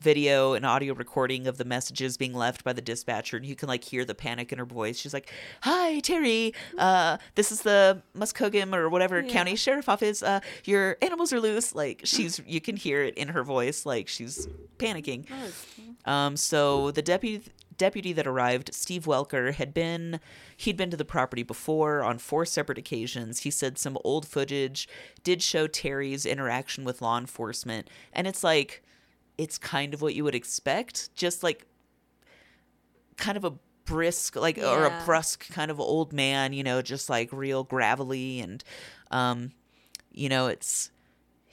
video 0.00 0.52
and 0.54 0.64
audio 0.66 0.94
recording 0.94 1.46
of 1.46 1.58
the 1.58 1.64
messages 1.64 2.16
being 2.16 2.34
left 2.34 2.64
by 2.64 2.72
the 2.72 2.80
dispatcher 2.82 3.36
and 3.36 3.46
you 3.46 3.54
can 3.56 3.68
like 3.68 3.82
hear 3.84 4.04
the 4.04 4.14
panic 4.14 4.52
in 4.52 4.58
her 4.58 4.64
voice 4.64 4.98
she's 4.98 5.12
like 5.14 5.32
hi 5.62 5.98
terry 6.00 6.54
uh 6.78 7.16
this 7.34 7.50
is 7.52 7.62
the 7.62 8.00
muskogum 8.16 8.74
or 8.74 8.88
whatever 8.88 9.20
Yeah. 9.20 9.32
county 9.32 9.56
sheriff 9.56 9.88
office 9.88 10.22
uh 10.22 10.40
your 10.64 10.96
animals 11.02 11.32
are 11.32 11.40
loose 11.40 11.74
like 11.74 12.02
she's 12.04 12.40
you 12.46 12.60
can 12.60 12.76
hear 12.76 13.02
it 13.02 13.14
in 13.16 13.28
her 13.28 13.42
voice 13.42 13.84
like 13.86 14.08
she's 14.08 14.48
panicking 14.78 15.26
cool. 15.28 16.12
um, 16.12 16.36
so 16.36 16.90
the 16.90 17.02
deputy 17.02 17.42
deputy 17.78 18.12
that 18.12 18.26
arrived, 18.28 18.72
Steve 18.72 19.06
Welker, 19.06 19.52
had 19.54 19.74
been 19.74 20.20
he'd 20.56 20.76
been 20.76 20.90
to 20.90 20.96
the 20.96 21.04
property 21.04 21.42
before 21.42 22.02
on 22.04 22.18
four 22.18 22.44
separate 22.44 22.78
occasions. 22.78 23.40
He 23.40 23.50
said 23.50 23.76
some 23.78 23.98
old 24.04 24.24
footage 24.26 24.88
did 25.24 25.42
show 25.42 25.66
Terry's 25.66 26.24
interaction 26.24 26.84
with 26.84 27.02
law 27.02 27.18
enforcement, 27.18 27.88
and 28.12 28.26
it's 28.28 28.44
like 28.44 28.84
it's 29.38 29.58
kind 29.58 29.94
of 29.94 30.02
what 30.02 30.14
you 30.14 30.24
would 30.24 30.34
expect, 30.34 31.14
just 31.14 31.42
like 31.42 31.66
kind 33.16 33.36
of 33.36 33.44
a 33.44 33.52
brisk 33.84 34.36
like 34.36 34.58
or 34.58 34.84
a 34.84 35.02
brusque 35.04 35.48
kind 35.52 35.70
of 35.70 35.80
old 35.80 36.12
man, 36.12 36.52
you 36.52 36.62
know, 36.62 36.82
just 36.82 37.10
like 37.10 37.32
real 37.32 37.64
gravelly 37.64 38.40
and 38.40 38.62
um 39.10 39.50
you 40.12 40.28
know, 40.28 40.46
it's 40.46 40.90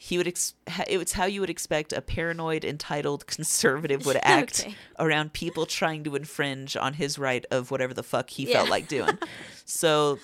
he 0.02 0.18
would 0.18 0.28
ex- 0.28 0.54
ha- 0.70 0.86
it's 0.88 1.14
how 1.14 1.26
you 1.26 1.42
would 1.42 1.50
expect 1.50 1.92
a 1.92 2.02
paranoid 2.02 2.64
entitled 2.64 3.26
conservative 3.36 4.06
would 4.06 4.20
act 4.24 4.62
Okay. 4.62 4.76
around 4.98 5.34
people 5.34 5.66
trying 5.66 6.04
to 6.06 6.16
infringe 6.16 6.78
on 6.78 6.94
his 6.94 7.18
right 7.18 7.46
of 7.52 7.72
whatever 7.72 7.94
the 7.94 8.04
fuck 8.04 8.30
he 8.30 8.46
felt 8.46 8.70
like 8.70 8.88
doing. 8.88 9.18
so 9.66 10.20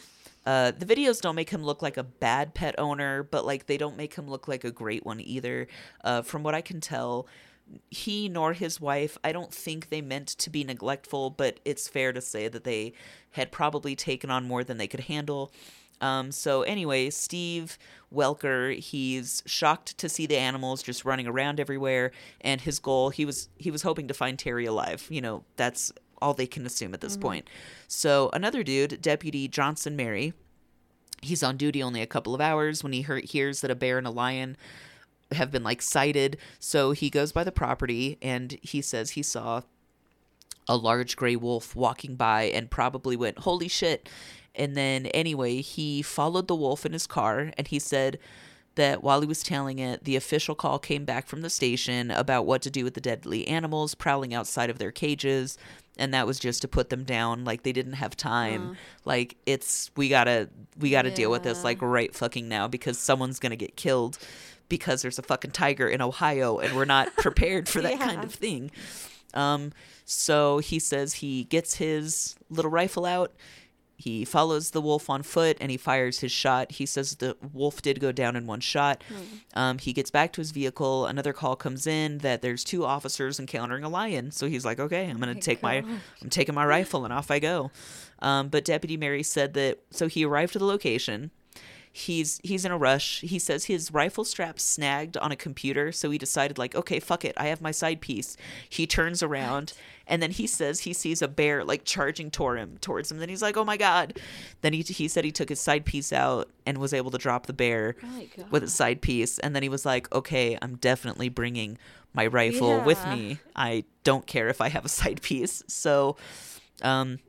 uh, 0.46 0.72
the 0.72 0.86
videos 0.86 1.22
don't 1.22 1.36
make 1.36 1.50
him 1.50 1.64
look 1.64 1.82
like 1.82 1.98
a 1.98 2.04
bad 2.04 2.54
pet 2.54 2.76
owner, 2.78 3.24
but 3.24 3.46
like 3.46 3.66
they 3.66 3.78
don't 3.78 3.98
make 3.98 4.16
him 4.16 4.28
look 4.28 4.48
like 4.48 4.64
a 4.64 4.72
great 4.72 5.06
one 5.06 5.20
either. 5.20 5.68
Uh, 6.04 6.22
from 6.22 6.44
what 6.44 6.56
I 6.56 6.62
can 6.62 6.80
tell, 6.80 7.28
he 7.90 8.30
nor 8.30 8.54
his 8.54 8.80
wife, 8.80 9.18
I 9.24 9.32
don't 9.32 9.54
think 9.54 9.90
they 9.90 10.02
meant 10.02 10.28
to 10.28 10.50
be 10.50 10.64
neglectful, 10.64 11.32
but 11.32 11.60
it's 11.66 11.88
fair 11.88 12.14
to 12.14 12.22
say 12.22 12.48
that 12.48 12.64
they 12.64 12.94
had 13.32 13.52
probably 13.52 13.96
taken 13.96 14.30
on 14.30 14.48
more 14.48 14.64
than 14.64 14.78
they 14.78 14.88
could 14.88 15.02
handle. 15.02 15.52
Um, 16.02 16.32
so 16.32 16.62
anyway, 16.64 17.10
Steve 17.10 17.78
Welker, 18.14 18.78
he's 18.78 19.42
shocked 19.46 19.98
to 19.98 20.10
see 20.10 20.26
the 20.26 20.38
animals 20.38 20.84
just 20.84 21.06
running 21.06 21.26
around 21.26 21.60
everywhere, 21.60 22.12
and 22.42 22.62
his 22.62 22.80
goal, 22.80 23.10
he 23.10 23.26
was 23.26 23.50
he 23.58 23.72
was 23.72 23.82
hoping 23.82 24.08
to 24.10 24.14
find 24.14 24.38
Terry 24.38 24.66
alive. 24.66 25.08
You 25.10 25.22
know, 25.22 25.44
that's 25.56 25.92
all 26.22 26.34
they 26.34 26.48
can 26.48 26.66
assume 26.66 26.94
at 26.94 27.02
this 27.02 27.14
mm-hmm. 27.14 27.24
point. 27.24 27.50
So 27.88 28.30
another 28.34 28.64
dude, 28.64 29.02
Deputy 29.02 29.48
Jonathan 29.48 29.96
Merry, 29.96 30.34
he's 31.22 31.44
on 31.44 31.58
duty 31.58 31.82
only 31.82 32.02
a 32.02 32.08
couple 32.08 32.36
of 32.36 32.42
hours 32.42 32.84
when 32.84 32.94
he 32.94 33.02
hear, 33.02 33.18
hears 33.18 33.62
that 33.62 33.72
a 33.72 33.76
bear 33.76 33.98
and 33.98 34.08
a 34.08 34.12
lion 34.12 34.58
have 35.32 35.52
been 35.52 35.64
like 35.64 35.82
sighted. 35.82 36.38
So 36.60 36.92
he 36.92 37.10
goes 37.10 37.32
by 37.32 37.44
the 37.44 37.52
property 37.52 38.18
and 38.22 38.58
he 38.62 38.82
says 38.82 39.12
he 39.12 39.24
saw 39.24 39.62
a 40.68 40.76
large 40.76 41.16
gray 41.16 41.36
wolf 41.36 41.76
walking 41.76 42.16
by 42.16 42.44
and 42.44 42.72
probably 42.72 43.16
went, 43.16 43.40
Holy 43.40 43.68
shit. 43.68 44.10
And 44.58 44.76
then, 44.76 45.08
anyway, 45.08 45.58
he 45.58 46.02
followed 46.02 46.48
the 46.48 46.56
wolf 46.56 46.86
in 46.86 46.94
his 46.94 47.08
car 47.08 47.52
and 47.58 47.68
he 47.68 47.78
said 47.78 48.18
that 48.76 49.04
while 49.04 49.22
he 49.22 49.28
was 49.28 49.42
telling 49.42 49.80
it, 49.80 50.04
the 50.04 50.16
official 50.16 50.56
call 50.56 50.80
came 50.80 51.06
back 51.06 51.28
from 51.28 51.42
the 51.42 51.50
station 51.50 52.12
about 52.12 52.46
what 52.46 52.62
to 52.64 52.70
do 52.70 52.84
with 52.84 52.94
the 52.94 53.02
deadly 53.02 53.48
animals 53.48 53.96
prowling 53.96 54.34
outside 54.34 54.70
of 54.70 54.78
their 54.78 54.92
cages. 54.92 55.58
And 55.98 56.14
that 56.14 56.28
was 56.28 56.40
just 56.40 56.62
to 56.62 56.68
put 56.68 56.90
them 56.90 57.06
down. 57.06 57.46
Like 57.46 57.64
they 57.64 57.72
didn't 57.72 57.94
have 57.94 58.18
time. 58.18 58.76
Like 59.06 59.38
it's 59.46 59.92
we 59.96 60.10
gotta 60.10 60.50
we 60.78 60.90
gotta 60.92 61.10
deal 61.10 61.32
with 61.32 61.44
this 61.44 61.64
like 61.64 61.82
right 61.82 62.14
fucking 62.14 62.50
now 62.50 62.68
because 62.68 62.98
someone's 62.98 63.40
gonna 63.40 63.56
get 63.56 63.78
killed 63.78 64.18
because 64.68 65.02
there's 65.02 65.20
a 65.20 65.24
fucking 65.24 65.52
tiger 65.52 65.88
in 65.88 66.02
Ohio 66.02 66.58
and 66.60 66.76
we're 66.76 66.86
not 66.86 67.16
prepared 67.18 67.70
for 67.70 67.82
that 67.82 68.00
kind 68.00 68.24
of 68.26 68.34
thing. 68.34 68.72
Um, 69.34 69.72
so 70.06 70.60
he 70.60 70.80
says 70.80 71.16
he 71.16 71.46
gets 71.46 71.76
his 71.76 72.36
little 72.50 72.72
rifle 72.72 73.06
out. 73.06 73.34
He 73.98 74.26
follows 74.26 74.72
the 74.72 74.82
wolf 74.82 75.10
on 75.10 75.24
foot 75.24 75.58
and 75.62 75.72
he 75.72 75.78
fires 75.78 76.20
his 76.20 76.32
shot. 76.32 76.74
He 76.74 76.86
says 76.86 77.16
the 77.16 77.38
wolf 77.54 77.82
did 77.82 78.00
go 78.00 78.12
down 78.12 78.36
in 78.36 78.46
one 78.46 78.60
shot. 78.60 79.04
Um, 79.54 79.78
he 79.78 79.94
gets 79.94 80.12
back 80.12 80.34
to 80.34 80.42
his 80.42 80.52
vehicle. 80.52 81.06
Another 81.06 81.32
call 81.34 81.56
comes 81.56 81.88
in 81.88 82.18
that 82.20 82.42
there's 82.42 82.64
two 82.64 82.86
officers 82.86 83.40
encountering 83.40 83.84
a 83.84 83.90
lion. 83.90 84.32
So 84.32 84.48
he's 84.48 84.66
like, 84.66 84.80
"Okay, 84.80 85.10
I'm 85.10 85.20
gonna 85.20 85.36
my 85.36 85.40
take 85.40 85.64
my. 85.64 85.84
I'm 86.22 86.30
taking 86.30 86.56
my 86.56 86.66
rifle 86.66 87.06
and 87.06 87.14
off 87.14 87.32
I 87.32 87.40
go." 87.40 87.72
Um, 88.20 88.50
but 88.50 88.66
Deputy 88.66 88.98
Merry 88.98 89.24
said 89.24 89.54
that 89.54 89.80
so 89.92 90.08
he 90.08 90.26
arrived 90.26 90.54
to 90.54 90.60
the 90.60 90.66
location 90.66 91.32
he's 91.96 92.42
he's 92.44 92.66
in 92.66 92.72
a 92.74 92.78
rush. 92.78 93.22
He 93.22 93.40
says 93.40 93.66
his 93.66 93.94
rifle 93.94 94.26
strap 94.26 94.60
snagged 94.60 95.16
on 95.16 95.32
a 95.32 95.36
computer, 95.38 95.94
so 95.94 96.12
he 96.12 96.18
decided 96.18 96.58
like, 96.58 96.76
okay, 96.76 97.00
fuck 97.00 97.24
it, 97.24 97.34
I 97.38 97.46
have 97.48 97.62
my 97.62 97.72
side 97.72 98.02
piece. 98.02 98.36
He 98.68 98.86
turns 98.86 99.24
around 99.24 99.72
and 100.08 100.22
then 100.22 100.32
he 100.32 100.48
says 100.48 100.82
he 100.82 100.94
sees 100.94 101.22
a 101.22 101.28
bear 101.28 101.64
like 101.64 101.84
charging 101.84 102.30
toward 102.30 102.60
him 102.60 102.78
towards 102.80 103.12
him. 103.12 103.18
Then 103.18 103.30
he's 103.30 103.42
like, 103.42 103.58
oh 103.58 103.66
my 103.66 103.78
god. 103.78 104.20
Then 104.62 104.74
he 104.74 104.82
he 104.82 105.08
said 105.08 105.26
he 105.26 105.32
took 105.32 105.50
his 105.50 105.60
side 105.60 105.86
piece 105.86 106.14
out 106.14 106.50
and 106.66 106.78
was 106.78 106.94
able 106.94 107.12
to 107.12 107.18
drop 107.18 107.48
the 107.48 107.54
bear 107.54 107.96
Oh 108.04 108.44
with 108.52 108.62
his 108.62 108.74
side 108.74 109.02
piece. 109.02 109.40
And 109.40 109.56
then 109.56 109.64
he 109.64 109.70
was 109.70 109.86
like, 109.86 110.14
okay, 110.14 110.58
I'm 110.62 110.76
definitely 110.76 111.30
bringing 111.30 111.78
my 112.14 112.28
rifle 112.28 112.82
with 112.82 113.06
me. 113.08 113.40
I 113.56 113.84
don't 114.04 114.26
care 114.26 114.48
if 114.48 114.62
I 114.62 114.70
have 114.70 114.86
a 114.86 114.90
side 114.90 115.22
piece. 115.22 115.64
So, 115.68 116.18
um, 116.82 117.20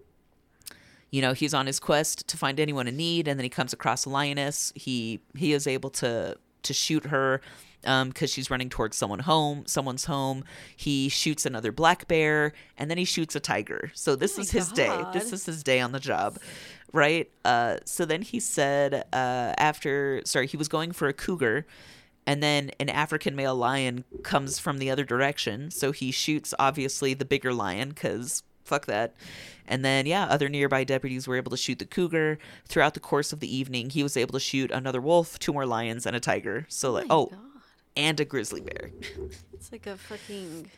you 1.11 1.23
know 1.23 1.33
he's 1.33 1.55
on 1.55 1.67
his 1.67 1.79
quest 1.81 2.27
to 2.29 2.37
find 2.37 2.61
anyone 2.61 2.87
in 2.89 2.97
need 2.97 3.29
and 3.29 3.39
then 3.39 3.45
he 3.45 3.49
comes 3.49 3.73
across 3.73 4.05
a 4.05 4.11
lioness 4.11 4.73
he 4.75 5.21
he 5.37 5.53
is 5.53 5.67
able 5.67 5.89
to 5.89 6.37
to 6.63 6.75
shoot 6.75 7.07
her 7.07 7.41
um 7.87 8.09
because 8.09 8.31
she's 8.31 8.51
running 8.51 8.69
towards 8.69 8.97
someone 8.97 9.21
home 9.21 9.65
someone's 9.67 10.05
home 10.05 10.45
he 10.77 11.09
shoots 11.09 11.47
another 11.47 11.73
black 11.73 12.07
bear 12.09 12.53
and 12.77 12.91
then 12.91 12.99
he 12.99 13.05
shoots 13.05 13.35
a 13.35 13.41
tiger 13.41 13.91
so 13.95 14.17
this 14.17 14.39
Oh 14.39 14.43
is 14.43 14.51
his 14.51 14.73
day 14.73 15.05
this 15.13 15.33
is 15.33 15.47
his 15.47 15.63
day 15.63 15.81
on 15.81 15.93
the 15.93 16.01
job 16.01 16.39
right 16.93 17.31
uh 17.45 17.77
so 17.85 18.05
then 18.05 18.23
he 18.23 18.41
said 18.41 19.07
uh 19.13 19.55
after 19.59 20.23
sorry 20.25 20.47
he 20.47 20.57
was 20.57 20.69
going 20.69 20.93
for 20.93 21.09
a 21.09 21.13
cougar 21.13 21.67
and 22.27 22.43
then 22.43 22.73
an 22.81 22.89
African 22.89 23.37
male 23.37 23.55
lion 23.55 24.05
comes 24.25 24.59
from 24.59 24.79
the 24.79 24.91
other 24.91 25.05
direction. 25.05 25.71
So 25.71 25.93
he 25.93 26.11
shoots, 26.11 26.53
obviously, 26.59 27.15
the 27.15 27.25
bigger 27.25 27.55
lion 27.55 27.91
because 27.91 28.43
fuck 28.65 28.87
that. 28.87 29.15
And 29.67 29.85
then, 29.85 30.07
yeah, 30.07 30.27
other 30.27 30.49
nearby 30.49 30.83
deputies 30.83 31.29
were 31.29 31.37
able 31.37 31.51
to 31.53 31.57
shoot 31.57 31.79
the 31.79 31.87
cougar. 31.87 32.39
Throughout 32.67 32.95
the 32.95 33.01
course 33.01 33.33
of 33.33 33.39
the 33.39 33.57
evening, 33.57 33.91
he 33.91 34.03
was 34.03 34.17
able 34.17 34.33
to 34.33 34.41
shoot 34.41 34.73
another 34.73 35.01
wolf, 35.01 35.39
two 35.39 35.53
more 35.53 35.67
lions, 35.67 36.05
and 36.05 36.17
a 36.17 36.21
tiger. 36.21 36.67
So, 36.69 36.91
like, 36.91 37.07
oh, 37.11 37.27
God. 37.27 37.39
And 37.97 38.19
a 38.21 38.25
grizzly 38.25 38.61
bear. 38.61 38.91
It's 39.53 39.73
like 39.73 39.87
a 39.87 39.97
fucking 39.97 40.71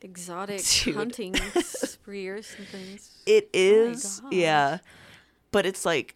exotic 0.00 0.62
Dude. 0.84 0.94
hunting 0.96 1.34
spree 1.62 2.26
or 2.28 2.42
something. 2.42 2.98
It 3.26 3.48
is, 3.52 3.88
Oh 3.88 3.90
is, 3.90 4.20
gosh. 4.20 4.32
yeah. 4.32 4.78
But 5.50 5.66
it's 5.66 5.84
like, 5.84 6.14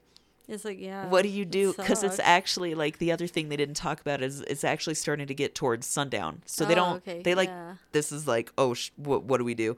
It's 0.49 0.65
like 0.65 0.81
yeah. 0.81 1.09
what 1.09 1.23
do 1.23 1.29
you 1.29 1.45
do? 1.45 1.73
Because 1.75 2.03
it's 2.03 2.19
actually 2.19 2.75
like 2.75 2.99
the 2.99 3.13
other 3.13 3.27
thing 3.27 3.49
they 3.49 3.57
didn't 3.57 3.77
talk 3.77 4.01
about 4.01 4.21
is 4.23 4.41
it's 4.43 4.65
actually 4.65 4.95
starting 4.95 5.27
to 5.27 5.35
get 5.35 5.55
towards 5.55 5.87
sundown. 5.87 6.43
So 6.47 6.65
they 6.65 6.73
Oh, 6.75 6.77
don't. 6.77 6.97
okay, 6.97 7.23
They 7.23 7.35
like 7.35 7.49
yeah. 7.49 7.75
this 7.93 8.11
is 8.13 8.27
like 8.27 8.53
oh 8.59 8.75
sh- 8.75 8.91
what 8.97 9.25
what 9.25 9.39
do 9.39 9.45
we 9.45 9.55
do? 9.55 9.77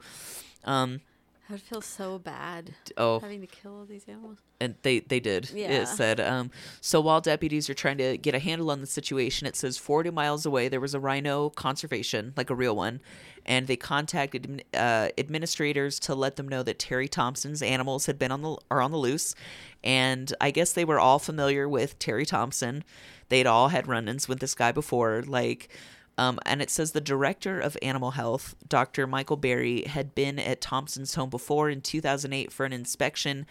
Um 0.63 1.01
I 1.47 1.53
would 1.53 1.61
feel 1.61 1.81
so 1.81 2.17
bad 2.17 2.73
oh 2.97 3.19
having 3.19 3.41
to 3.41 3.47
kill 3.47 3.77
all 3.79 3.85
these 3.85 4.05
animals. 4.07 4.39
and 4.59 4.73
they 4.81 4.99
they 4.99 5.19
did 5.19 5.49
Yeah. 5.51 5.83
it 5.83 5.87
said 5.87 6.19
um 6.19 6.49
so 6.81 6.99
while 7.01 7.21
deputies 7.21 7.69
are 7.69 7.75
trying 7.75 7.97
to 7.99 8.17
get 8.17 8.33
a 8.33 8.39
handle 8.39 8.71
on 8.71 8.81
the 8.81 8.87
situation 8.87 9.45
it 9.45 9.55
says 9.55 9.77
40 9.77 10.09
miles 10.09 10.45
away 10.45 10.69
there 10.69 10.79
was 10.79 10.93
a 10.95 10.99
rhino 10.99 11.49
conservation 11.51 12.33
like 12.35 12.49
a 12.49 12.55
real 12.55 12.75
one 12.75 12.99
and 13.45 13.67
they 13.67 13.75
contacted 13.75 14.63
uh, 14.73 15.09
administrators 15.19 15.99
to 15.99 16.15
let 16.15 16.35
them 16.35 16.47
know 16.47 16.63
that 16.63 16.79
terry 16.79 17.07
thompson's 17.07 17.61
animals 17.61 18.07
had 18.07 18.17
been 18.17 18.31
on 18.31 18.41
the 18.41 18.57
are 18.71 18.81
on 18.81 18.91
the 18.91 18.97
loose 18.97 19.35
and 19.83 20.33
i 20.41 20.49
guess 20.49 20.73
they 20.73 20.85
were 20.85 20.99
all 20.99 21.19
familiar 21.19 21.69
with 21.69 21.99
terry 21.99 22.25
thompson 22.25 22.83
they'd 23.29 23.45
all 23.45 23.67
had 23.69 23.87
run-ins 23.87 24.27
with 24.27 24.39
this 24.39 24.55
guy 24.55 24.71
before 24.71 25.21
like 25.27 25.69
um, 26.17 26.39
and 26.45 26.61
it 26.61 26.69
says 26.69 26.91
the 26.91 27.01
director 27.01 27.59
of 27.59 27.77
animal 27.81 28.11
health, 28.11 28.55
Dr. 28.67 29.05
Michael 29.05 29.37
Berry, 29.37 29.83
had 29.83 30.15
been 30.15 30.39
at 30.39 30.61
Thompson's 30.61 31.15
home 31.15 31.29
before 31.29 31.69
in 31.69 31.81
2008 31.81 32.51
for 32.51 32.65
an 32.65 32.73
inspection 32.73 33.45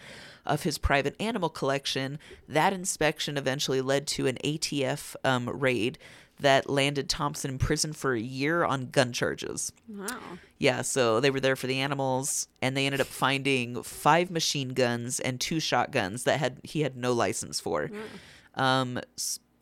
of 0.45 0.63
his 0.63 0.77
private 0.77 1.15
animal 1.19 1.49
collection. 1.49 2.17
That 2.47 2.73
inspection 2.73 3.37
eventually 3.37 3.81
led 3.81 4.07
to 4.07 4.27
an 4.27 4.37
ATF 4.43 5.15
um, 5.23 5.49
raid 5.49 5.97
that 6.39 6.69
landed 6.69 7.07
Thompson 7.07 7.51
in 7.51 7.57
prison 7.57 7.93
for 7.93 8.13
a 8.13 8.19
year 8.19 8.65
on 8.65 8.87
gun 8.87 9.13
charges. 9.13 9.71
Wow. 9.87 10.19
Yeah, 10.57 10.81
so 10.81 11.19
they 11.19 11.31
were 11.31 11.39
there 11.39 11.55
for 11.55 11.67
the 11.67 11.79
animals, 11.79 12.47
and 12.61 12.75
they 12.75 12.85
ended 12.85 12.99
up 12.99 13.07
finding 13.07 13.83
five 13.83 14.29
machine 14.31 14.69
guns 14.69 15.19
and 15.19 15.39
two 15.39 15.59
shotguns 15.59 16.23
that 16.23 16.39
had 16.39 16.59
he 16.63 16.81
had 16.81 16.97
no 16.97 17.13
license 17.13 17.59
for. 17.59 17.89
Um, 18.55 18.99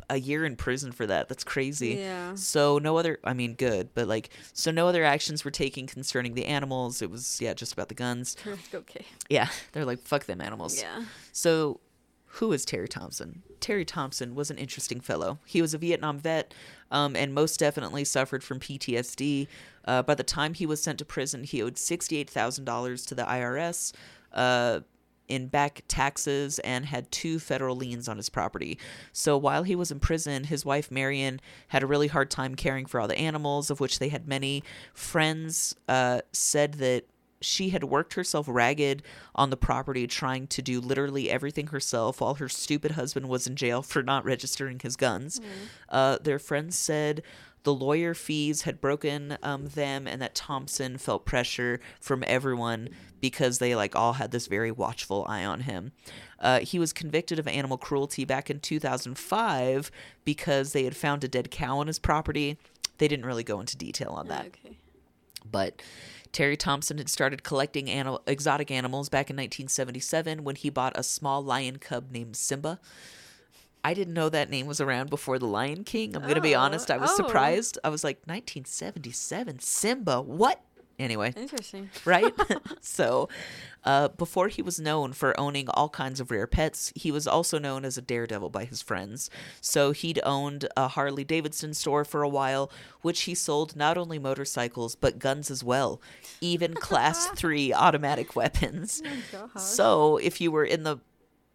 a 0.09 0.19
year 0.19 0.45
in 0.45 0.55
prison 0.55 0.91
for 0.91 1.05
that. 1.07 1.29
That's 1.29 1.43
crazy. 1.43 1.95
Yeah. 1.95 2.35
So 2.35 2.77
no 2.77 2.97
other. 2.97 3.19
I 3.23 3.33
mean, 3.33 3.53
good, 3.55 3.89
but 3.93 4.07
like, 4.07 4.29
so 4.53 4.71
no 4.71 4.87
other 4.87 5.03
actions 5.03 5.43
were 5.43 5.51
taken 5.51 5.87
concerning 5.87 6.33
the 6.33 6.45
animals. 6.45 7.01
It 7.01 7.09
was 7.09 7.39
yeah, 7.41 7.53
just 7.53 7.73
about 7.73 7.89
the 7.89 7.95
guns. 7.95 8.35
okay. 8.73 9.05
Yeah, 9.29 9.49
they're 9.71 9.85
like 9.85 9.99
fuck 9.99 10.25
them 10.25 10.41
animals. 10.41 10.81
Yeah. 10.81 11.05
So, 11.31 11.79
who 12.25 12.51
is 12.51 12.65
Terry 12.65 12.87
Thompson? 12.87 13.43
Terry 13.59 13.85
Thompson 13.85 14.35
was 14.35 14.51
an 14.51 14.57
interesting 14.57 14.99
fellow. 14.99 15.39
He 15.45 15.61
was 15.61 15.73
a 15.73 15.77
Vietnam 15.77 16.19
vet 16.19 16.53
um, 16.91 17.15
and 17.15 17.33
most 17.33 17.59
definitely 17.59 18.03
suffered 18.03 18.43
from 18.43 18.59
PTSD. 18.59 19.47
Uh, 19.85 20.03
by 20.03 20.15
the 20.15 20.23
time 20.23 20.53
he 20.53 20.65
was 20.65 20.81
sent 20.81 20.99
to 20.99 21.05
prison, 21.05 21.43
he 21.43 21.61
owed 21.61 21.75
$68,000 21.75 23.07
to 23.07 23.15
the 23.15 23.23
IRS 23.23 23.93
uh, 24.33 24.81
in 25.33 25.47
back 25.47 25.83
taxes 25.87 26.59
and 26.59 26.85
had 26.85 27.11
two 27.11 27.39
federal 27.39 27.75
liens 27.75 28.07
on 28.07 28.17
his 28.17 28.29
property. 28.29 28.77
So, 29.11 29.37
while 29.37 29.63
he 29.63 29.75
was 29.75 29.91
in 29.91 29.99
prison, 29.99 30.45
his 30.45 30.65
wife 30.65 30.91
Marion 30.91 31.41
had 31.69 31.83
a 31.83 31.87
really 31.87 32.07
hard 32.07 32.29
time 32.29 32.55
caring 32.55 32.85
for 32.85 32.99
all 32.99 33.07
the 33.07 33.17
animals, 33.17 33.69
of 33.69 33.79
which 33.79 33.99
they 33.99 34.09
had 34.09 34.27
many. 34.27 34.63
Friends 34.93 35.75
uh, 35.87 36.21
said 36.31 36.75
that 36.75 37.05
she 37.41 37.69
had 37.69 37.83
worked 37.83 38.13
herself 38.13 38.45
ragged 38.47 39.03
on 39.35 39.49
the 39.49 39.57
property 39.57 40.07
trying 40.07 40.47
to 40.47 40.61
do 40.61 40.79
literally 40.79 41.29
everything 41.29 41.67
herself 41.67 42.21
while 42.21 42.35
her 42.35 42.47
stupid 42.47 42.91
husband 42.91 43.27
was 43.27 43.45
in 43.45 43.55
jail 43.55 43.81
for 43.81 44.01
not 44.01 44.23
registering 44.23 44.79
his 44.79 44.95
guns. 44.95 45.41
Uh, 45.89 46.17
their 46.21 46.39
friends 46.39 46.77
said 46.77 47.21
the 47.63 47.73
lawyer 47.73 48.13
fees 48.13 48.63
had 48.63 48.81
broken 48.81 49.37
um, 49.41 49.67
them 49.67 50.07
and 50.07 50.21
that 50.21 50.35
Thompson 50.35 50.97
felt 50.97 51.25
pressure 51.25 51.79
from 52.01 52.23
everyone 52.27 52.89
because 53.21 53.59
they 53.59 53.73
like 53.75 53.95
all 53.95 54.13
had 54.13 54.31
this 54.31 54.47
very 54.47 54.71
watchful 54.71 55.25
eye 55.29 55.45
on 55.45 55.61
him. 55.61 55.93
Uh, 56.39 56.59
he 56.59 56.77
was 56.77 56.91
convicted 56.91 57.39
of 57.39 57.47
animal 57.47 57.77
cruelty 57.77 58.25
back 58.25 58.49
in 58.49 58.59
2005 58.59 59.91
because 60.25 60.73
they 60.73 60.83
had 60.83 60.95
found 60.95 61.23
a 61.23 61.27
dead 61.27 61.49
cow 61.51 61.77
on 61.77 61.87
his 61.87 61.99
property. 61.99 62.57
They 62.97 63.07
didn't 63.07 63.25
really 63.25 63.43
go 63.43 63.59
into 63.59 63.77
detail 63.77 64.09
on 64.09 64.27
that 64.27 64.47
Okay. 64.47 64.77
but 65.49 65.81
Terry 66.33 66.57
Thompson 66.57 66.97
had 66.97 67.09
started 67.09 67.43
collecting 67.43 67.89
animal, 67.89 68.21
exotic 68.25 68.71
animals 68.71 69.07
back 69.07 69.29
in 69.29 69.35
1977 69.35 70.43
when 70.43 70.55
he 70.55 70.69
bought 70.69 70.93
a 70.95 71.03
small 71.03 71.43
lion 71.43 71.77
cub 71.77 72.11
named 72.11 72.35
Simba. 72.35 72.79
I 73.83 73.93
didn't 73.93 74.13
know 74.13 74.29
that 74.29 74.49
name 74.49 74.65
was 74.65 74.79
around 74.79 75.09
before 75.09 75.39
The 75.39 75.45
Lion 75.47 75.83
King. 75.83 76.15
I'm 76.15 76.21
going 76.23 76.35
to 76.35 76.41
be 76.41 76.55
Oh, 76.55 76.59
honest. 76.61 76.89
I 76.89 76.97
was 76.97 77.11
oh. 77.13 77.15
surprised. 77.17 77.77
I 77.83 77.89
was 77.89 78.03
like, 78.03 78.17
1977? 78.25 79.59
Simba? 79.59 80.21
What? 80.21 80.61
Anyway, 80.99 81.33
Interesting. 81.35 81.89
right? 82.05 82.31
so, 82.81 83.27
uh, 83.83 84.09
before 84.09 84.47
he 84.47 84.61
was 84.61 84.79
known 84.79 85.11
for 85.11 85.37
owning 85.39 85.67
all 85.69 85.89
kinds 85.89 86.19
of 86.19 86.29
rare 86.29 86.45
pets, 86.45 86.93
he 86.95 87.11
was 87.11 87.27
also 87.27 87.57
known 87.57 87.83
as 87.83 87.97
a 87.97 88.01
daredevil 88.01 88.51
by 88.51 88.63
his 88.63 88.81
friends. 88.83 89.29
So, 89.59 89.91
he'd 89.91 90.19
owned 90.23 90.67
a 90.77 90.87
Harley 90.89 91.23
Davidson 91.23 91.73
store 91.73 92.05
for 92.05 92.21
a 92.21 92.29
while, 92.29 92.71
which 93.01 93.21
he 93.21 93.33
sold 93.33 93.75
not 93.75 93.97
only 93.97 94.19
motorcycles, 94.19 94.95
but 94.95 95.17
guns 95.17 95.49
as 95.49 95.63
well, 95.63 95.99
even 96.41 96.73
class 96.75 97.27
three 97.31 97.73
automatic 97.73 98.35
weapons. 98.35 99.01
gosh. 99.31 99.49
So, 99.55 100.17
if 100.17 100.39
you 100.39 100.51
were 100.51 100.63
in 100.63 100.83
the, 100.83 100.97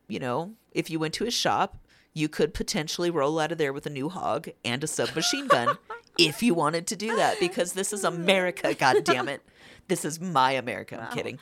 you 0.09 0.19
know, 0.19 0.55
if 0.73 0.91
you 0.91 0.99
went 0.99 1.15
to 1.15 1.25
his 1.25 1.35
shop, 1.35 1.79
you 2.19 2.29
could 2.29 2.53
potentially 2.53 3.11
roll 3.11 3.39
out 3.39 3.53
of 3.53 3.59
there 3.59 3.73
with 3.73 3.87
a 3.87 3.91
new 3.91 4.09
hog 4.09 4.49
and 4.65 4.83
a 4.83 4.87
submachine 4.87 5.47
gun 5.47 5.79
if 6.19 6.43
you 6.43 6.53
wanted 6.53 6.87
to 6.89 6.97
do 6.97 7.17
that 7.17 7.39
because 7.41 7.73
this 7.73 7.93
is 7.93 8.05
America, 8.05 8.75
god 8.79 9.05
damn 9.05 9.29
it. 9.29 9.43
This 9.87 10.05
is 10.05 10.21
my 10.21 10.53
America. 10.53 11.01
I'm 11.01 11.17
kidding. 11.17 11.39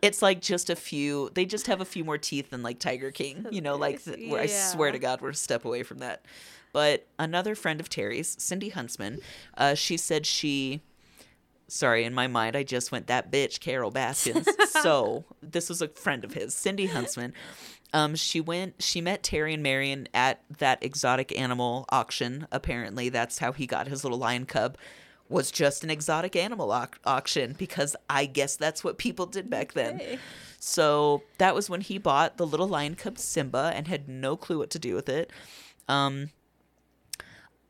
It's 0.00 0.22
like 0.22 0.40
just 0.40 0.70
a 0.70 0.76
few 0.76 1.30
they 1.34 1.44
just 1.44 1.66
have 1.66 1.80
a 1.80 1.84
few 1.84 2.04
more 2.04 2.18
teeth 2.18 2.50
than 2.50 2.62
like 2.62 2.78
Tiger 2.78 3.10
King, 3.10 3.46
you 3.50 3.60
know, 3.60 3.76
like 3.76 4.04
th- 4.04 4.30
where 4.30 4.40
I 4.40 4.46
swear 4.46 4.92
to 4.92 4.98
God 4.98 5.20
we're 5.20 5.30
a 5.30 5.34
step 5.34 5.64
away 5.64 5.82
from 5.82 5.98
that. 5.98 6.24
But 6.72 7.06
another 7.18 7.54
friend 7.54 7.80
of 7.80 7.88
Terry's, 7.88 8.36
Cindy 8.38 8.68
Huntsman, 8.68 9.18
uh, 9.56 9.74
she 9.74 9.96
said 9.96 10.26
she 10.26 10.82
sorry, 11.68 12.04
in 12.04 12.14
my 12.14 12.26
mind, 12.26 12.56
I 12.56 12.62
just 12.62 12.92
went 12.92 13.06
that 13.08 13.30
bitch, 13.30 13.60
Carole 13.60 13.90
Baskins. 13.90 14.48
so 14.82 15.24
this 15.42 15.68
was 15.68 15.82
a 15.82 15.88
friend 15.88 16.24
of 16.24 16.34
his, 16.34 16.54
Cindy 16.54 16.86
Huntsman. 16.86 17.32
Um, 17.96 18.14
she 18.14 18.42
went, 18.42 18.82
she 18.82 19.00
met 19.00 19.22
Terry 19.22 19.54
and 19.54 19.62
Marion 19.62 20.06
at 20.12 20.42
that 20.58 20.82
exotic 20.84 21.36
animal 21.38 21.86
auction. 21.88 22.46
Apparently, 22.52 23.08
that's 23.08 23.38
how 23.38 23.52
he 23.52 23.66
got 23.66 23.88
his 23.88 24.04
little 24.04 24.18
lion 24.18 24.44
cub. 24.44 24.76
Was 25.30 25.50
just 25.50 25.82
an 25.82 25.88
exotic 25.88 26.36
animal 26.36 26.72
au- 26.72 26.88
auction 27.06 27.54
because 27.56 27.96
I 28.10 28.26
guess 28.26 28.54
that's 28.54 28.84
what 28.84 28.98
people 28.98 29.24
did 29.24 29.48
back 29.48 29.72
then. 29.72 30.18
So 30.60 31.22
that 31.38 31.54
was 31.54 31.70
when 31.70 31.80
he 31.80 31.96
bought 31.96 32.36
the 32.36 32.46
little 32.46 32.68
lion 32.68 32.96
cub 32.96 33.16
Simba 33.18 33.72
and 33.74 33.88
had 33.88 34.10
no 34.10 34.36
clue 34.36 34.58
what 34.58 34.68
to 34.70 34.78
do 34.78 34.94
with 34.94 35.08
it. 35.08 35.32
Um, 35.88 36.28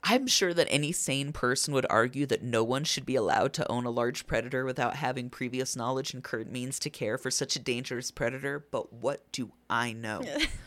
I'm 0.09 0.29
sure 0.29 0.55
that 0.55 0.69
any 0.71 0.93
sane 0.93 1.33
person 1.33 1.75
would 1.75 1.87
argue 1.91 2.27
that 2.27 2.41
no 2.41 2.63
one 2.63 2.85
should 2.85 3.05
be 3.05 3.17
allowed 3.17 3.53
to 3.55 3.69
own 3.69 3.85
a 3.87 3.91
large 3.91 4.29
predator 4.29 4.65
without 4.65 4.95
having 4.95 5.29
previous 5.29 5.75
knowledge 5.75 6.15
and 6.15 6.23
current 6.23 6.53
means 6.53 6.79
to 6.79 6.91
care 6.91 7.19
for 7.19 7.29
such 7.29 7.57
a 7.57 7.61
dangerous 7.61 8.13
predator, 8.13 8.65
but 8.71 8.93
what 8.93 9.31
do 9.33 9.51
I 9.69 9.93
know? 9.93 10.23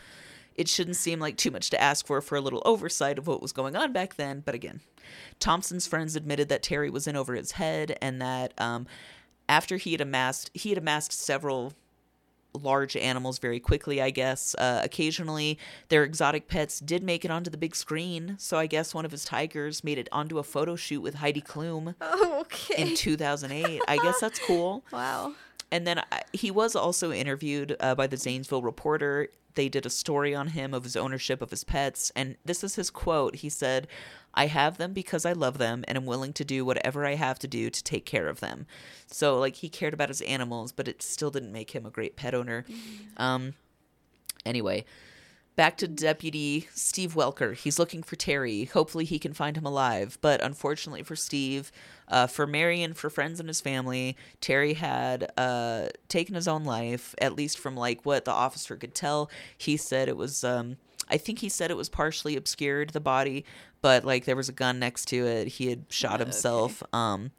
it 0.56 0.68
shouldn't 0.68 0.96
seem 0.96 1.20
like 1.20 1.38
too 1.38 1.50
much 1.50 1.70
to 1.70 1.80
ask 1.80 2.06
for 2.06 2.20
for 2.20 2.36
a 2.36 2.40
little 2.42 2.60
oversight 2.66 3.16
of 3.16 3.26
what 3.26 3.40
was 3.40 3.52
going 3.52 3.76
on 3.76 3.94
back 3.94 4.16
then, 4.16 4.42
but 4.44 4.54
again, 4.54 4.80
Thompson's 5.38 5.86
friends 5.86 6.16
admitted 6.16 6.50
that 6.50 6.62
Terry 6.62 6.90
was 6.90 7.06
in 7.06 7.16
over 7.16 7.34
his 7.34 7.52
head 7.52 7.96
and 8.02 8.20
that 8.20 8.52
um, 8.60 8.86
after 9.48 9.78
he 9.78 9.92
had 9.92 10.02
amassed 10.02 10.50
he 10.52 10.68
had 10.68 10.76
amassed 10.76 11.12
several 11.12 11.72
large 12.52 12.96
animals 12.96 13.38
very 13.38 13.60
quickly, 13.60 14.00
I 14.02 14.10
guess. 14.10 14.54
Uh, 14.56 14.80
occasionally, 14.82 15.58
their 15.88 16.04
exotic 16.04 16.48
pets 16.48 16.80
did 16.80 17.02
make 17.02 17.24
it 17.24 17.30
onto 17.30 17.50
the 17.50 17.56
big 17.58 17.74
screen. 17.76 18.36
So 18.38 18.58
I 18.58 18.66
guess 18.66 18.94
one 18.94 19.04
of 19.04 19.10
his 19.10 19.24
tigers 19.24 19.84
made 19.84 19.98
it 19.98 20.08
onto 20.12 20.38
a 20.38 20.42
photo 20.42 20.76
shoot 20.76 21.00
with 21.00 21.14
Heidi 21.16 21.40
Klum 21.42 21.94
Oh, 22.00 22.38
okay. 22.40 22.82
in 22.82 22.96
2008. 22.96 23.80
I 23.88 23.96
guess 23.98 24.20
that's 24.20 24.38
cool. 24.38 24.84
wow. 24.92 25.34
And 25.72 25.86
then 25.86 25.98
I, 25.98 26.22
he 26.32 26.50
was 26.50 26.74
also 26.74 27.12
interviewed 27.12 27.76
uh, 27.80 27.94
by 27.94 28.06
the 28.06 28.16
Zanesville 28.16 28.62
Reporter. 28.62 29.28
They 29.54 29.68
did 29.68 29.86
a 29.86 29.90
story 29.90 30.34
on 30.34 30.48
him 30.48 30.74
of 30.74 30.84
his 30.84 30.96
ownership 30.96 31.42
of 31.42 31.50
his 31.50 31.64
pets. 31.64 32.12
And 32.14 32.36
this 32.44 32.62
is 32.62 32.76
his 32.76 32.90
quote. 32.90 33.36
He 33.36 33.48
said, 33.48 33.88
I 34.32 34.46
have 34.46 34.78
them 34.78 34.92
because 34.92 35.26
I 35.26 35.32
love 35.32 35.58
them 35.58 35.84
and 35.88 35.98
am 35.98 36.06
willing 36.06 36.32
to 36.34 36.44
do 36.44 36.64
whatever 36.64 37.04
I 37.04 37.16
have 37.16 37.38
to 37.40 37.48
do 37.48 37.68
to 37.68 37.84
take 37.84 38.06
care 38.06 38.28
of 38.28 38.40
them. 38.40 38.66
So, 39.08 39.38
like, 39.38 39.56
he 39.56 39.68
cared 39.68 39.92
about 39.92 40.08
his 40.08 40.20
animals, 40.22 40.70
but 40.70 40.86
it 40.86 41.02
still 41.02 41.30
didn't 41.30 41.52
make 41.52 41.72
him 41.72 41.84
a 41.84 41.90
great 41.90 42.14
pet 42.14 42.34
owner. 42.34 42.64
Um, 43.16 43.54
anyway, 44.46 44.84
back 45.60 45.76
to 45.76 45.86
Deputy 45.86 46.66
Steve 46.72 47.12
Welker. 47.12 47.54
He's 47.54 47.78
looking 47.78 48.02
for 48.02 48.16
Terry. 48.16 48.64
Hopefully, 48.64 49.04
he 49.04 49.18
can 49.18 49.34
find 49.34 49.58
him 49.58 49.66
alive. 49.66 50.16
But 50.22 50.40
unfortunately 50.42 51.02
for 51.02 51.14
Steve, 51.14 51.70
uh, 52.08 52.28
for 52.28 52.46
Marion, 52.46 52.94
for 52.94 53.10
friends 53.10 53.40
and 53.40 53.46
his 53.46 53.60
family, 53.60 54.16
Terry 54.40 54.72
had 54.72 55.30
uh, 55.36 55.88
taken 56.08 56.34
his 56.34 56.48
own 56.48 56.64
life. 56.64 57.14
At 57.20 57.34
least 57.34 57.58
from 57.58 57.76
like 57.76 58.06
what 58.06 58.24
the 58.24 58.30
officer 58.32 58.74
could 58.74 58.94
tell, 58.94 59.30
he 59.58 59.76
said 59.76 60.08
it 60.08 60.16
was. 60.16 60.42
Um, 60.44 60.78
I 61.10 61.18
think 61.18 61.40
he 61.40 61.50
said 61.50 61.70
it 61.70 61.76
was 61.76 61.90
partially 61.90 62.36
obscured 62.36 62.90
the 62.94 63.00
body, 63.00 63.44
but 63.82 64.02
like 64.02 64.24
there 64.24 64.36
was 64.36 64.48
a 64.48 64.52
gun 64.52 64.78
next 64.78 65.08
to 65.08 65.26
it. 65.26 65.48
He 65.48 65.68
had 65.68 65.84
shot 65.90 66.14
Okay. 66.14 66.24
himself. 66.24 66.82
Um, 66.94 67.32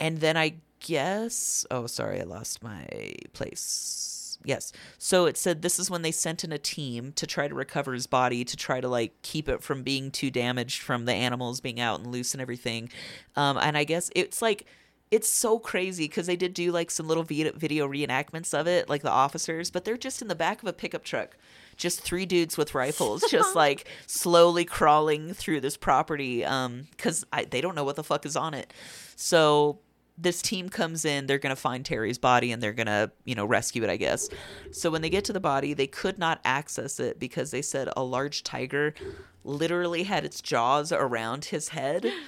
and 0.00 0.20
then 0.20 0.38
I 0.38 0.54
guess, 0.80 1.66
oh, 1.70 1.86
sorry, 1.86 2.22
I 2.22 2.24
lost 2.24 2.62
my 2.62 2.86
place. 3.34 4.13
Yes. 4.44 4.72
So 4.98 5.24
it 5.24 5.36
said 5.38 5.62
this 5.62 5.78
is 5.78 5.90
when 5.90 6.02
they 6.02 6.12
sent 6.12 6.44
in 6.44 6.52
a 6.52 6.58
team 6.58 7.12
to 7.12 7.26
try 7.26 7.48
to 7.48 7.54
recover 7.54 7.94
his 7.94 8.06
body 8.06 8.44
to 8.44 8.56
try 8.56 8.80
to 8.80 8.88
like 8.88 9.22
keep 9.22 9.48
it 9.48 9.62
from 9.62 9.82
being 9.82 10.10
too 10.10 10.30
damaged 10.30 10.82
from 10.82 11.06
the 11.06 11.14
animals 11.14 11.60
being 11.60 11.80
out 11.80 12.00
and 12.00 12.12
loose 12.12 12.34
and 12.34 12.42
everything. 12.42 12.90
Um, 13.36 13.56
and 13.56 13.76
I 13.76 13.84
guess 13.84 14.10
it's 14.14 14.42
like 14.42 14.66
it's 15.10 15.28
so 15.28 15.58
crazy 15.58 16.04
because 16.04 16.26
they 16.26 16.36
did 16.36 16.54
do 16.54 16.72
like 16.72 16.90
some 16.90 17.06
little 17.06 17.22
video, 17.22 17.88
reenactments 17.88 18.52
of 18.52 18.66
it, 18.66 18.88
like 18.88 19.02
the 19.02 19.10
officers, 19.10 19.70
but 19.70 19.84
they're 19.84 19.96
just 19.96 20.20
in 20.20 20.28
the 20.28 20.34
back 20.34 20.60
of 20.60 20.68
a 20.68 20.72
pickup 20.72 21.04
truck, 21.04 21.36
just 21.76 22.00
three 22.00 22.26
dudes 22.26 22.56
with 22.56 22.74
rifles, 22.74 23.22
just 23.30 23.54
like 23.54 23.86
slowly 24.06 24.64
crawling 24.64 25.32
through 25.32 25.60
this 25.60 25.76
property, 25.76 26.44
um, 26.44 26.88
because 26.90 27.24
they 27.50 27.60
don't 27.60 27.74
know 27.74 27.84
what 27.84 27.96
the 27.96 28.02
fuck 28.02 28.26
is 28.26 28.34
on 28.34 28.54
it. 28.54 28.72
So 29.14 29.78
this 30.16 30.40
team 30.42 30.68
comes 30.68 31.04
in, 31.04 31.26
they're 31.26 31.38
going 31.38 31.54
to 31.54 31.60
find 31.60 31.84
Terry's 31.84 32.18
body 32.18 32.52
and 32.52 32.62
they're 32.62 32.72
going 32.72 32.86
to, 32.86 33.10
you 33.24 33.34
know, 33.34 33.44
rescue 33.44 33.82
it, 33.82 33.90
I 33.90 33.96
guess. 33.96 34.28
So 34.70 34.90
when 34.90 35.02
they 35.02 35.10
get 35.10 35.24
to 35.24 35.32
the 35.32 35.40
body, 35.40 35.74
they 35.74 35.86
could 35.88 36.18
not 36.18 36.40
access 36.44 37.00
it 37.00 37.18
because 37.18 37.50
they 37.50 37.62
said 37.62 37.88
a 37.96 38.02
large 38.04 38.44
tiger 38.44 38.94
literally 39.42 40.04
had 40.04 40.24
its 40.24 40.40
jaws 40.40 40.92
around 40.92 41.46
his 41.46 41.68
head. 41.70 42.06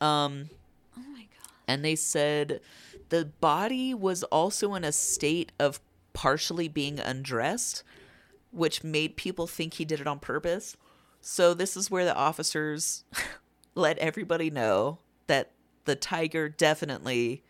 Um 0.00 0.48
Oh 0.96 1.00
my 1.12 1.22
god. 1.22 1.50
and 1.66 1.84
they 1.84 1.96
said 1.96 2.60
the 3.08 3.24
body 3.40 3.92
was 3.94 4.22
also 4.22 4.74
in 4.74 4.84
a 4.84 4.92
state 4.92 5.50
of 5.58 5.80
partially 6.12 6.68
being 6.68 7.00
undressed, 7.00 7.82
which 8.52 8.84
made 8.84 9.16
people 9.16 9.48
think 9.48 9.74
he 9.74 9.84
did 9.84 10.00
it 10.00 10.06
on 10.06 10.20
purpose. 10.20 10.76
So 11.20 11.52
this 11.52 11.76
is 11.76 11.90
where 11.90 12.04
the 12.04 12.14
officers 12.14 13.02
let 13.74 13.98
everybody 13.98 14.50
know 14.50 14.98
that 15.26 15.50
the 15.88 15.96
tiger 15.96 16.48
definitely 16.48 17.42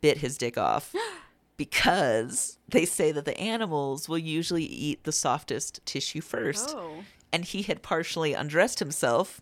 bit 0.00 0.18
his 0.18 0.36
dick 0.36 0.58
off 0.58 0.94
because 1.56 2.58
they 2.68 2.84
say 2.84 3.12
that 3.12 3.24
the 3.24 3.38
animals 3.38 4.08
will 4.08 4.18
usually 4.18 4.64
eat 4.64 5.04
the 5.04 5.12
softest 5.12 5.84
tissue 5.86 6.20
first. 6.20 6.74
Oh. 6.76 7.04
And 7.32 7.44
he 7.44 7.62
had 7.62 7.82
partially 7.82 8.34
undressed 8.34 8.78
himself. 8.78 9.40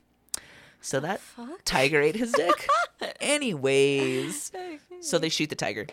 So 0.80 1.00
that 1.00 1.20
Fuck. 1.20 1.60
tiger 1.64 2.00
ate 2.00 2.16
his 2.16 2.32
dick. 2.32 2.66
Anyways, 3.20 4.52
so 5.00 5.18
they 5.18 5.28
shoot 5.28 5.50
the 5.50 5.56
tiger. 5.56 5.86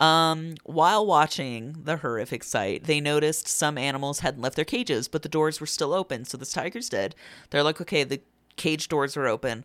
Um, 0.00 0.54
while 0.64 1.04
watching 1.04 1.76
the 1.84 1.96
horrific 1.96 2.44
sight, 2.44 2.84
they 2.84 3.00
noticed 3.00 3.48
some 3.48 3.76
animals 3.76 4.20
hadn't 4.20 4.42
left 4.42 4.56
their 4.56 4.64
cages, 4.64 5.08
but 5.08 5.22
the 5.22 5.28
doors 5.28 5.60
were 5.60 5.66
still 5.66 5.92
open. 5.92 6.24
So 6.24 6.36
this 6.36 6.52
tiger's 6.52 6.88
dead. 6.88 7.14
They're 7.50 7.62
like, 7.62 7.80
okay, 7.80 8.04
the 8.04 8.20
cage 8.56 8.88
doors 8.88 9.16
are 9.16 9.26
open. 9.26 9.64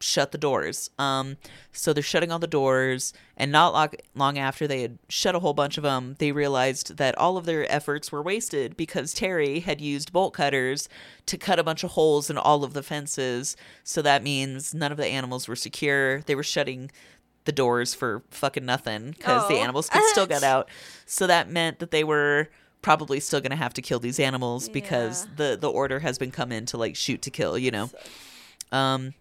Shut 0.00 0.30
the 0.30 0.38
doors. 0.38 0.90
Um, 0.98 1.38
so 1.72 1.92
they're 1.92 2.02
shutting 2.04 2.30
all 2.30 2.38
the 2.38 2.46
doors, 2.46 3.12
and 3.36 3.50
not 3.50 3.72
long, 3.72 3.88
long 4.14 4.38
after 4.38 4.66
they 4.68 4.82
had 4.82 4.98
shut 5.08 5.34
a 5.34 5.40
whole 5.40 5.54
bunch 5.54 5.76
of 5.76 5.82
them, 5.82 6.14
they 6.20 6.30
realized 6.30 6.98
that 6.98 7.18
all 7.18 7.36
of 7.36 7.46
their 7.46 7.70
efforts 7.72 8.12
were 8.12 8.22
wasted 8.22 8.76
because 8.76 9.12
Terry 9.12 9.58
had 9.60 9.80
used 9.80 10.12
bolt 10.12 10.34
cutters 10.34 10.88
to 11.26 11.36
cut 11.36 11.58
a 11.58 11.64
bunch 11.64 11.82
of 11.82 11.90
holes 11.92 12.30
in 12.30 12.38
all 12.38 12.62
of 12.62 12.74
the 12.74 12.82
fences. 12.82 13.56
So 13.82 14.00
that 14.02 14.22
means 14.22 14.72
none 14.72 14.92
of 14.92 14.98
the 14.98 15.06
animals 15.06 15.48
were 15.48 15.56
secure. 15.56 16.20
They 16.22 16.36
were 16.36 16.44
shutting 16.44 16.90
the 17.44 17.52
doors 17.52 17.92
for 17.94 18.22
fucking 18.30 18.64
nothing 18.66 19.12
because 19.12 19.48
the 19.48 19.54
Oh. 19.54 19.62
animals 19.62 19.88
could 19.90 20.04
still 20.10 20.26
get 20.26 20.42
out. 20.52 20.68
So 21.06 21.26
that 21.26 21.48
meant 21.50 21.80
that 21.80 21.90
they 21.90 22.04
were 22.04 22.50
probably 22.82 23.18
still 23.18 23.40
going 23.40 23.50
to 23.50 23.56
have 23.56 23.74
to 23.74 23.82
kill 23.82 23.98
these 23.98 24.20
animals 24.20 24.68
because 24.68 25.26
the 25.36 25.58
the 25.60 25.68
order 25.68 25.98
has 25.98 26.18
been 26.18 26.30
come 26.30 26.52
in 26.52 26.66
to 26.66 26.76
like 26.76 26.94
shoot 26.94 27.20
to 27.22 27.30
kill, 27.30 27.58
you 27.58 27.72
know. 27.72 27.90
Um 28.70 29.14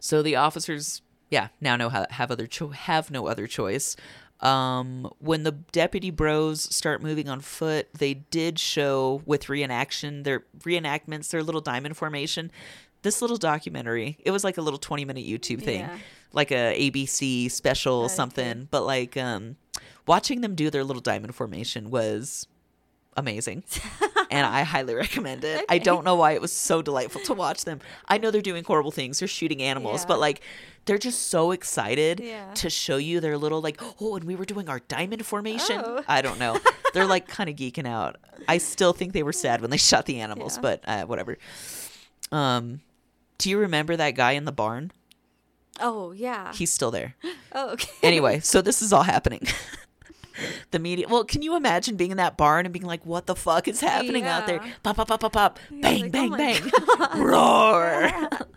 so 0.00 0.22
the 0.22 0.36
officers 0.36 1.02
yeah, 1.30 1.48
now 1.60 1.76
know 1.76 1.88
how 1.90 2.06
have 2.10 2.30
other 2.32 2.46
cho- 2.48 2.70
have 2.70 3.10
no 3.10 3.28
other 3.28 3.46
choice. 3.46 3.94
Um, 4.40 5.08
when 5.18 5.42
the 5.42 5.52
deputy 5.52 6.10
bros 6.10 6.62
start 6.74 7.02
moving 7.02 7.28
on 7.28 7.40
foot, 7.40 7.88
they 7.94 8.14
did 8.14 8.58
show 8.58 9.22
with 9.26 9.44
reenaction 9.44 10.24
their 10.24 10.44
reenactments, 10.60 11.30
their 11.30 11.42
little 11.42 11.60
diamond 11.60 11.96
formation. 11.96 12.50
This 13.02 13.20
little 13.22 13.36
documentary, 13.36 14.18
it 14.24 14.30
was 14.30 14.42
like 14.44 14.56
a 14.58 14.62
little 14.62 14.78
twenty 14.78 15.04
minute 15.04 15.24
YouTube 15.24 15.62
thing, 15.62 15.80
Yeah. 15.80 15.98
like 16.32 16.50
a 16.50 16.74
ABC 16.90 17.48
special 17.50 18.04
Okay. 18.04 18.14
something. 18.14 18.68
But 18.70 18.84
like, 18.84 19.16
um, 19.16 19.56
watching 20.06 20.40
them 20.40 20.54
do 20.54 20.68
their 20.70 20.84
little 20.84 21.02
diamond 21.02 21.34
formation 21.34 21.90
was 21.90 22.46
amazing 23.20 23.62
and 24.30 24.44
I 24.46 24.62
highly 24.62 24.94
recommend 24.94 25.44
it. 25.44 25.64
I 25.68 25.78
don't 25.78 26.04
know 26.04 26.16
why 26.16 26.32
it 26.32 26.40
was 26.40 26.52
so 26.52 26.82
delightful 26.82 27.20
to 27.22 27.34
watch 27.34 27.64
them. 27.64 27.80
I 28.08 28.18
know 28.18 28.30
they're 28.32 28.40
doing 28.42 28.64
horrible 28.64 28.90
things, 28.90 29.20
they're 29.20 29.28
shooting 29.28 29.62
animals, 29.62 30.02
Yeah. 30.02 30.08
but 30.08 30.18
like 30.18 30.40
they're 30.86 30.98
just 30.98 31.28
so 31.28 31.52
excited 31.52 32.18
Yeah. 32.20 32.52
to 32.54 32.68
show 32.70 32.96
you 32.96 33.20
their 33.20 33.38
little 33.38 33.60
like, 33.60 33.80
oh, 34.00 34.16
and 34.16 34.24
we 34.24 34.34
were 34.34 34.44
doing 34.46 34.68
our 34.68 34.80
diamond 34.80 35.24
formation. 35.26 35.80
Oh. 35.84 36.02
I 36.08 36.22
don't 36.22 36.38
know. 36.40 36.58
They're 36.94 37.06
like 37.06 37.28
kind 37.36 37.48
of 37.50 37.54
geeking 37.56 37.86
out. 37.86 38.16
I 38.48 38.58
still 38.58 38.92
think 38.92 39.12
they 39.12 39.22
were 39.22 39.32
sad 39.32 39.60
when 39.60 39.70
they 39.70 39.76
shot 39.76 40.06
the 40.06 40.20
animals, 40.20 40.56
Yeah. 40.56 40.60
but 40.62 40.80
uh, 40.86 41.04
whatever. 41.04 41.36
Um, 42.32 42.80
do 43.38 43.50
you 43.50 43.58
remember 43.58 43.96
that 43.96 44.12
guy 44.12 44.32
in 44.32 44.44
the 44.46 44.52
barn? 44.52 44.90
Oh 45.80 46.12
yeah. 46.12 46.52
He's 46.52 46.72
still 46.72 46.90
there. 46.90 47.14
oh 47.52 47.70
okay. 47.72 47.90
Anyway, 48.02 48.40
so 48.40 48.60
this 48.62 48.82
is 48.82 48.92
all 48.92 49.02
happening. 49.04 49.46
the 50.70 50.78
media. 50.78 51.06
Well, 51.08 51.24
can 51.24 51.42
you 51.42 51.56
imagine 51.56 51.96
being 51.96 52.10
in 52.10 52.16
that 52.18 52.36
barn 52.36 52.66
and 52.66 52.72
being 52.72 52.86
like, 52.86 53.04
"What 53.06 53.26
the 53.26 53.36
fuck 53.36 53.68
is 53.68 53.80
happening 53.80 54.24
out 54.24 54.46
there?" 54.46 54.60
Yeah. 54.62 54.72
Pop, 54.82 54.96
pop, 54.96 55.08
pop, 55.08 55.20
pop, 55.20 55.32
pop, 55.32 55.58
bang, 55.70 56.02
like, 56.02 56.04
oh 56.04 56.08
bang, 56.10 56.30
my 56.30 56.36
bang, 56.36 57.22
roar. 57.24 58.10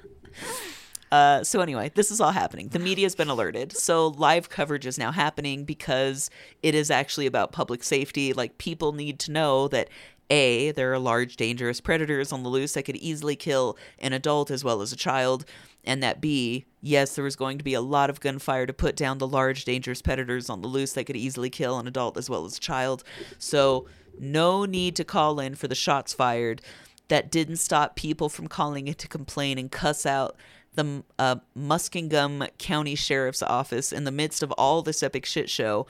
Uh, 1.11 1.43
so 1.43 1.61
anyway, 1.61 1.91
this 1.93 2.09
is 2.09 2.19
all 2.19 2.31
happening. 2.31 2.69
The 2.69 2.79
media's 2.79 3.13
been 3.13 3.29
alerted. 3.29 3.77
So 3.77 4.07
live 4.07 4.49
coverage 4.49 4.88
is 4.88 4.97
now 4.97 5.11
happening 5.11 5.63
because 5.63 6.31
it 6.63 6.73
is 6.73 6.89
actually 6.89 7.27
about 7.27 7.51
public 7.51 7.84
safety. 7.84 8.34
Like 8.34 8.57
people 8.57 8.93
need 8.93 9.19
to 9.19 9.31
know 9.31 9.67
that 9.67 9.89
a 10.31 10.71
there 10.71 10.91
are 10.91 10.97
large 10.97 11.36
dangerous 11.36 11.79
predators 11.79 12.31
on 12.31 12.41
the 12.41 12.49
loose 12.49 12.73
that 12.73 12.86
could 12.86 12.95
easily 12.95 13.36
kill 13.36 13.77
an 13.99 14.13
adult 14.13 14.49
as 14.49 14.63
well 14.63 14.81
as 14.81 14.91
a 14.91 14.95
child, 14.95 15.45
and 15.84 16.01
that 16.01 16.21
b 16.21 16.65
yes 16.81 17.15
there 17.15 17.23
was 17.23 17.36
going 17.36 17.57
to 17.57 17.63
be 17.63 17.73
a 17.73 17.81
lot 17.81 18.09
of 18.09 18.19
gunfire 18.19 18.65
to 18.65 18.73
put 18.73 18.95
down 18.95 19.17
the 19.17 19.27
large 19.27 19.65
dangerous 19.65 20.01
predators 20.01 20.49
on 20.49 20.61
the 20.61 20.67
loose 20.67 20.93
that 20.93 21.05
could 21.05 21.15
easily 21.17 21.49
kill 21.49 21.79
an 21.79 21.88
adult 21.88 22.17
as 22.17 22.29
well 22.29 22.45
as 22.45 22.57
a 22.57 22.59
child. 22.59 23.03
So 23.38 23.88
no 24.19 24.65
need 24.65 24.95
to 24.97 25.03
call 25.03 25.39
in 25.39 25.55
for 25.55 25.67
the 25.67 25.75
shots 25.75 26.13
fired. 26.13 26.61
That 27.07 27.31
didn't 27.31 27.57
stop 27.57 27.95
people 27.95 28.29
from 28.29 28.47
calling 28.47 28.88
in 28.88 28.93
to 28.95 29.07
complain 29.07 29.57
and 29.57 29.71
cuss 29.71 30.05
out 30.05 30.36
the 30.75 31.03
uh, 31.19 31.36
Muskingum 31.57 32.47
County 32.57 32.95
Sheriff's 32.95 33.43
Office 33.43 33.91
in 33.91 34.05
the 34.05 34.11
midst 34.11 34.41
of 34.41 34.51
all 34.53 34.81
this 34.81 35.03
epic 35.03 35.25
shit 35.25 35.49
show. 35.49 35.86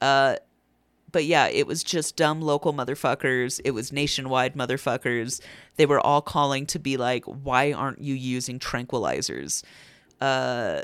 Uh, 0.00 0.36
but 1.10 1.24
yeah, 1.24 1.46
it 1.48 1.66
was 1.66 1.82
just 1.82 2.16
dumb 2.16 2.40
local 2.40 2.72
motherfuckers. 2.72 3.60
It 3.64 3.72
was 3.72 3.92
nationwide 3.92 4.54
motherfuckers. 4.54 5.40
They 5.76 5.86
were 5.86 6.00
all 6.00 6.20
calling 6.20 6.66
to 6.66 6.78
be 6.78 6.96
like, 6.96 7.24
why 7.24 7.72
aren't 7.72 8.00
you 8.00 8.14
using 8.14 8.58
tranquilizers? 8.58 9.62
Uh, 10.20 10.82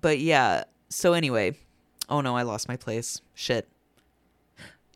but 0.00 0.18
yeah, 0.18 0.64
so 0.88 1.12
anyway. 1.12 1.56
Oh 2.08 2.20
no, 2.20 2.36
I 2.36 2.42
lost 2.42 2.68
my 2.68 2.76
place. 2.76 3.20
Shit. 3.34 3.68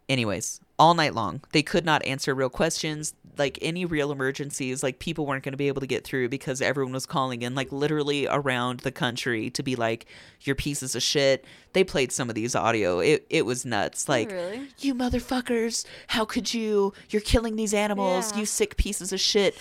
Anyways, 0.09 0.61
all 0.79 0.95
night 0.95 1.15
long, 1.15 1.43
they 1.53 1.63
could 1.63 1.85
not 1.85 2.05
answer 2.05 2.35
real 2.35 2.49
questions. 2.49 3.15
Like 3.37 3.59
any 3.63 3.85
real 3.85 4.11
emergencies, 4.11 4.83
like 4.83 4.99
people 4.99 5.25
weren't 5.25 5.45
going 5.45 5.53
to 5.53 5.59
be 5.59 5.69
able 5.69 5.81
to 5.81 5.87
get 5.87 6.03
through 6.03 6.29
because 6.29 6.61
everyone 6.61 6.93
was 6.93 7.07
calling 7.07 7.43
in, 7.43 7.55
like 7.55 7.71
literally 7.71 8.27
around 8.27 8.81
the 8.81 8.91
country 8.91 9.49
to 9.51 9.63
be 9.63 9.77
like, 9.77 10.07
"You're 10.41 10.57
pieces 10.57 10.97
of 10.97 11.03
shit." 11.05 11.45
They 11.73 11.85
played 11.85 12.11
some 12.11 12.29
of 12.29 12.35
these 12.35 12.57
audio. 12.57 12.99
It 12.99 13.27
it 13.31 13.47
was 13.47 13.65
nuts. 13.65 14.07
Oh, 14.09 14.13
like, 14.13 14.33
really? 14.33 14.69
you 14.81 14.93
motherfuckers, 14.93 15.85
how 16.09 16.25
could 16.25 16.53
you? 16.53 16.95
You're 17.11 17.23
killing 17.23 17.55
these 17.55 17.73
animals. 17.73 18.33
Yeah. 18.33 18.41
You 18.41 18.47
sick 18.47 18.77
pieces 18.77 19.13
of 19.13 19.21
shit. 19.21 19.57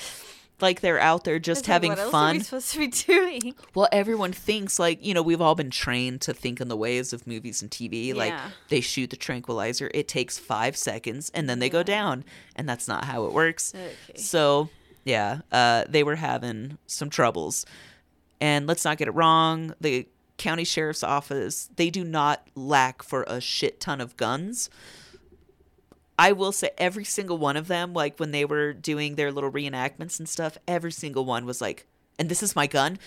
Like 0.59 0.81
they're 0.81 0.99
out 0.99 1.23
there 1.23 1.37
just 1.39 1.63
like, 1.63 1.73
having 1.73 1.89
what 1.91 1.99
else 1.99 2.13
Are 2.13 2.33
we 2.33 2.39
supposed 2.39 2.71
to 2.73 2.79
be 2.79 2.87
doing? 2.87 3.55
Well, 3.75 3.87
everyone 3.91 4.33
thinks 4.33 4.79
like, 4.79 5.05
you 5.05 5.13
know, 5.13 5.21
we've 5.21 5.41
all 5.41 5.53
been 5.53 5.69
trained 5.69 6.21
to 6.21 6.33
think 6.33 6.59
in 6.59 6.67
the 6.67 6.75
ways 6.75 7.13
of 7.13 7.27
movies 7.27 7.61
and 7.61 7.69
TV. 7.69 8.15
Like 8.15 8.33
they 8.69 8.81
shoot 8.81 9.11
the 9.11 9.17
tranquilizer, 9.17 9.91
it 9.93 10.07
takes 10.07 10.39
five 10.39 10.75
seconds 10.75 11.29
and 11.33 11.47
then 11.47 11.59
they 11.59 11.69
go 11.69 11.83
down. 11.83 12.23
And 12.55 12.67
that's 12.67 12.87
not 12.87 13.03
how 13.05 13.25
it 13.25 13.33
works. 13.33 13.73
Okay. 13.75 14.19
So 14.19 14.69
yeah, 15.05 15.41
uh, 15.51 15.85
they 15.87 16.03
were 16.03 16.15
having 16.15 16.77
some 16.87 17.09
troubles. 17.09 17.65
And 18.41 18.67
let's 18.67 18.83
not 18.83 18.97
get 18.97 19.07
it 19.07 19.11
wrong, 19.11 19.73
the 19.79 20.07
county 20.37 20.63
sheriff's 20.63 21.03
office, 21.03 21.69
they 21.75 21.89
do 21.89 22.03
not 22.03 22.47
lack 22.55 23.03
for 23.03 23.23
a 23.27 23.41
shit 23.41 23.79
ton 23.79 23.99
of 24.01 24.15
guns. 24.17 24.69
I 26.19 26.31
will 26.31 26.51
say 26.51 26.71
every 26.77 27.03
single 27.03 27.37
one 27.37 27.57
of 27.57 27.67
them, 27.67 27.93
like 27.93 28.19
when 28.19 28.31
they 28.31 28.43
were 28.45 28.73
doing 28.73 29.15
their 29.15 29.31
little 29.31 29.51
reenactments 29.51 30.17
and 30.19 30.27
stuff, 30.27 30.57
every 30.67 30.91
single 30.91 31.25
one 31.25 31.45
was 31.45 31.61
like, 31.61 31.85
and 32.17 32.27
this 32.29 32.41
is 32.41 32.55
my 32.55 32.65
gun. 32.67 32.97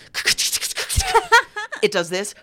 it 1.81 1.91
does 1.91 2.09
this. 2.09 2.33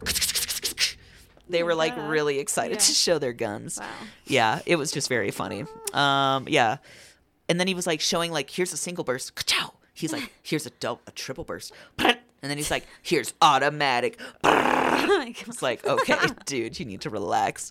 They 1.48 1.62
were 1.62 1.74
like 1.74 1.94
really 1.96 2.38
excited 2.38 2.74
Yeah. 2.74 2.78
to 2.80 2.92
show 2.92 3.18
their 3.18 3.32
guns. 3.32 3.78
Wow. 3.80 3.88
Yeah, 4.26 4.60
it 4.66 4.76
was 4.76 4.90
just 4.92 5.08
very 5.08 5.30
funny. 5.30 5.64
Um, 5.94 6.44
yeah. 6.48 6.76
And 7.48 7.58
then 7.58 7.66
he 7.66 7.74
was 7.74 7.86
like 7.86 8.02
showing 8.02 8.30
like, 8.32 8.50
here's 8.50 8.74
a 8.74 8.76
single 8.76 9.04
burst. 9.04 9.34
Ka-chow. 9.34 9.72
He's 9.94 10.12
like, 10.12 10.30
here's 10.42 10.66
a 10.66 10.70
double, 10.70 11.00
a 11.06 11.10
triple 11.12 11.44
burst. 11.44 11.72
And 12.42 12.50
then 12.50 12.56
he's 12.56 12.70
like, 12.70 12.86
here's 13.02 13.34
automatic. 13.42 14.20
It's 15.00 15.62
like, 15.62 15.86
okay, 15.86 16.16
dude, 16.46 16.78
you 16.78 16.84
need 16.84 17.00
to 17.02 17.10
relax. 17.10 17.70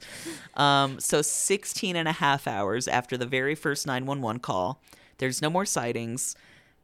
Um, 0.55 0.99
so 0.99 1.21
16 1.21 1.95
and 1.95 2.07
a 2.07 2.11
half 2.11 2.47
hours 2.47 2.87
after 2.87 3.17
the 3.17 3.25
very 3.25 3.53
first 3.53 3.85
911 3.85 4.39
call, 4.39 4.81
there's 5.17 5.41
no 5.41 5.49
more 5.49 5.65
sightings. 5.65 6.35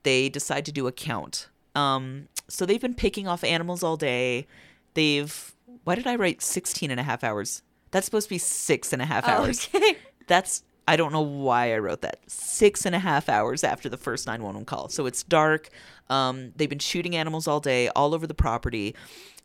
They 0.03 0.29
decide 0.29 0.65
to 0.65 0.71
do 0.71 0.88
a 0.88 0.91
count. 0.91 1.47
Um, 1.75 2.27
so 2.47 2.65
they've 2.65 2.81
been 2.81 2.93
picking 2.93 3.27
off 3.27 3.43
animals 3.43 3.84
all 3.84 3.97
day. 3.97 4.47
They've, 4.93 5.55
why 5.84 5.95
did 5.95 6.07
I 6.07 6.15
write 6.15 6.41
16 6.41 6.91
and 6.91 6.99
a 6.99 7.03
half 7.03 7.23
hours? 7.23 7.61
That's 7.91 8.05
supposed 8.05 8.27
to 8.27 8.36
be 8.36 8.39
six 8.39 8.93
and 8.93 9.01
a 9.01 9.05
half 9.05 9.27
hours. 9.27 9.69
Okay. 9.73 9.97
That's 10.27 10.63
I 10.88 10.95
don't 10.97 11.13
know 11.13 11.21
why 11.21 11.73
I 11.73 11.77
wrote 11.77 12.01
that. 12.01 12.19
Six 12.27 12.86
and 12.86 12.93
a 12.95 12.99
half 12.99 13.29
hours 13.29 13.63
after 13.63 13.88
the 13.89 13.97
first 13.97 14.27
911 14.27 14.65
call. 14.65 14.89
So 14.89 15.05
it's 15.05 15.23
dark. 15.23 15.69
Um, 16.09 16.51
they've 16.55 16.69
been 16.69 16.79
shooting 16.79 17.15
animals 17.15 17.47
all 17.47 17.59
day, 17.61 17.88
all 17.89 18.13
over 18.13 18.27
the 18.27 18.34
property. 18.34 18.95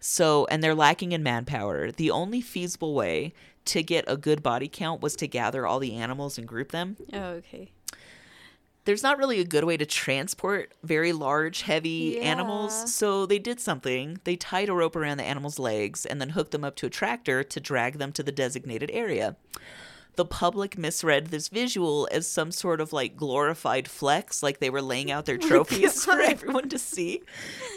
So, 0.01 0.47
and 0.51 0.62
they're 0.62 0.74
lacking 0.74 1.12
in 1.12 1.22
manpower. 1.22 1.93
The 1.93 2.11
only 2.11 2.41
feasible 2.41 2.95
way 2.95 3.32
to 3.66 3.82
get 3.82 4.05
a 4.09 4.16
good 4.16 4.43
body 4.43 4.68
count 4.68 5.01
was 5.01 5.14
to 5.16 5.28
gather 5.28 5.66
all 5.66 5.78
the 5.78 5.95
animals 5.95 6.39
and 6.39 6.47
group 6.49 6.72
them. 6.72 6.97
Oh, 7.12 7.18
okay. 7.34 7.70
There's 8.84 9.03
not 9.03 9.18
really 9.18 9.39
a 9.39 9.45
good 9.45 9.64
way 9.64 9.76
to 9.76 9.84
transport 9.84 10.72
very 10.82 11.12
large, 11.12 11.62
heavy 11.62 12.14
Yeah. 12.16 12.22
animals. 12.22 12.93
So 12.95 13.26
they 13.26 13.39
did 13.39 13.61
something. 13.61 14.18
They 14.24 14.34
tied 14.36 14.70
a 14.70 14.72
rope 14.72 14.97
around 14.97 15.18
the 15.18 15.24
animal's 15.24 15.59
legs 15.59 16.07
and 16.07 16.20
then 16.20 16.30
hooked 16.30 16.53
them 16.53 16.64
up 16.64 16.74
to 16.76 16.86
a 16.86 16.91
tractor 16.91 17.45
to 17.45 17.61
drag 17.61 17.99
them 17.99 18.12
to 18.12 18.22
the 18.22 18.32
designated 18.32 18.91
area 18.93 19.36
the 20.19 20.25
public 20.27 20.77
misread 20.77 21.29
this 21.29 21.47
visual 21.49 22.09
as 22.12 22.27
some 22.27 22.51
sort 22.51 22.81
of 22.81 22.93
like 22.93 23.16
glorified 23.16 23.87
flex, 23.89 24.43
like 24.43 24.59
they 24.59 24.69
were 24.69 24.83
laying 24.83 25.11
out 25.11 25.25
their 25.27 25.39
trophies 25.49 26.05
for 26.05 26.21
everyone 26.21 26.69
to 26.69 26.79
see. 26.79 27.23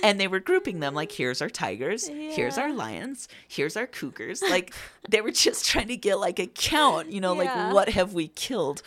And 0.04 0.20
they 0.20 0.28
were 0.28 0.40
grouping 0.40 0.80
them 0.82 0.94
like, 0.96 1.12
here's 1.12 1.40
our 1.42 1.50
tigers, 1.50 2.08
here's 2.08 2.58
our 2.58 2.74
lions, 2.74 3.28
here's 3.48 3.78
our 3.78 3.86
cougars. 3.88 4.42
Like 4.42 4.74
they 5.08 5.22
were 5.22 5.32
just 5.32 5.66
trying 5.66 5.88
to 5.90 5.96
get 5.98 6.16
like 6.20 6.40
a 6.40 6.48
count, 6.48 7.12
you 7.12 7.22
know, 7.22 7.40
Yeah. 7.42 7.68
like 7.68 7.74
what 7.74 7.90
have 7.90 8.14
we 8.14 8.28
killed? 8.28 8.82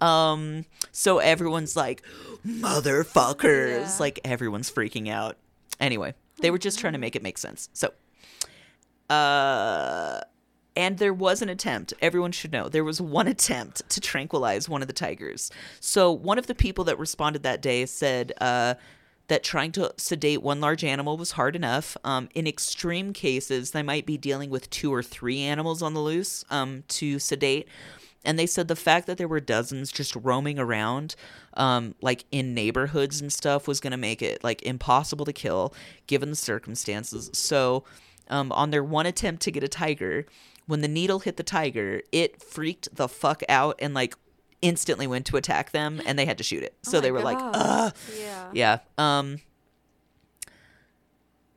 Um, 0.00 0.64
so 0.90 1.18
everyone's 1.18 1.76
like, 1.76 2.02
motherfuckers. 2.46 3.80
Yeah. 3.80 3.96
Like 4.00 4.20
everyone's 4.24 4.70
freaking 4.70 5.08
out. 5.08 5.36
Anyway, 5.78 6.14
they 6.40 6.50
were 6.50 6.58
just 6.58 6.78
trying 6.78 6.94
to 6.94 6.98
make 6.98 7.14
it 7.16 7.22
make 7.22 7.36
sense. 7.38 7.68
So, 7.74 7.92
uh, 9.10 10.20
and 10.76 10.98
there 10.98 11.14
was 11.14 11.42
an 11.42 11.48
attempt. 11.48 11.94
Everyone 12.00 12.32
should 12.32 12.52
know 12.52 12.68
there 12.68 12.84
was 12.84 13.00
one 13.00 13.28
attempt 13.36 13.88
to 13.90 14.00
tranquilize 14.00 14.68
one 14.68 14.82
of 14.82 14.88
the 14.88 14.94
tigers. 14.94 15.50
So 15.80 16.12
one 16.12 16.38
of 16.38 16.46
the 16.46 16.54
people 16.54 16.84
that 16.84 16.98
responded 16.98 17.42
that 17.42 17.62
day 17.62 17.86
said 17.86 18.32
uh, 18.40 18.74
that 19.28 19.42
trying 19.42 19.72
to 19.72 19.92
sedate 19.96 20.42
one 20.42 20.60
large 20.60 20.84
animal 20.84 21.16
was 21.16 21.32
hard 21.32 21.56
enough. 21.56 21.96
Um, 22.04 22.28
in 22.34 22.46
extreme 22.46 23.12
cases, 23.12 23.70
they 23.70 23.82
might 23.82 24.06
be 24.06 24.18
dealing 24.18 24.50
with 24.50 24.70
two 24.70 24.92
or 24.92 25.02
three 25.02 25.40
animals 25.40 25.82
on 25.82 25.94
the 25.94 26.00
loose 26.00 26.44
um, 26.50 26.84
to 26.88 27.18
sedate. 27.18 27.68
And 28.26 28.38
they 28.38 28.46
said 28.46 28.68
the 28.68 28.76
fact 28.76 29.06
that 29.06 29.18
there 29.18 29.28
were 29.28 29.40
dozens 29.40 29.92
just 29.92 30.16
roaming 30.16 30.58
around, 30.58 31.14
um, 31.54 31.94
like 32.00 32.24
in 32.32 32.54
neighborhoods 32.54 33.20
and 33.20 33.30
stuff, 33.30 33.68
was 33.68 33.80
going 33.80 33.90
to 33.90 33.98
make 33.98 34.22
it 34.22 34.42
like 34.42 34.62
impossible 34.62 35.26
to 35.26 35.32
kill 35.32 35.74
given 36.06 36.30
the 36.30 36.36
circumstances. 36.36 37.30
So, 37.34 37.84
um, 38.28 38.50
on 38.52 38.70
their 38.70 38.82
one 38.82 39.04
attempt 39.04 39.42
to 39.42 39.50
get 39.50 39.62
a 39.62 39.68
tiger, 39.68 40.24
when 40.66 40.80
the 40.80 40.88
needle 40.88 41.18
hit 41.20 41.36
the 41.36 41.42
tiger, 41.42 42.02
it 42.12 42.42
freaked 42.42 42.94
the 42.94 43.08
fuck 43.08 43.42
out 43.48 43.76
and 43.80 43.94
like 43.94 44.14
instantly 44.62 45.06
went 45.06 45.26
to 45.26 45.36
attack 45.36 45.72
them, 45.72 46.00
and 46.06 46.18
they 46.18 46.24
had 46.24 46.38
to 46.38 46.44
shoot 46.44 46.62
it. 46.62 46.74
So 46.82 46.98
Oh 46.98 47.00
they 47.00 47.12
were 47.12 47.20
like, 47.22 47.38
"Ugh." 47.40 47.94
Yeah. 48.18 48.50
Yeah. 48.52 48.78
Um 48.98 49.40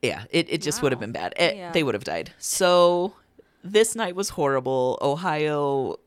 Yeah, 0.02 0.26
it, 0.30 0.48
it 0.50 0.62
just 0.62 0.82
would 0.82 0.92
have 0.92 1.00
been 1.00 1.12
bad. 1.12 1.34
It- 1.38 1.56
Yeah. 1.56 1.72
They 1.72 1.84
would 1.84 1.96
have 1.96 2.04
died. 2.04 2.32
So 2.38 3.14
this 3.64 3.96
night 3.96 4.16
was 4.16 4.30
horrible. 4.30 4.98
Ohio 5.02 5.98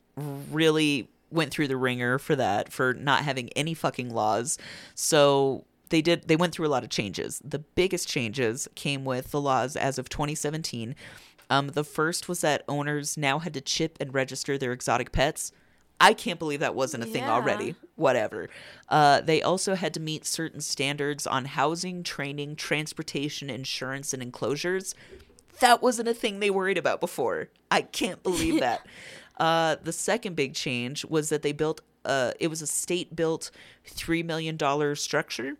really 0.51 1.09
went 1.30 1.51
through 1.53 1.68
the 1.68 1.76
ringer 1.76 2.18
for 2.18 2.34
that 2.36 2.72
for 2.72 2.92
not 2.94 3.22
having 3.22 3.48
any 3.51 3.74
fucking 3.74 4.11
laws. 4.11 4.59
So 4.94 5.64
they 5.88 6.03
did 6.03 6.28
they 6.28 6.36
went 6.36 6.53
through 6.53 6.66
a 6.66 6.70
lot 6.70 6.84
of 6.84 6.90
changes. 6.90 7.40
The 7.44 7.59
biggest 7.59 8.09
changes 8.09 8.68
came 8.74 9.05
with 9.05 9.30
the 9.32 9.40
laws 9.40 9.74
as 9.76 9.98
of 9.98 10.09
2017. 10.09 10.94
Um, 11.51 11.68
the 11.68 11.84
first 11.84 12.28
was 12.28 12.40
that 12.40 12.62
owners 12.68 13.16
now 13.18 13.40
had 13.40 13.53
to 13.55 13.61
chip 13.61 13.98
and 14.01 14.14
register 14.14 14.57
their 14.57 14.72
exotic 14.72 15.12
pets. 15.12 15.53
I 16.01 16.14
can't 16.14 16.38
believe 16.38 16.61
that 16.61 16.74
wasn't 16.74 17.03
a 17.03 17.07
thing 17.07 17.24
Yeah. 17.24 17.32
already. 17.32 17.74
Whatever. 17.96 18.48
Uh, 18.88 19.20
they 19.20 19.42
also 19.42 19.74
had 19.74 19.92
to 19.94 20.01
meet 20.01 20.24
certain 20.24 20.62
standards 20.62 21.26
on 21.26 21.44
housing, 21.44 22.03
training, 22.03 22.57
transportation, 22.57 23.51
insurance, 23.51 24.14
and 24.14 24.22
enclosures. 24.22 24.94
That 25.61 25.82
wasn't 25.82 26.09
a 26.09 26.14
thing 26.14 26.40
they 26.40 26.48
worried 26.48 26.78
about 26.78 27.01
before. 27.01 27.48
I 27.70 27.82
can't 27.82 28.22
believe 28.22 28.61
that. 28.61 28.86
Uh, 29.38 29.76
the 29.82 29.92
second 29.92 30.36
big 30.36 30.55
change 30.55 31.05
was 31.05 31.28
that 31.28 31.42
they 31.42 31.53
built. 31.53 31.82
Uh, 32.05 32.32
it 32.40 32.48
was 32.48 32.62
a 32.62 32.66
state-built, 32.66 33.51
three 33.84 34.22
million 34.22 34.57
dollar 34.57 34.94
structure. 34.94 35.57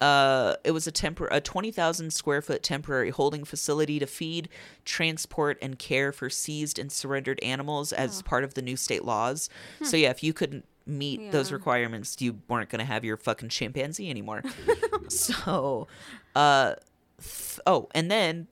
Uh, 0.00 0.54
it 0.64 0.70
was 0.70 0.86
a 0.86 0.92
tempor- 0.92 1.28
a 1.30 1.40
20,000 1.40 2.10
square 2.12 2.40
foot 2.40 2.62
temporary 2.62 3.10
holding 3.10 3.44
facility 3.44 3.98
to 3.98 4.06
feed, 4.06 4.48
transport, 4.84 5.58
and 5.60 5.78
care 5.78 6.10
for 6.10 6.30
seized 6.30 6.78
and 6.78 6.90
surrendered 6.90 7.38
animals 7.42 7.92
as 7.92 8.22
part 8.22 8.42
of 8.44 8.54
the 8.54 8.62
new 8.62 8.76
state 8.76 9.04
laws. 9.04 9.50
So, 9.82 9.96
yeah, 9.98 10.10
if 10.10 10.22
you 10.22 10.32
couldn't 10.32 10.64
meet 10.86 11.30
those 11.32 11.52
requirements, 11.52 12.16
you 12.20 12.40
weren't 12.48 12.70
going 12.70 12.80
to 12.80 12.84
have 12.84 13.04
your 13.04 13.16
fucking 13.18 13.50
chimpanzee 13.50 14.08
anymore. 14.08 14.42
so, 15.08 15.86
uh, 16.34 16.74
th- 17.18 17.60
oh, 17.66 17.88
and 17.94 18.10
then 18.10 18.46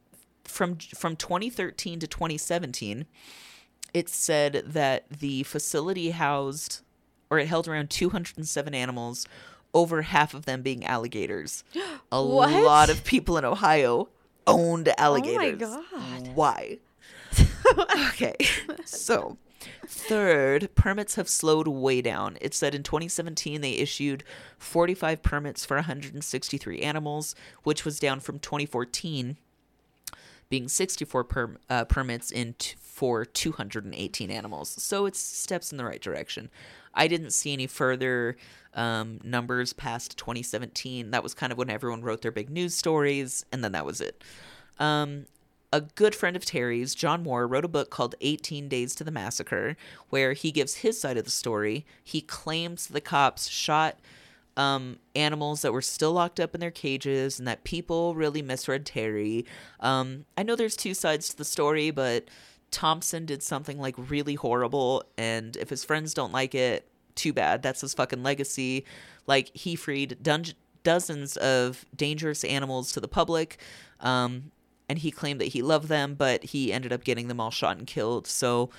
from 0.45 0.77
from 0.77 1.17
2013 1.17 1.99
to 2.01 2.07
2017, 2.07 3.07
it 3.95 4.09
said 4.09 4.65
that 4.67 5.09
the 5.09 5.43
facility 5.45 6.11
housed 6.11 6.83
or 7.31 7.39
it 7.39 7.47
held 7.49 7.69
around 7.69 7.91
207 7.91 8.75
animals, 8.75 9.27
over 9.75 10.03
half 10.03 10.35
of 10.35 10.45
them 10.47 10.63
being 10.63 10.85
alligators. 10.85 11.65
A 12.13 12.25
What? 12.25 12.51
lot 12.65 12.91
of 12.91 13.05
people 13.05 13.37
in 13.39 13.45
Ohio 13.45 14.09
owned 14.47 14.89
alligators. 14.99 15.59
God. 15.61 16.29
Why? 16.35 16.79
okay. 18.09 18.35
So, 18.85 19.37
third, 19.87 20.75
permits 20.75 21.17
have 21.17 21.29
slowed 21.29 21.69
way 21.69 22.01
down. 22.01 22.39
It 22.41 22.55
said 22.55 22.75
in 22.75 22.83
2017 22.83 23.61
they 23.61 23.73
issued 23.73 24.25
45 24.59 25.23
permits 25.23 25.65
for 25.67 25.77
163 25.77 26.81
animals, 26.81 27.35
which 27.65 27.85
was 27.85 27.99
down 28.01 28.21
from 28.21 28.39
2014 28.39 29.37
being 30.51 30.67
64 30.69 31.25
per, 31.25 31.57
uh, 31.69 31.85
permits 31.85 32.31
in 32.31 32.55
t- 32.55 32.75
for 32.81 33.27
218 33.27 34.31
animals. 34.31 34.71
So 34.83 35.05
it's 35.05 35.19
steps 35.21 35.71
in 35.73 35.77
the 35.77 35.85
right 35.85 36.01
direction. 36.01 36.49
I 36.95 37.09
didn't 37.09 37.33
see 37.33 37.53
any 37.53 37.67
further 37.67 38.37
um, 38.75 39.21
numbers 39.25 39.73
past 39.73 40.17
2017. 40.19 41.11
That 41.11 41.23
was 41.23 41.35
kind 41.35 41.53
of 41.53 41.59
when 41.59 41.71
everyone 41.71 42.03
wrote 42.03 42.23
their 42.23 42.33
big 42.33 42.51
news 42.51 42.75
stories, 42.75 43.45
and 43.53 43.63
then 43.63 43.73
that 43.73 43.87
was 43.87 44.01
it. 44.01 44.23
Um, 44.79 45.27
a 45.73 45.83
good 45.83 46.15
friend 46.15 46.35
of 46.37 46.45
Terry's, 46.45 46.95
John 46.95 47.23
Moore, 47.23 47.47
wrote 47.47 47.65
a 47.65 47.69
book 47.69 47.91
called 47.91 48.15
18 48.21 48.69
Days 48.69 48.95
to 48.95 49.05
the 49.05 49.11
Massacre, 49.11 49.77
where 50.09 50.33
he 50.33 50.51
gives 50.51 50.77
his 50.77 50.99
side 51.01 51.19
of 51.19 51.25
the 51.25 51.31
story. 51.31 51.85
He 52.03 52.21
claims 52.21 52.87
the 52.87 53.01
cops 53.01 53.49
shot 53.49 53.99
um, 54.57 54.99
animals 55.15 55.63
that 55.63 55.73
were 55.73 55.83
still 55.83 56.13
locked 56.13 56.41
up 56.41 56.55
in 56.55 56.61
their 56.61 56.73
cages 56.73 57.39
and 57.39 57.47
that 57.47 57.65
people 57.65 58.15
really 58.15 58.43
misread 58.43 58.85
Terry. 58.85 59.47
Um, 59.79 60.25
I 60.37 60.43
know 60.43 60.57
there's 60.57 60.77
two 60.77 60.95
sides 60.95 61.29
to 61.29 61.37
the 61.37 61.45
story, 61.45 61.91
but 61.91 62.29
Thompson 62.71 63.25
did 63.27 63.43
something 63.43 63.79
like 63.79 63.95
really 63.97 64.35
horrible, 64.35 65.05
and 65.17 65.57
if 65.57 65.71
his 65.71 65.85
friends 65.85 66.15
don't 66.15 66.33
like 66.33 66.55
it, 66.55 66.89
too 67.15 67.33
bad. 67.33 67.63
That's 67.63 67.81
his 67.81 67.95
fucking 67.95 68.23
legacy. 68.23 68.85
Like, 69.27 69.51
he 69.57 69.75
freed 69.77 70.19
dun- 70.23 70.45
dozens 70.85 71.37
of 71.39 71.85
dangerous 71.97 72.45
animals 72.45 72.93
to 72.93 73.01
the 73.01 73.09
public. 73.09 73.59
Um, 74.01 74.53
and 74.89 74.99
he 74.99 75.11
claimed 75.11 75.41
that 75.41 75.49
he 75.49 75.61
loved 75.61 75.89
them, 75.89 76.15
but 76.15 76.45
he 76.45 76.73
ended 76.73 76.93
up 76.93 77.05
getting 77.05 77.29
them 77.29 77.41
all 77.41 77.51
shot 77.51 77.77
and 77.77 77.87
killed. 77.87 78.27
So 78.27 78.71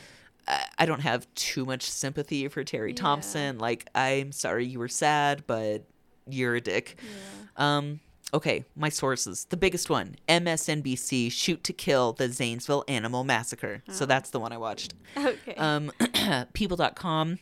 I 0.48 0.66
I 0.80 0.86
don't 0.88 1.02
have 1.02 1.28
too 1.36 1.66
much 1.66 1.84
sympathy 1.84 2.48
for 2.48 2.64
Terry 2.64 2.92
Yeah. 2.92 2.96
Thompson. 2.96 3.60
Like, 3.60 3.88
I'm 3.94 4.32
sorry 4.32 4.66
you 4.66 4.80
were 4.80 4.88
sad, 4.88 5.44
but 5.46 5.84
you're 6.28 6.56
a 6.56 6.62
dick. 6.62 6.98
Um, 7.58 8.00
okay, 8.34 8.66
my 8.76 8.90
sources. 8.90 9.46
The 9.50 9.58
biggest 9.58 9.90
one 9.90 10.16
MSNBC 10.28 11.32
Shoot 11.32 11.64
to 11.64 11.74
Kill 11.74 12.14
the 12.14 12.30
Zanesville 12.30 12.84
Animal 12.88 13.24
Massacre. 13.24 13.84
So 13.90 14.06
that's 14.06 14.30
the 14.30 14.40
one 14.40 14.52
I 14.52 14.58
watched. 14.58 14.94
Okay. 15.18 15.56
Um, 15.56 15.92
People.com, 16.54 17.40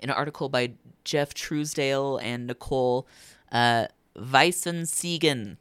an 0.00 0.10
article 0.10 0.48
by 0.48 0.72
Jeff 1.04 1.34
Truesdell 1.34 2.20
and 2.22 2.46
Nicole 2.46 3.06
uh, 3.52 3.86
Weissensiegen. 4.16 5.56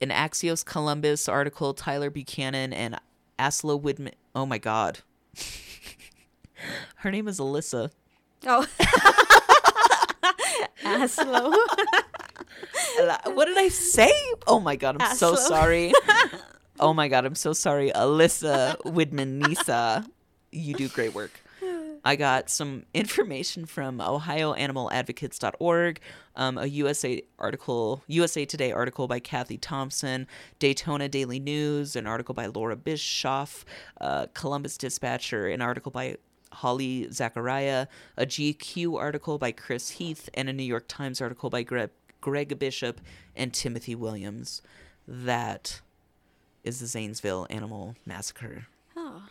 An 0.00 0.10
Axios 0.10 0.64
Columbus 0.64 1.28
article, 1.28 1.74
Tyler 1.74 2.08
Buchanan 2.08 2.72
and 2.72 3.00
Asla 3.38 3.80
Widman. 3.80 4.12
Oh 4.34 4.46
my 4.46 4.58
God. 4.58 5.00
Her 6.96 7.10
name 7.10 7.26
is 7.28 7.38
Alyssa. 7.40 7.90
oh. 8.46 8.66
Aslo. 10.84 11.54
what 13.24 13.46
did 13.46 13.58
I 13.58 13.68
say? 13.68 14.12
Oh 14.46 14.60
my 14.60 14.76
god, 14.76 15.00
I'm 15.00 15.16
so 15.16 15.34
sorry. 15.34 15.92
oh 16.80 16.94
my 16.94 17.08
god, 17.08 17.24
I'm 17.24 17.34
so 17.34 17.52
sorry, 17.52 17.90
Alyssa 17.90 18.76
Widman 18.82 19.46
Nisa. 19.46 20.06
You 20.50 20.74
do 20.74 20.88
great 20.88 21.14
work. 21.14 21.40
I 22.04 22.16
got 22.16 22.48
some 22.48 22.84
information 22.94 23.66
from 23.66 23.98
OhioAnimalAdvocates.org, 23.98 26.00
um, 26.36 26.58
a 26.58 26.66
USA 26.66 27.22
article, 27.38 28.02
USA 28.06 28.44
Today 28.44 28.72
article 28.72 29.08
by 29.08 29.20
Kathy 29.20 29.58
Thompson, 29.58 30.26
Daytona 30.58 31.08
Daily 31.08 31.40
News, 31.40 31.96
an 31.96 32.06
article 32.06 32.34
by 32.34 32.46
Laura 32.46 32.76
Bischoff, 32.76 33.64
uh, 34.00 34.26
Columbus 34.34 34.78
Dispatcher, 34.78 35.48
an 35.48 35.60
article 35.60 35.90
by 35.90 36.16
Holly 36.52 37.10
Zachariah, 37.12 37.86
a 38.16 38.26
GQ 38.26 38.98
article 38.98 39.38
by 39.38 39.52
Chris 39.52 39.90
Heath, 39.90 40.28
and 40.34 40.48
a 40.48 40.52
New 40.52 40.62
York 40.62 40.86
Times 40.88 41.20
article 41.20 41.50
by 41.50 41.62
Greg, 41.62 41.90
Greg 42.20 42.58
Bishop 42.58 43.00
and 43.36 43.52
Timothy 43.52 43.94
Williams. 43.94 44.62
That 45.06 45.80
is 46.64 46.80
the 46.80 46.86
Zanesville 46.86 47.46
Animal 47.50 47.94
Massacre. 48.04 48.66
Oh, 48.96 49.22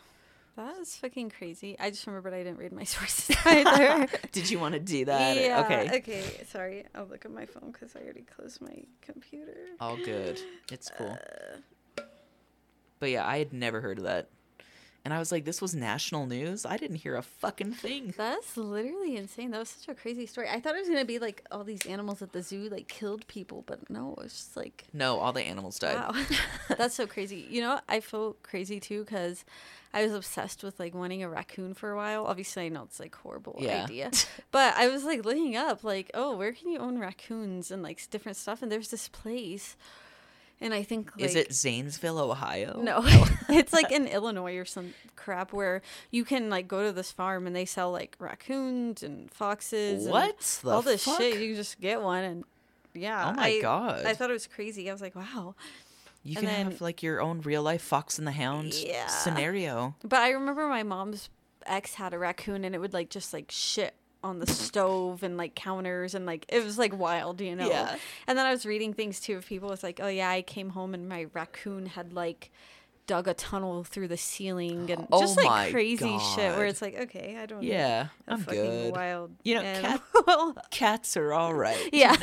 that 0.56 0.78
is 0.80 0.96
fucking 0.96 1.30
crazy. 1.30 1.76
I 1.80 1.90
just 1.92 2.08
remembered 2.08 2.34
I 2.34 2.44
didn't 2.44 2.58
read 2.58 2.72
my 2.72 2.84
sources 2.86 3.36
either. 3.46 4.08
Did 4.32 4.50
you 4.50 4.58
want 4.60 4.74
to 4.74 4.80
do 4.80 5.06
that? 5.06 5.38
or- 5.38 5.40
yeah. 5.42 5.62
Okay. 5.66 5.98
Okay. 6.00 6.24
Sorry. 6.50 6.86
I'll 6.96 7.06
look 7.06 7.26
at 7.26 7.32
my 7.32 7.46
phone 7.46 7.72
because 7.72 7.96
I 7.96 8.00
already 8.00 8.24
closed 8.24 8.62
my 8.62 8.84
computer. 9.02 9.56
All 9.80 9.98
good. 9.98 10.40
It's 10.72 10.90
cool. 10.98 11.18
Uh, 11.98 12.02
But 13.00 13.10
yeah, 13.12 13.28
I 13.28 13.38
had 13.38 13.54
never 13.54 13.82
heard 13.82 14.00
of 14.00 14.06
that. 14.06 14.30
And 15.08 15.14
I 15.14 15.20
was 15.20 15.32
like, 15.32 15.46
this 15.46 15.62
was 15.62 15.74
national 15.74 16.26
news? 16.26 16.66
I 16.66 16.76
didn't 16.76 16.98
hear 16.98 17.16
a 17.16 17.22
fucking 17.22 17.72
thing. 17.72 18.14
That's 18.18 18.58
literally 18.58 19.16
insane. 19.16 19.52
That 19.52 19.60
was 19.60 19.70
such 19.70 19.88
a 19.88 19.96
crazy 19.98 20.26
story. 20.26 20.50
I 20.50 20.60
thought 20.60 20.76
it 20.76 20.80
was 20.80 20.90
gonna 20.90 21.06
be 21.06 21.18
like 21.18 21.46
all 21.50 21.64
these 21.64 21.86
animals 21.86 22.22
at 22.22 22.34
the 22.34 22.44
zoo 22.44 22.68
like 22.68 22.90
killed 22.90 23.26
people, 23.28 23.64
but 23.66 23.90
no, 23.90 24.12
it 24.18 24.24
was 24.24 24.34
just 24.34 24.58
like 24.58 24.84
No, 24.92 25.18
all 25.20 25.32
the 25.32 25.44
animals 25.44 25.80
died. 25.80 25.96
wow, 25.96 26.12
that's 26.78 26.94
so 26.96 27.08
crazy. 27.08 27.48
You 27.50 27.62
know. 27.62 27.80
I 27.88 28.02
feel 28.02 28.36
crazy 28.44 28.82
too 28.82 29.06
because 29.06 29.46
I 29.94 30.04
was 30.04 30.14
obsessed 30.14 30.62
with 30.62 30.78
like 30.78 30.94
wanting 30.94 31.24
a 31.24 31.30
raccoon 31.30 31.74
for 31.74 31.92
a 31.92 31.96
while. 31.96 32.26
Obviously, 32.26 32.66
I 32.66 32.68
know 32.70 32.84
it's 32.84 33.00
like 33.00 33.16
horrible 33.16 33.56
Yeah. 33.62 33.84
idea, 33.86 34.12
but 34.52 34.76
I 34.76 34.90
was 34.90 35.06
like 35.06 35.24
looking 35.24 35.56
up 35.56 35.86
like, 35.86 36.12
oh, 36.16 36.36
where 36.36 36.52
can 36.52 36.68
you 36.70 36.80
own 36.80 37.00
raccoons 37.00 37.72
and 37.72 37.82
like 37.82 38.02
different 38.10 38.36
stuff? 38.36 38.62
And 38.62 38.70
there's 38.70 38.90
this 38.90 39.08
place, 39.08 39.78
and 40.60 40.74
I 40.74 40.84
think 40.84 41.12
like, 41.16 41.26
Is 41.26 41.36
it 41.36 41.54
Zanesville, 41.54 42.20
Ohio? 42.20 42.80
no, 42.82 43.02
it's 43.50 43.74
like 43.74 43.92
in 43.92 44.08
Illinois 44.08 44.56
or 44.58 44.66
some 44.66 44.94
crap 45.16 45.54
where 45.54 45.82
you 46.12 46.26
can 46.26 46.50
like 46.50 46.68
go 46.68 46.84
to 46.84 46.92
this 46.92 47.12
farm 47.12 47.46
and 47.48 47.56
they 47.56 47.66
sell 47.66 47.92
like 47.92 48.16
raccoons 48.20 49.04
and 49.04 49.32
foxes. 49.32 50.04
and 50.06 50.12
What 50.14 50.40
the 50.64 50.70
all 50.72 50.82
this 50.82 51.04
fuck? 51.04 51.18
shit. 51.20 51.40
You 51.40 51.48
can 51.50 51.56
just 51.56 51.80
get 51.80 52.02
one 52.02 52.24
and 52.24 52.44
yeah. 52.94 53.30
Oh 53.30 53.34
my 53.34 53.44
I, 53.48 53.62
God. 53.62 54.06
I 54.06 54.14
thought 54.16 54.30
it 54.30 54.34
was 54.34 54.48
crazy. 54.48 54.90
I 54.90 54.94
was 54.94 55.02
like, 55.02 55.16
wow. 55.16 55.54
You 56.24 56.36
And 56.38 56.48
can 56.48 56.72
have 56.72 56.82
like 56.82 57.04
your 57.04 57.22
own 57.22 57.42
real 57.42 57.62
life 57.64 57.82
Fox 57.82 58.18
and 58.18 58.26
the 58.28 58.32
Hound 58.32 58.74
Yeah. 58.74 59.08
scenario. 59.08 59.96
But 60.04 60.20
I 60.22 60.32
remember 60.32 60.68
my 60.68 60.84
mom's 60.84 61.30
ex 61.66 61.94
had 61.96 62.14
a 62.14 62.18
raccoon 62.18 62.64
and 62.66 62.74
it 62.74 62.80
would 62.80 62.94
like 62.94 63.10
just 63.10 63.34
like 63.34 63.52
shit 63.52 63.94
on 64.24 64.40
the 64.40 64.48
stove 64.48 65.24
and 65.24 65.38
like 65.38 65.56
counters 65.56 66.16
and 66.16 66.26
like 66.26 66.46
it 66.50 66.64
was 66.64 66.78
like 66.78 66.98
wild, 66.98 67.40
you 67.42 67.56
know. 67.56 67.70
Yeah. 67.70 67.96
And 68.28 68.38
then 68.38 68.46
I 68.46 68.52
was 68.52 68.66
reading 68.66 68.94
things 68.94 69.20
too 69.20 69.38
of 69.38 69.46
people. 69.46 69.72
It's 69.72 69.84
like, 69.84 70.00
oh 70.02 70.08
yeah, 70.08 70.30
I 70.30 70.42
came 70.42 70.70
home 70.70 70.94
and 70.94 71.08
my 71.08 71.28
raccoon 71.34 71.86
had 71.86 72.14
like 72.14 72.52
dug 73.06 73.26
a 73.26 73.34
tunnel 73.34 73.86
through 73.86 74.10
the 74.10 74.18
ceiling 74.18 74.92
and 74.92 75.08
Oh 75.14 75.22
just 75.22 75.38
like 75.38 75.72
crazy 75.72 76.18
shit 76.20 76.58
where 76.58 76.66
it's 76.66 76.82
like, 76.82 77.00
okay, 77.00 77.38
I 77.42 77.46
don't 77.46 77.62
know. 77.62 77.68
Yeah, 77.68 78.08
I'm 78.28 78.42
fucking 78.42 78.60
good. 78.60 78.92
wild 78.94 79.32
You 79.44 79.56
know, 79.56 79.62
animal. 79.62 80.58
Cats 80.72 81.16
are 81.16 81.32
all 81.32 81.54
right. 81.54 81.90
yeah. 81.94 82.16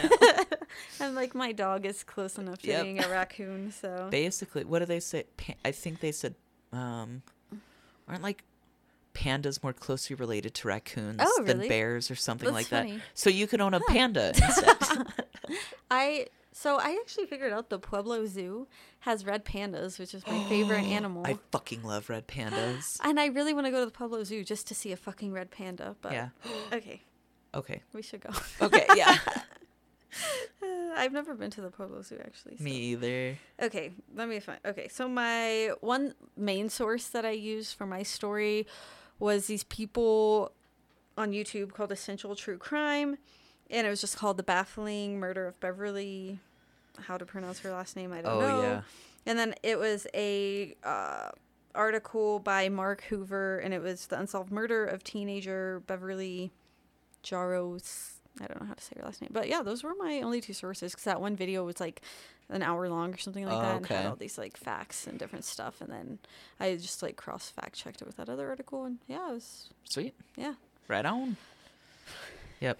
and 1.00 1.14
like 1.14 1.34
my 1.34 1.52
dog 1.52 1.86
is 1.86 2.04
close 2.04 2.36
enough 2.38 2.58
to 2.58 2.68
Yep. 2.68 2.82
being 2.82 3.02
a 3.02 3.08
raccoon, 3.08 3.72
so 3.72 4.08
Basically, 4.10 4.64
what 4.64 4.80
do 4.80 4.84
they 4.86 5.00
say? 5.00 5.24
I 5.64 5.70
think 5.72 6.00
they 6.00 6.12
said, 6.12 6.34
um, 6.72 7.22
aren't 8.06 8.22
like 8.22 8.44
pandas 9.14 9.62
more 9.62 9.72
closely 9.72 10.14
related 10.16 10.52
to 10.54 10.68
raccoons 10.68 11.20
Oh, 11.22 11.42
than 11.44 11.66
bears 11.68 12.10
or 12.10 12.14
something 12.16 12.46
That's 12.52 12.54
like 12.54 12.66
funny. 12.66 12.96
that? 12.98 13.02
So 13.14 13.30
you 13.30 13.46
could 13.46 13.60
own 13.60 13.72
a 13.74 13.80
panda 13.80 14.28
instead. 14.34 14.76
I 15.90 16.26
so 16.52 16.76
I 16.78 16.98
actually 17.00 17.26
figured 17.26 17.52
out 17.52 17.68
the 17.68 17.78
Pueblo 17.78 18.26
Zoo 18.26 18.68
has 19.00 19.26
red 19.26 19.44
pandas, 19.44 19.98
which 19.98 20.14
is 20.14 20.24
my 20.26 20.42
favorite 20.44 20.84
animal. 20.98 21.24
I 21.26 21.38
fucking 21.50 21.82
love 21.82 22.08
red 22.08 22.26
pandas. 22.28 22.98
and 23.04 23.18
I 23.18 23.26
really 23.26 23.52
want 23.54 23.66
to 23.66 23.70
go 23.70 23.80
to 23.80 23.86
the 23.86 23.90
Pueblo 23.92 24.22
Zoo 24.24 24.44
just 24.44 24.66
to 24.68 24.74
see 24.74 24.92
a 24.92 24.96
fucking 24.96 25.32
red 25.32 25.50
panda. 25.50 25.96
But 26.00 26.12
Yeah. 26.12 26.28
okay, 26.72 27.02
Okay. 27.54 27.82
we 27.92 28.02
should 28.02 28.20
go. 28.20 28.30
Okay. 28.60 28.86
Yeah. 28.96 29.16
Uh, 30.62 30.66
I've 30.96 31.12
never 31.12 31.34
been 31.34 31.50
to 31.50 31.60
the 31.60 31.70
Pueblo 31.70 32.02
Zoo 32.02 32.18
actually. 32.24 32.56
so- 32.56 32.64
Me 32.64 32.70
either. 32.92 33.36
Okay, 33.60 33.92
let 34.14 34.28
me 34.28 34.38
find. 34.40 34.60
Okay, 34.64 34.88
so 34.88 35.08
my 35.08 35.72
one 35.80 36.14
main 36.36 36.68
source 36.68 37.08
that 37.08 37.24
I 37.24 37.30
use 37.32 37.72
for 37.72 37.84
my 37.86 38.02
story 38.04 38.66
was 39.24 39.46
these 39.46 39.64
people 39.64 40.52
on 41.16 41.32
YouTube 41.32 41.72
called 41.72 41.90
Essential 41.92 42.36
True 42.36 42.58
Crime, 42.58 43.16
and 43.70 43.86
it 43.86 43.90
was 43.90 44.00
just 44.00 44.16
called 44.18 44.36
"The 44.36 44.42
Baffling 44.42 45.18
Murder 45.18 45.46
of 45.46 45.58
Beverly." 45.60 46.38
How 47.06 47.16
to 47.18 47.24
pronounce 47.26 47.58
her 47.60 47.70
last 47.72 47.96
name? 47.96 48.12
I 48.12 48.22
don't 48.22 48.32
Oh, 48.32 48.40
know. 48.40 48.62
yeah. 48.62 48.82
And 49.26 49.36
then 49.38 49.54
it 49.64 49.78
was 49.78 50.06
a 50.14 50.76
uh, 50.84 51.30
article 51.74 52.38
by 52.38 52.68
Mark 52.68 53.02
Hoover, 53.08 53.58
and 53.58 53.74
it 53.74 53.82
was 53.82 54.06
the 54.06 54.18
unsolved 54.20 54.52
murder 54.52 54.84
of 54.84 55.02
teenager 55.02 55.82
Beverly 55.86 56.52
Jarosz. 57.24 58.13
I 58.40 58.46
don't 58.46 58.60
know 58.60 58.66
how 58.66 58.74
to 58.74 58.82
say 58.82 58.94
her 58.98 59.04
last 59.04 59.20
name, 59.22 59.30
but 59.32 59.48
yeah, 59.48 59.62
those 59.62 59.84
were 59.84 59.94
my 59.98 60.20
only 60.22 60.40
two 60.40 60.52
sources. 60.52 60.92
Because 60.92 61.04
that 61.04 61.20
one 61.20 61.36
video 61.36 61.64
was 61.64 61.78
like 61.80 62.02
an 62.48 62.62
hour 62.62 62.88
long 62.88 63.14
or 63.14 63.18
something 63.18 63.44
like 63.46 63.54
Oh, 63.54 63.60
that, 63.62 63.76
and 63.76 63.86
had 63.86 64.06
all 64.06 64.16
these 64.16 64.36
like 64.38 64.56
facts 64.56 65.06
and 65.06 65.18
different 65.18 65.44
stuff. 65.44 65.80
And 65.80 65.90
then 65.90 66.18
I 66.58 66.74
just 66.76 67.02
like 67.02 67.16
cross 67.16 67.48
fact 67.50 67.76
checked 67.76 68.02
it 68.02 68.06
with 68.06 68.16
that 68.16 68.28
other 68.28 68.48
article, 68.48 68.84
and 68.84 68.98
yeah, 69.06 69.30
it 69.30 69.34
was 69.34 69.68
Sweet. 69.84 70.14
yeah. 70.36 70.54
Right 70.88 71.06
on. 71.06 71.36
Yep. 72.60 72.78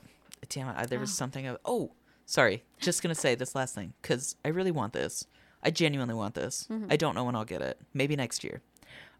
Damn 0.48 0.68
it. 0.68 0.74
I, 0.76 0.86
there 0.86 0.98
was 1.00 1.11
Oh. 1.11 1.14
something. 1.14 1.46
Of, 1.46 1.59
oh, 1.64 1.92
sorry. 2.26 2.62
Just 2.80 3.02
going 3.02 3.14
to 3.14 3.20
say 3.20 3.34
this 3.34 3.55
last 3.55 3.74
thing 3.74 3.92
because 4.02 4.36
I 4.44 4.48
really 4.48 4.70
want 4.70 4.92
this. 4.92 5.26
I 5.62 5.70
genuinely 5.70 6.14
want 6.14 6.34
this. 6.34 6.66
Mm-hmm. 6.70 6.88
I 6.90 6.96
don't 6.96 7.14
know 7.14 7.24
when 7.24 7.34
I'll 7.34 7.44
get 7.46 7.62
it. 7.62 7.78
Maybe 7.94 8.16
next 8.16 8.44
year. 8.44 8.61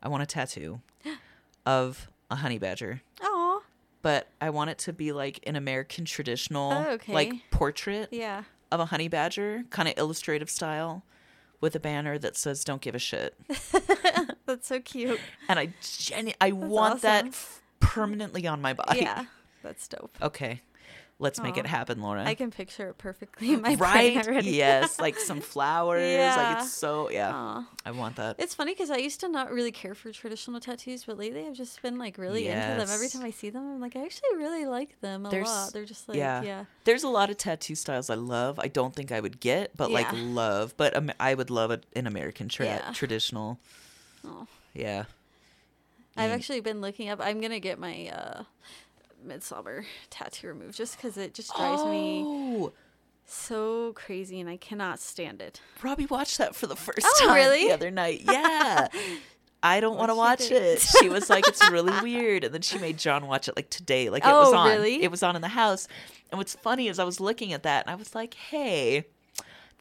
I 0.03 0.09
want 0.09 0.23
a 0.23 0.27
tattoo 0.27 0.81
of 1.67 2.11
a 2.31 2.37
honey 2.37 2.59
badger, 2.59 3.01
Oh, 3.23 3.34
but 4.05 4.29
I 4.39 4.51
want 4.51 4.69
it 4.69 4.77
to 4.81 4.93
be 4.93 5.13
like 5.13 5.41
an 5.47 5.57
American 5.57 6.05
traditional, 6.05 6.73
Oh, 6.73 6.99
like 7.09 7.33
portrait 7.51 8.11
yeah. 8.13 8.43
of 8.71 8.79
a 8.79 8.85
honey 8.85 9.09
badger, 9.09 9.65
kind 9.71 9.89
of 9.89 9.95
illustrative 9.97 10.51
style, 10.51 11.03
with 11.63 11.75
a 11.75 11.81
banner 11.81 12.19
that 12.19 12.37
says 12.37 12.63
"Don't 12.65 12.83
give 12.83 12.95
a 12.95 12.99
shit." 12.99 13.35
That's 14.47 14.67
so 14.67 14.79
cute. 14.81 15.19
And 15.49 15.59
I 15.59 15.73
genu- 15.81 16.35
I 16.39 16.53
want 16.53 17.01
that 17.01 17.27
f- 17.29 17.63
permanently 17.81 18.47
on 18.47 18.61
my 18.61 18.75
body. 18.75 19.01
Yeah, 19.01 19.25
that's 19.63 19.89
dope. 19.89 20.17
Okay. 20.21 20.61
Let's 21.25 21.41
make 21.41 21.57
it 21.57 21.67
happen, 21.67 22.03
Laura. 22.03 22.23
I 22.25 22.35
can 22.35 22.51
picture 22.51 22.89
it 22.91 22.99
perfectly 22.99 23.55
in 23.55 23.63
my 23.63 23.77
brain 23.77 24.17
right? 24.17 24.17
already. 24.29 24.51
Yes, 24.51 25.01
like 25.01 25.19
some 25.31 25.41
flowers. 25.41 26.03
Like 26.03 26.11
Yeah. 26.11 26.59
it's 26.59 26.71
so 26.73 27.09
yeah. 27.11 27.33
Aw. 27.35 27.67
I 27.87 27.91
want 27.93 28.17
that. 28.17 28.37
It's 28.39 28.55
funny 28.55 28.73
because 28.75 28.91
I 28.91 28.99
used 28.99 29.21
to 29.21 29.29
not 29.29 29.51
really 29.51 29.73
care 29.73 29.95
for 29.95 30.13
traditional 30.13 30.61
tattoos, 30.61 31.05
but 31.05 31.17
lately 31.19 31.47
I've 31.47 31.57
just 31.57 31.81
been 31.83 31.99
like 31.99 32.19
really 32.19 32.47
into 32.47 32.61
them. 32.79 32.89
Every 32.91 33.09
time 33.09 33.23
I 33.25 33.31
see 33.31 33.49
them, 33.51 33.63
I'm 33.75 33.81
like, 33.81 33.97
I 33.97 34.05
actually 34.05 34.37
really 34.37 34.67
like 34.67 35.01
them 35.01 35.25
a 35.27 35.31
There's- 35.31 35.49
lot. 35.49 35.73
They're 35.73 35.87
just 35.87 36.09
like, 36.09 36.19
yeah. 36.19 36.43
yeah, 36.43 36.65
There's 36.85 37.03
a 37.05 37.09
lot 37.09 37.31
of 37.31 37.39
tattoo 37.39 37.75
styles 37.75 38.11
I 38.11 38.15
love. 38.17 38.59
I 38.61 38.69
don't 38.69 38.95
think 38.95 39.11
I 39.11 39.19
would 39.21 39.41
get, 39.41 39.75
but 39.77 39.91
like 39.91 40.07
love. 40.13 40.75
But 40.77 40.95
um, 40.95 41.11
I 41.19 41.33
would 41.35 41.49
love 41.51 41.71
it 41.71 41.85
an 41.97 42.07
American 42.07 42.49
tra- 42.49 42.67
Yeah. 42.67 42.93
traditional. 42.93 43.59
Oh. 44.27 44.47
Yeah. 44.75 45.05
I've 46.17 46.31
Mm. 46.31 46.35
actually 46.35 46.61
been 46.61 46.81
looking 46.81 47.09
up. 47.09 47.19
I'm 47.21 47.41
gonna 47.41 47.61
get 47.61 47.79
my 47.79 48.09
uh, 48.09 48.43
midsummer 49.25 49.85
tattoo 50.11 50.49
removed 50.49 50.77
just 50.77 50.97
because 50.97 51.17
it 51.17 51.35
just 51.35 51.55
drives 51.55 51.85
me 51.85 52.23
Oh, 52.25 52.73
so 53.27 53.93
crazy 53.95 54.41
and 54.41 54.49
I 54.51 54.57
cannot 54.57 55.01
stand 55.01 55.41
it. 55.41 55.61
Robbie 55.83 56.07
watched 56.07 56.39
that 56.39 56.55
for 56.55 56.67
the 56.67 56.77
first 56.77 57.01
Oh, 57.05 57.27
time 57.27 57.35
really? 57.35 57.67
the 57.69 57.73
other 57.73 57.91
night. 57.91 58.21
Yeah. 58.25 58.89
I 59.63 59.81
don't 59.81 59.97
want 59.97 60.11
to 60.11 60.15
watch 60.15 60.51
it. 60.51 60.79
She 61.01 61.09
was 61.09 61.31
like, 61.31 61.49
it's 61.49 61.71
really 61.71 61.95
weird. 62.03 62.45
And 62.45 62.53
then 62.53 62.61
she 62.61 62.77
made 62.79 62.99
John 62.99 63.27
watch 63.27 63.49
it 63.49 63.57
like 63.57 63.71
today. 63.71 64.11
Like 64.11 64.23
it 64.23 64.29
oh, 64.29 64.41
was 64.41 64.53
Oh, 64.53 64.57
on. 64.59 64.69
really? 64.69 65.03
It 65.03 65.11
was 65.11 65.23
on 65.23 65.37
in 65.37 65.43
the 65.43 65.49
house. 65.49 65.89
And 66.31 66.39
what's 66.39 66.55
funny 66.55 66.87
is 66.89 66.99
I 66.99 67.05
was 67.05 67.19
looking 67.19 67.55
at 67.55 67.63
that 67.63 67.87
and 67.87 67.91
I 67.91 67.95
was 67.95 68.15
like, 68.15 68.35
hey, 68.35 69.07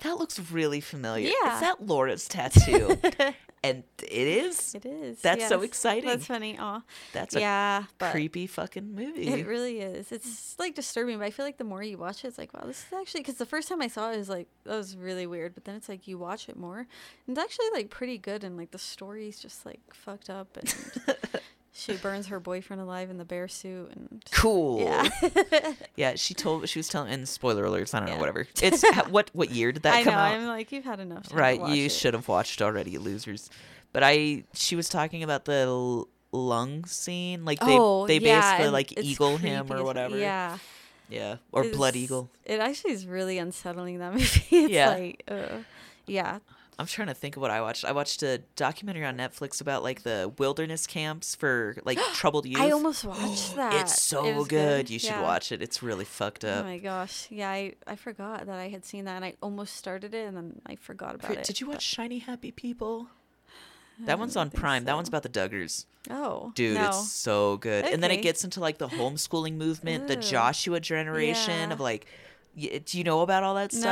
that 0.03 0.17
looks 0.17 0.39
really 0.51 0.81
familiar. 0.81 1.29
Yeah. 1.29 1.55
Is 1.55 1.61
that 1.61 1.85
Laura's 1.85 2.27
tattoo? 2.27 2.97
and 3.63 3.83
it 4.01 4.27
is. 4.27 4.75
It 4.75 4.85
is. 4.85 5.21
That's 5.21 5.47
so 5.47 5.61
exciting. 5.61 6.09
That's 6.09 6.25
funny. 6.25 6.57
Aw. 6.59 6.81
That's 7.13 7.35
a 7.35 7.39
yeah, 7.39 7.83
creepy 7.99 8.45
fucking 8.45 8.93
movie. 8.93 9.27
It 9.27 9.47
really 9.47 9.79
is. 9.79 10.11
It's 10.11 10.59
like 10.59 10.75
disturbing, 10.75 11.17
but 11.17 11.25
I 11.25 11.31
feel 11.31 11.45
like 11.45 11.57
the 11.57 11.63
more 11.63 11.81
you 11.81 11.97
watch 11.97 12.25
it, 12.25 12.27
it's 12.27 12.37
like, 12.37 12.53
wow, 12.53 12.63
this 12.65 12.79
is 12.79 12.93
actually 12.93 13.21
because 13.21 13.35
the 13.35 13.45
first 13.45 13.69
time 13.69 13.81
I 13.81 13.87
saw 13.87 14.11
it, 14.11 14.15
it 14.15 14.17
was 14.17 14.29
like 14.29 14.47
that 14.65 14.75
was 14.75 14.97
really 14.97 15.25
weird. 15.25 15.55
But 15.55 15.63
then 15.63 15.75
it's 15.75 15.87
like 15.87 16.07
you 16.07 16.17
watch 16.17 16.49
it 16.49 16.57
more, 16.57 16.79
and 16.79 16.87
it's 17.37 17.39
actually 17.39 17.69
like 17.73 17.89
pretty 17.89 18.17
good, 18.17 18.43
and 18.43 18.57
like 18.57 18.71
the 18.71 18.77
story's 18.77 19.39
just 19.39 19.65
like 19.65 19.81
fucked 19.93 20.29
up, 20.29 20.57
and 20.57 20.75
she 21.75 21.97
burns 21.97 22.27
her 22.27 22.39
boyfriend 22.39 22.81
alive 22.81 23.09
in 23.09 23.17
the 23.17 23.25
bear 23.25 23.47
suit 23.47 23.91
and 23.95 24.23
Cool. 24.31 24.81
yeah. 24.81 25.09
Yeah, 25.95 26.13
she 26.15 26.33
told 26.33 26.67
she 26.69 26.79
was 26.79 26.87
telling 26.87 27.11
and 27.11 27.27
spoiler 27.27 27.63
alerts, 27.65 27.93
I 27.93 27.99
don't 27.99 28.09
know, 28.09 28.17
whatever. 28.17 28.47
It's 28.61 28.83
what 29.09 29.29
what 29.33 29.49
year 29.51 29.71
did 29.71 29.83
that 29.83 29.93
I 29.95 30.03
come 30.03 30.13
know. 30.13 30.19
out? 30.19 30.31
I'm 30.33 30.47
like, 30.47 30.71
you've 30.71 30.85
had 30.85 30.99
enough. 30.99 31.27
Right, 31.33 31.59
you 31.69 31.89
should 31.89 32.13
have 32.13 32.27
watched 32.27 32.61
already, 32.61 32.91
you 32.91 32.99
losers. 32.99 33.49
But 33.91 34.03
I 34.03 34.43
she 34.53 34.75
was 34.75 34.87
talking 34.89 35.23
about 35.23 35.45
the 35.45 35.63
l- 35.67 36.07
lung 36.31 36.85
scene, 36.85 37.45
like 37.45 37.59
they 37.59 37.65
oh, 37.77 38.07
they 38.07 38.17
yeah, 38.19 38.41
basically 38.51 38.71
like 38.71 38.91
it's 38.93 39.03
eagle 39.03 39.37
him 39.37 39.71
or 39.71 39.83
whatever. 39.83 40.17
Yeah. 40.17 40.57
Yeah, 41.09 41.35
or 41.51 41.63
blood 41.65 41.95
eagle. 41.95 42.29
It 42.45 42.59
actually 42.59 42.93
is 42.93 43.05
really 43.05 43.37
unsettling 43.37 43.99
that 43.99 44.13
movie. 44.13 44.41
It's 44.49 44.71
Yeah. 44.71 44.89
like, 44.89 45.23
uh, 45.27 45.57
yeah. 46.07 46.39
I'm 46.79 46.87
trying 46.87 47.07
to 47.09 47.13
think 47.13 47.35
of 47.35 47.41
what 47.41 47.51
I 47.51 47.61
watched. 47.61 47.85
I 47.85 47.91
watched 47.91 48.23
a 48.23 48.39
documentary 48.55 49.05
on 49.05 49.15
Netflix 49.17 49.61
about 49.61 49.83
like 49.83 50.03
the 50.03 50.31
wilderness 50.39 50.87
camps 50.87 51.35
for 51.35 51.75
like 51.85 51.99
troubled 52.13 52.45
youth. 52.45 52.59
I 52.59 52.71
almost 52.71 53.05
watched 53.05 53.55
that. 53.57 53.73
It's 53.81 54.01
so 54.01 54.25
It 54.25 54.47
good. 54.49 54.83
was 54.85 54.91
You 54.91 54.99
should 54.99 55.09
Yeah. 55.11 55.21
watch 55.21 55.51
it. 55.51 55.61
It's 55.61 55.83
really 55.83 56.05
fucked 56.05 56.43
oh 56.43 56.49
up. 56.49 56.65
Oh 56.65 56.67
my 56.67 56.79
gosh. 56.79 57.27
Yeah, 57.29 57.49
I, 57.51 57.73
I 57.85 57.95
forgot 57.95 58.45
that 58.47 58.57
I 58.59 58.69
had 58.69 58.85
seen 58.85 59.05
that 59.05 59.15
and 59.15 59.25
I 59.25 59.33
almost 59.41 59.75
started 59.75 60.13
it 60.13 60.27
and 60.27 60.35
then 60.35 60.61
I 60.65 60.75
forgot 60.75 61.15
about 61.15 61.27
Fr- 61.33 61.39
it. 61.39 61.43
Did 61.43 61.59
you 61.61 61.67
but 61.67 61.73
watch 61.75 61.83
Shiny 61.83 62.19
Happy 62.19 62.51
People? 62.51 63.07
That 64.05 64.17
one's 64.17 64.35
on 64.35 64.49
Prime. 64.49 64.85
That 64.85 64.95
one's 64.95 65.07
about 65.07 65.21
the 65.21 65.29
Duggars. 65.29 65.85
Oh. 66.09 66.51
Dude, 66.55 66.77
no. 66.77 66.87
it's 66.87 67.11
so 67.11 67.57
good. 67.57 67.85
And 67.85 68.01
then 68.01 68.09
it 68.09 68.23
gets 68.23 68.43
into 68.43 68.59
like 68.59 68.79
the 68.79 68.87
homeschooling 68.87 69.53
movement, 69.55 70.07
the 70.07 70.15
Joshua 70.15 70.79
generation 70.79 71.69
Yeah. 71.69 71.73
of 71.73 71.79
like 71.79 72.07
do 72.55 72.97
you 72.97 73.03
know 73.03 73.21
about 73.21 73.43
all 73.43 73.55
that 73.55 73.71
stuff? 73.71 73.83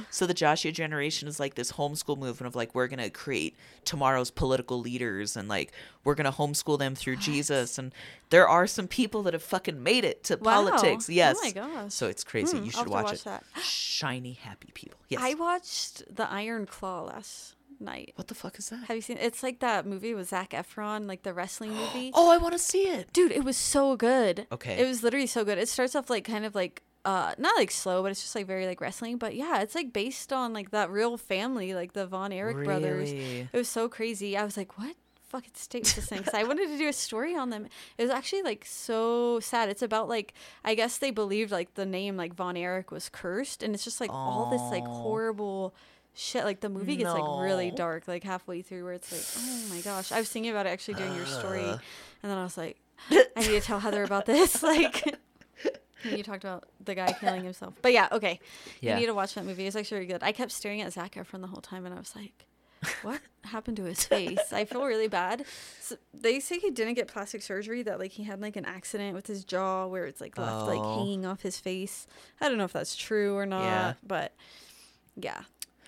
No. 0.00 0.02
So 0.10 0.26
the 0.26 0.34
Joshua 0.34 0.72
generation 0.72 1.26
is 1.28 1.40
like 1.40 1.54
this 1.54 1.72
homeschool 1.72 2.18
movement 2.18 2.46
of 2.48 2.54
like 2.56 2.74
we're 2.74 2.86
going 2.86 2.98
to 2.98 3.10
create 3.10 3.56
tomorrow's 3.84 4.30
political 4.30 4.78
leaders 4.80 5.36
and 5.36 5.48
like 5.48 5.72
we're 6.04 6.14
going 6.14 6.30
to 6.30 6.36
homeschool 6.36 6.78
them 6.78 6.94
through 6.94 7.16
Jesus 7.16 7.78
and 7.78 7.92
there 8.30 8.46
are 8.48 8.66
some 8.66 8.86
people 8.86 9.22
that 9.22 9.32
have 9.32 9.42
fucking 9.42 9.82
made 9.82 10.04
it 10.04 10.22
to 10.24 10.36
Wow. 10.36 10.62
politics. 10.68 11.08
Oh 11.08 11.12
Yes. 11.12 11.38
my 11.42 11.50
gosh. 11.50 11.94
So 11.94 12.08
it's 12.08 12.22
crazy. 12.24 12.58
Hmm, 12.58 12.64
you 12.64 12.70
should 12.70 12.88
watch, 12.88 13.04
watch 13.06 13.14
it. 13.14 13.24
that. 13.24 13.44
Shiny 13.62 14.34
happy 14.34 14.70
people. 14.74 14.98
Yes. 15.08 15.20
I 15.24 15.34
watched 15.34 16.14
The 16.14 16.30
Iron 16.30 16.66
Claw 16.66 17.04
last 17.04 17.54
night. 17.82 18.12
what 18.16 18.28
the 18.28 18.34
fuck 18.34 18.58
is 18.58 18.68
that? 18.68 18.84
Have 18.88 18.96
you 18.96 19.00
seen 19.00 19.16
It's 19.18 19.42
like 19.42 19.60
that 19.60 19.86
movie 19.86 20.12
with 20.12 20.28
Zac 20.28 20.50
Efron, 20.50 21.06
like 21.08 21.22
the 21.22 21.32
wrestling 21.32 21.72
movie. 21.74 22.10
Oh, 22.12 22.30
I 22.30 22.36
want 22.36 22.52
to 22.52 22.58
see 22.58 22.82
it. 22.82 23.10
Dude, 23.14 23.32
it 23.32 23.42
was 23.44 23.56
so 23.56 23.96
good. 23.96 24.46
Okay. 24.52 24.78
It 24.78 24.86
was 24.86 25.02
literally 25.02 25.26
so 25.26 25.44
good. 25.44 25.56
It 25.56 25.68
starts 25.70 25.96
off 25.96 26.10
like 26.10 26.24
kind 26.24 26.44
of 26.44 26.54
like 26.54 26.82
uh 27.04 27.34
not 27.38 27.56
like 27.56 27.70
slow, 27.70 28.02
but 28.02 28.10
it's 28.10 28.22
just 28.22 28.34
like 28.34 28.46
very 28.46 28.66
like 28.66 28.80
wrestling. 28.80 29.16
But 29.16 29.34
yeah, 29.34 29.60
it's 29.60 29.74
like 29.74 29.92
based 29.92 30.32
on 30.32 30.52
like 30.52 30.70
that 30.70 30.90
real 30.90 31.16
family, 31.16 31.74
like 31.74 31.92
the 31.92 32.06
Von 32.06 32.32
Erich 32.32 32.56
brothers. 32.64 33.10
It 33.52 33.56
was 33.56 33.68
so 33.68 33.88
crazy. 33.88 34.36
I 34.36 34.44
was 34.44 34.56
like, 34.56 34.78
what 34.78 34.94
fucking 35.30 35.52
state 35.54 35.84
was 35.84 35.94
this 35.94 36.06
thing? 36.06 36.18
Because 36.18 36.34
I 36.34 36.42
wanted 36.44 36.68
to 36.68 36.76
do 36.76 36.88
a 36.88 36.92
story 36.92 37.34
on 37.36 37.50
them. 37.50 37.66
It 37.96 38.02
was 38.02 38.10
actually 38.10 38.42
like 38.42 38.64
so 38.66 39.40
sad. 39.40 39.68
It's 39.68 39.82
about 39.82 40.08
like 40.08 40.34
I 40.64 40.74
guess 40.74 40.98
they 40.98 41.10
believed 41.10 41.50
like 41.52 41.74
the 41.74 41.86
name 41.86 42.16
like 42.16 42.34
Von 42.34 42.56
Erich 42.56 42.90
was 42.90 43.08
cursed, 43.08 43.62
and 43.62 43.74
it's 43.74 43.84
just 43.84 44.00
like 44.00 44.10
all 44.12 44.50
this 44.50 44.62
like 44.70 44.84
horrible 44.86 45.74
shit. 46.14 46.44
Like 46.44 46.60
the 46.60 46.68
movie 46.68 46.96
gets 46.96 47.10
like 47.10 47.42
really 47.42 47.70
dark 47.70 48.08
like 48.08 48.24
halfway 48.24 48.60
through, 48.62 48.84
where 48.84 48.92
it's 48.94 49.10
like, 49.10 49.44
oh 49.46 49.74
my 49.74 49.80
gosh. 49.80 50.12
I 50.12 50.18
was 50.18 50.28
thinking 50.28 50.50
about 50.50 50.66
it 50.66 50.70
actually 50.70 50.94
doing 50.94 51.14
your 51.14 51.26
story, 51.26 51.62
and 51.64 51.80
then 52.30 52.36
I 52.36 52.42
was 52.42 52.58
like, 52.58 52.76
I 53.10 53.24
need 53.38 53.46
to 53.46 53.60
tell 53.62 53.80
Heather 53.80 54.04
about 54.04 54.26
this. 54.26 54.62
Like. 54.70 55.16
You 56.04 56.22
talked 56.22 56.44
about 56.44 56.64
the 56.84 56.94
guy 56.94 57.12
killing 57.12 57.44
himself, 57.44 57.74
but 57.82 57.92
yeah, 57.92 58.08
okay. 58.12 58.40
Yeah. 58.80 58.94
You 58.94 59.00
need 59.00 59.06
to 59.06 59.14
watch 59.14 59.34
that 59.34 59.44
movie. 59.44 59.66
It's 59.66 59.76
actually 59.76 59.98
really 60.00 60.12
good. 60.12 60.22
I 60.22 60.32
kept 60.32 60.52
staring 60.52 60.80
at 60.80 60.92
Zac 60.92 61.14
Efron 61.14 61.40
the 61.40 61.46
whole 61.48 61.60
time, 61.60 61.84
and 61.86 61.94
I 61.94 61.98
was 61.98 62.14
like, 62.16 62.46
"What 63.02 63.20
happened 63.44 63.76
to 63.78 63.84
his 63.84 64.04
face?" 64.04 64.52
I 64.52 64.64
feel 64.64 64.84
really 64.84 65.08
bad. 65.08 65.44
So 65.80 65.96
they 66.14 66.40
say 66.40 66.58
he 66.58 66.70
didn't 66.70 66.94
get 66.94 67.08
plastic 67.08 67.42
surgery. 67.42 67.82
That 67.82 67.98
like 67.98 68.12
he 68.12 68.24
had 68.24 68.40
like 68.40 68.56
an 68.56 68.64
accident 68.64 69.14
with 69.14 69.26
his 69.26 69.44
jaw 69.44 69.86
where 69.86 70.06
it's 70.06 70.20
like 70.20 70.38
left 70.38 70.66
like 70.66 70.80
Oh. 70.80 70.98
hanging 70.98 71.26
off 71.26 71.42
his 71.42 71.58
face. 71.58 72.06
I 72.40 72.48
don't 72.48 72.56
know 72.58 72.64
if 72.64 72.72
that's 72.72 72.96
true 72.96 73.36
or 73.36 73.44
not, 73.46 73.62
Yeah. 73.64 73.92
but 74.06 74.32
yeah, 75.16 75.42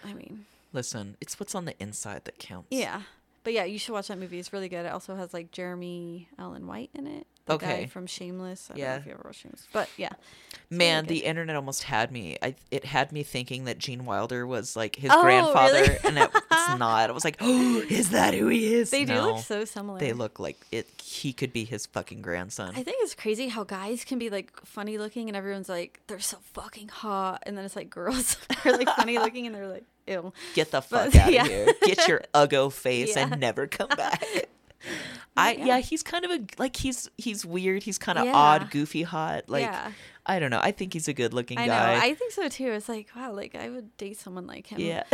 I 0.04 0.12
mean, 0.14 0.44
Listen, 0.74 1.16
it's 1.20 1.38
what's 1.40 1.54
on 1.54 1.64
the 1.64 1.74
inside 1.82 2.24
that 2.24 2.38
counts. 2.38 2.68
yeah, 2.70 3.02
but 3.44 3.52
yeah, 3.52 3.64
you 3.64 3.78
should 3.78 3.92
watch 3.92 4.08
that 4.08 4.18
movie. 4.18 4.38
It's 4.38 4.52
really 4.52 4.68
good. 4.68 4.86
It 4.86 4.92
also 4.92 5.14
has 5.16 5.32
like 5.34 5.50
Jeremy 5.50 6.28
Allen 6.38 6.66
White 6.66 6.90
in 6.94 7.06
it. 7.06 7.26
The 7.46 7.54
Okay. 7.54 7.66
guy 7.66 7.86
from 7.86 8.06
Shameless. 8.06 8.70
I 8.70 8.74
don't 8.74 8.78
Yeah. 8.80 8.92
know 8.92 9.00
if 9.00 9.06
you 9.06 9.12
ever 9.12 9.22
watched 9.24 9.40
Shameless, 9.40 9.66
but 9.72 9.88
yeah, 9.96 10.10
Man, 10.70 11.04
good. 11.04 11.08
the 11.10 11.24
internet 11.24 11.56
almost 11.56 11.82
had 11.84 12.12
me. 12.12 12.38
I 12.40 12.54
it 12.70 12.84
had 12.84 13.10
me 13.10 13.22
thinking 13.24 13.64
that 13.64 13.78
Gene 13.78 14.04
Wilder 14.04 14.46
was 14.46 14.76
like 14.76 14.94
his 14.96 15.10
Oh, 15.12 15.20
grandfather, 15.22 15.80
really? 15.80 15.98
and 16.04 16.18
it, 16.18 16.30
it's 16.70 16.78
not. 16.78 17.08
I 17.10 17.12
was 17.12 17.24
like, 17.24 17.36
oh, 17.40 17.84
is 17.88 18.10
that 18.10 18.34
who 18.34 18.48
he 18.48 18.74
is? 18.74 18.90
they 18.90 19.04
do 19.04 19.14
No, 19.14 19.32
look 19.32 19.44
so 19.44 19.64
similar. 19.64 19.98
They 19.98 20.12
look 20.12 20.38
like 20.40 20.58
it. 20.70 20.88
He 21.02 21.32
could 21.32 21.52
be 21.52 21.64
his 21.64 21.86
fucking 21.86 22.22
grandson. 22.22 22.70
I 22.76 22.82
think 22.82 22.96
it's 23.00 23.14
crazy 23.14 23.48
how 23.48 23.64
guys 23.64 24.04
can 24.04 24.18
be 24.18 24.30
like 24.30 24.50
funny 24.64 24.98
looking 24.98 25.28
and 25.28 25.36
everyone's 25.36 25.68
like 25.68 26.00
they're 26.06 26.20
so 26.20 26.38
fucking 26.54 26.88
hot, 26.88 27.42
and 27.46 27.56
then 27.56 27.64
it's 27.64 27.76
like 27.76 27.90
girls 27.90 28.36
are 28.64 28.72
like 28.72 28.88
funny 28.96 29.18
looking 29.18 29.46
and 29.46 29.54
they're 29.54 29.68
like 29.68 29.84
ew. 30.06 30.32
Get 30.54 30.70
the 30.70 30.82
fuck 30.82 31.12
But- 31.12 31.16
out 31.20 31.32
yeah. 31.32 31.42
of 31.44 31.48
here. 31.48 31.66
Get 31.82 32.08
your 32.08 32.22
uggo 32.34 32.72
face 32.72 33.14
Yeah. 33.16 33.28
and 33.28 33.40
never 33.40 33.66
come 33.66 33.88
back. 33.88 34.24
I 35.36 35.52
Yeah. 35.52 35.64
yeah. 35.66 35.78
he's 35.78 36.02
kind 36.02 36.24
of 36.24 36.30
a 36.32 36.40
like 36.58 36.74
he's 36.76 37.08
he's 37.16 37.46
weird. 37.46 37.82
He's 37.84 37.98
kind 37.98 38.18
of 38.18 38.24
Yeah. 38.26 38.32
odd, 38.34 38.70
goofy, 38.70 39.02
hot. 39.02 39.48
Like 39.48 39.62
yeah, 39.62 39.92
I 40.26 40.40
don't 40.40 40.50
know. 40.50 40.60
I 40.60 40.72
think 40.72 40.92
he's 40.92 41.06
a 41.08 41.12
good 41.12 41.32
looking 41.32 41.56
I 41.58 41.66
know. 41.66 41.72
guy. 41.72 42.04
I 42.04 42.14
think 42.14 42.32
so 42.32 42.48
too. 42.48 42.66
It's 42.72 42.88
like 42.88 43.08
wow, 43.14 43.32
like 43.32 43.54
I 43.54 43.68
would 43.70 43.96
date 43.96 44.18
someone 44.18 44.46
like 44.48 44.66
him. 44.66 44.80
yeah. 44.80 45.04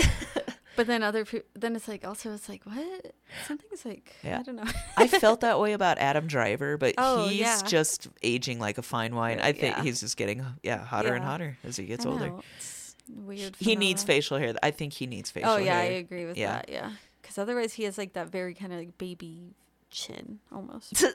But 0.79 0.87
then 0.87 1.03
other 1.03 1.25
people, 1.25 1.49
then 1.55 1.75
it's 1.75 1.89
like 1.89 2.07
also 2.07 2.33
it's 2.35 2.49
like 2.49 2.63
what 2.65 3.13
something's 3.49 3.85
like 3.85 4.15
Yeah. 4.23 4.39
I 4.39 4.43
don't 4.45 4.55
know. 4.55 4.63
I 4.97 5.09
felt 5.25 5.41
that 5.41 5.59
way 5.59 5.73
about 5.73 5.99
Adam 5.99 6.29
Driver, 6.29 6.77
but 6.79 6.95
Oh, 6.97 7.27
he's 7.27 7.41
yeah. 7.41 7.61
just 7.67 8.07
aging 8.23 8.61
like 8.61 8.79
a 8.79 8.83
fine 8.83 9.15
wine. 9.17 9.41
I 9.41 9.51
think 9.53 9.77
yeah. 9.77 9.83
he's 9.83 9.99
just 9.99 10.17
getting 10.17 10.47
yeah 10.63 10.79
hotter 10.85 11.15
and 11.15 11.25
hotter 11.25 11.59
as 11.65 11.77
he 11.77 11.87
gets 11.87 12.07
I 12.07 12.11
older. 12.11 12.33
it's 12.57 12.95
weird. 13.13 13.57
He 13.59 13.75
needs 13.75 14.05
facial 14.05 14.39
hair. 14.39 14.55
I 14.63 14.71
think 14.71 14.93
he 14.93 15.09
needs 15.09 15.31
oh, 15.31 15.35
facial 15.35 15.51
Oh 15.51 15.57
hair. 15.57 15.65
yeah, 15.67 15.79
I 15.79 15.83
agree 15.99 16.27
with 16.27 16.37
Yeah. 16.39 16.53
that. 16.53 16.69
Yeah, 16.69 16.93
because 17.21 17.39
otherwise 17.39 17.73
he 17.73 17.83
has 17.83 17.99
like 17.99 18.13
that 18.13 18.29
very 18.29 18.55
kind 18.55 18.73
of 18.73 18.79
like 18.79 18.97
baby 18.99 19.57
chin 19.91 20.39
almost. 20.53 21.05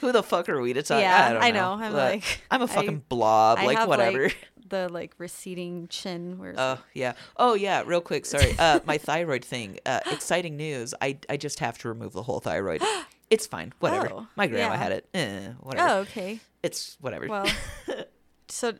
Who 0.00 0.12
the 0.12 0.22
fuck 0.22 0.48
are 0.48 0.60
we 0.60 0.72
to 0.74 0.82
talk? 0.82 1.00
yeah, 1.00 1.26
I, 1.28 1.32
don't 1.32 1.42
I 1.42 1.50
know. 1.50 1.76
know. 1.76 1.84
I'm 1.84 1.92
But 1.92 2.12
like 2.12 2.42
I'm 2.50 2.62
a 2.62 2.68
fucking 2.68 3.04
blob. 3.08 3.58
I 3.58 3.66
like 3.66 3.88
whatever. 3.88 4.30
The 4.68 4.88
like 4.88 5.14
receding 5.18 5.88
chin 5.88 6.38
where 6.38 6.54
Oh 6.56 6.78
yeah. 6.94 7.12
Oh 7.36 7.54
yeah. 7.54 7.82
Real 7.84 8.00
quick. 8.00 8.26
Sorry. 8.26 8.54
Uh, 8.58 8.80
my 8.86 8.98
thyroid 8.98 9.44
thing. 9.44 9.78
Uh, 9.86 10.00
exciting 10.10 10.56
news. 10.56 10.94
I 11.00 11.18
I 11.28 11.36
just 11.36 11.58
have 11.60 11.78
to 11.78 11.88
remove 11.88 12.12
the 12.12 12.22
whole 12.22 12.40
thyroid. 12.40 12.82
It's 13.30 13.46
fine. 13.46 13.72
Whatever. 13.80 14.10
Oh, 14.12 14.26
my 14.36 14.46
grandma 14.46 14.74
yeah. 14.74 14.78
had 14.78 14.92
it. 14.92 15.08
Eh, 15.14 15.48
whatever. 15.60 15.88
Oh, 15.88 15.96
okay. 16.00 16.38
It's 16.62 16.96
whatever. 17.00 17.26
Well, 17.26 17.46
so 18.48 18.74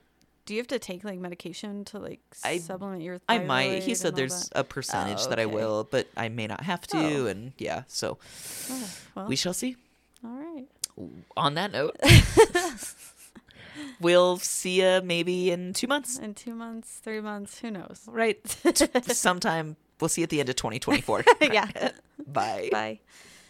do 0.45 0.55
you 0.55 0.61
have 0.61 0.69
to 0.69 0.79
take 0.79 1.03
like 1.03 1.19
medication 1.19 1.85
to 1.87 1.99
like 1.99 2.21
I- 2.45 2.59
supplement 2.59 3.03
your? 3.03 3.19
Thyroid? 3.19 3.43
I 3.43 3.47
might. 3.47 3.83
He 3.83 3.95
said 3.95 4.15
there's 4.15 4.51
that? 4.51 4.61
a 4.61 4.63
percentage 4.63 5.21
Oh, 5.23 5.29
that 5.31 5.41
I 5.41 5.47
will, 5.47 5.89
but 5.91 6.07
I 6.17 6.29
may 6.29 6.47
not 6.47 6.63
have 6.63 6.87
to. 6.89 6.99
Oh. 6.99 7.27
And 7.27 7.53
yeah. 7.59 7.85
So 7.89 8.19
Oh, 8.71 8.91
well, 9.17 9.27
we 9.27 9.35
shall 9.35 9.55
see. 9.55 9.77
all 10.23 10.31
right. 10.31 10.67
On 11.37 11.55
that 11.55 11.73
note, 11.73 11.97
we'll 14.01 14.39
see 14.39 14.83
you 14.83 15.01
maybe 15.03 15.51
in 15.51 15.73
two 15.73 15.87
months. 15.87 16.19
In 16.19 16.35
two 16.35 16.55
months, 16.55 17.01
three 17.03 17.21
months, 17.21 17.59
who 17.61 17.71
knows? 17.71 18.03
Right. 18.07 18.39
Sometime. 19.07 19.77
We'll 20.01 20.09
see 20.09 20.23
you 20.23 20.25
at 20.25 20.31
the 20.31 20.41
end 20.41 20.49
of 20.49 20.57
2024. 20.57 21.25
yeah. 21.41 21.91
Bye. 22.27 22.69
Bye. 22.73 23.01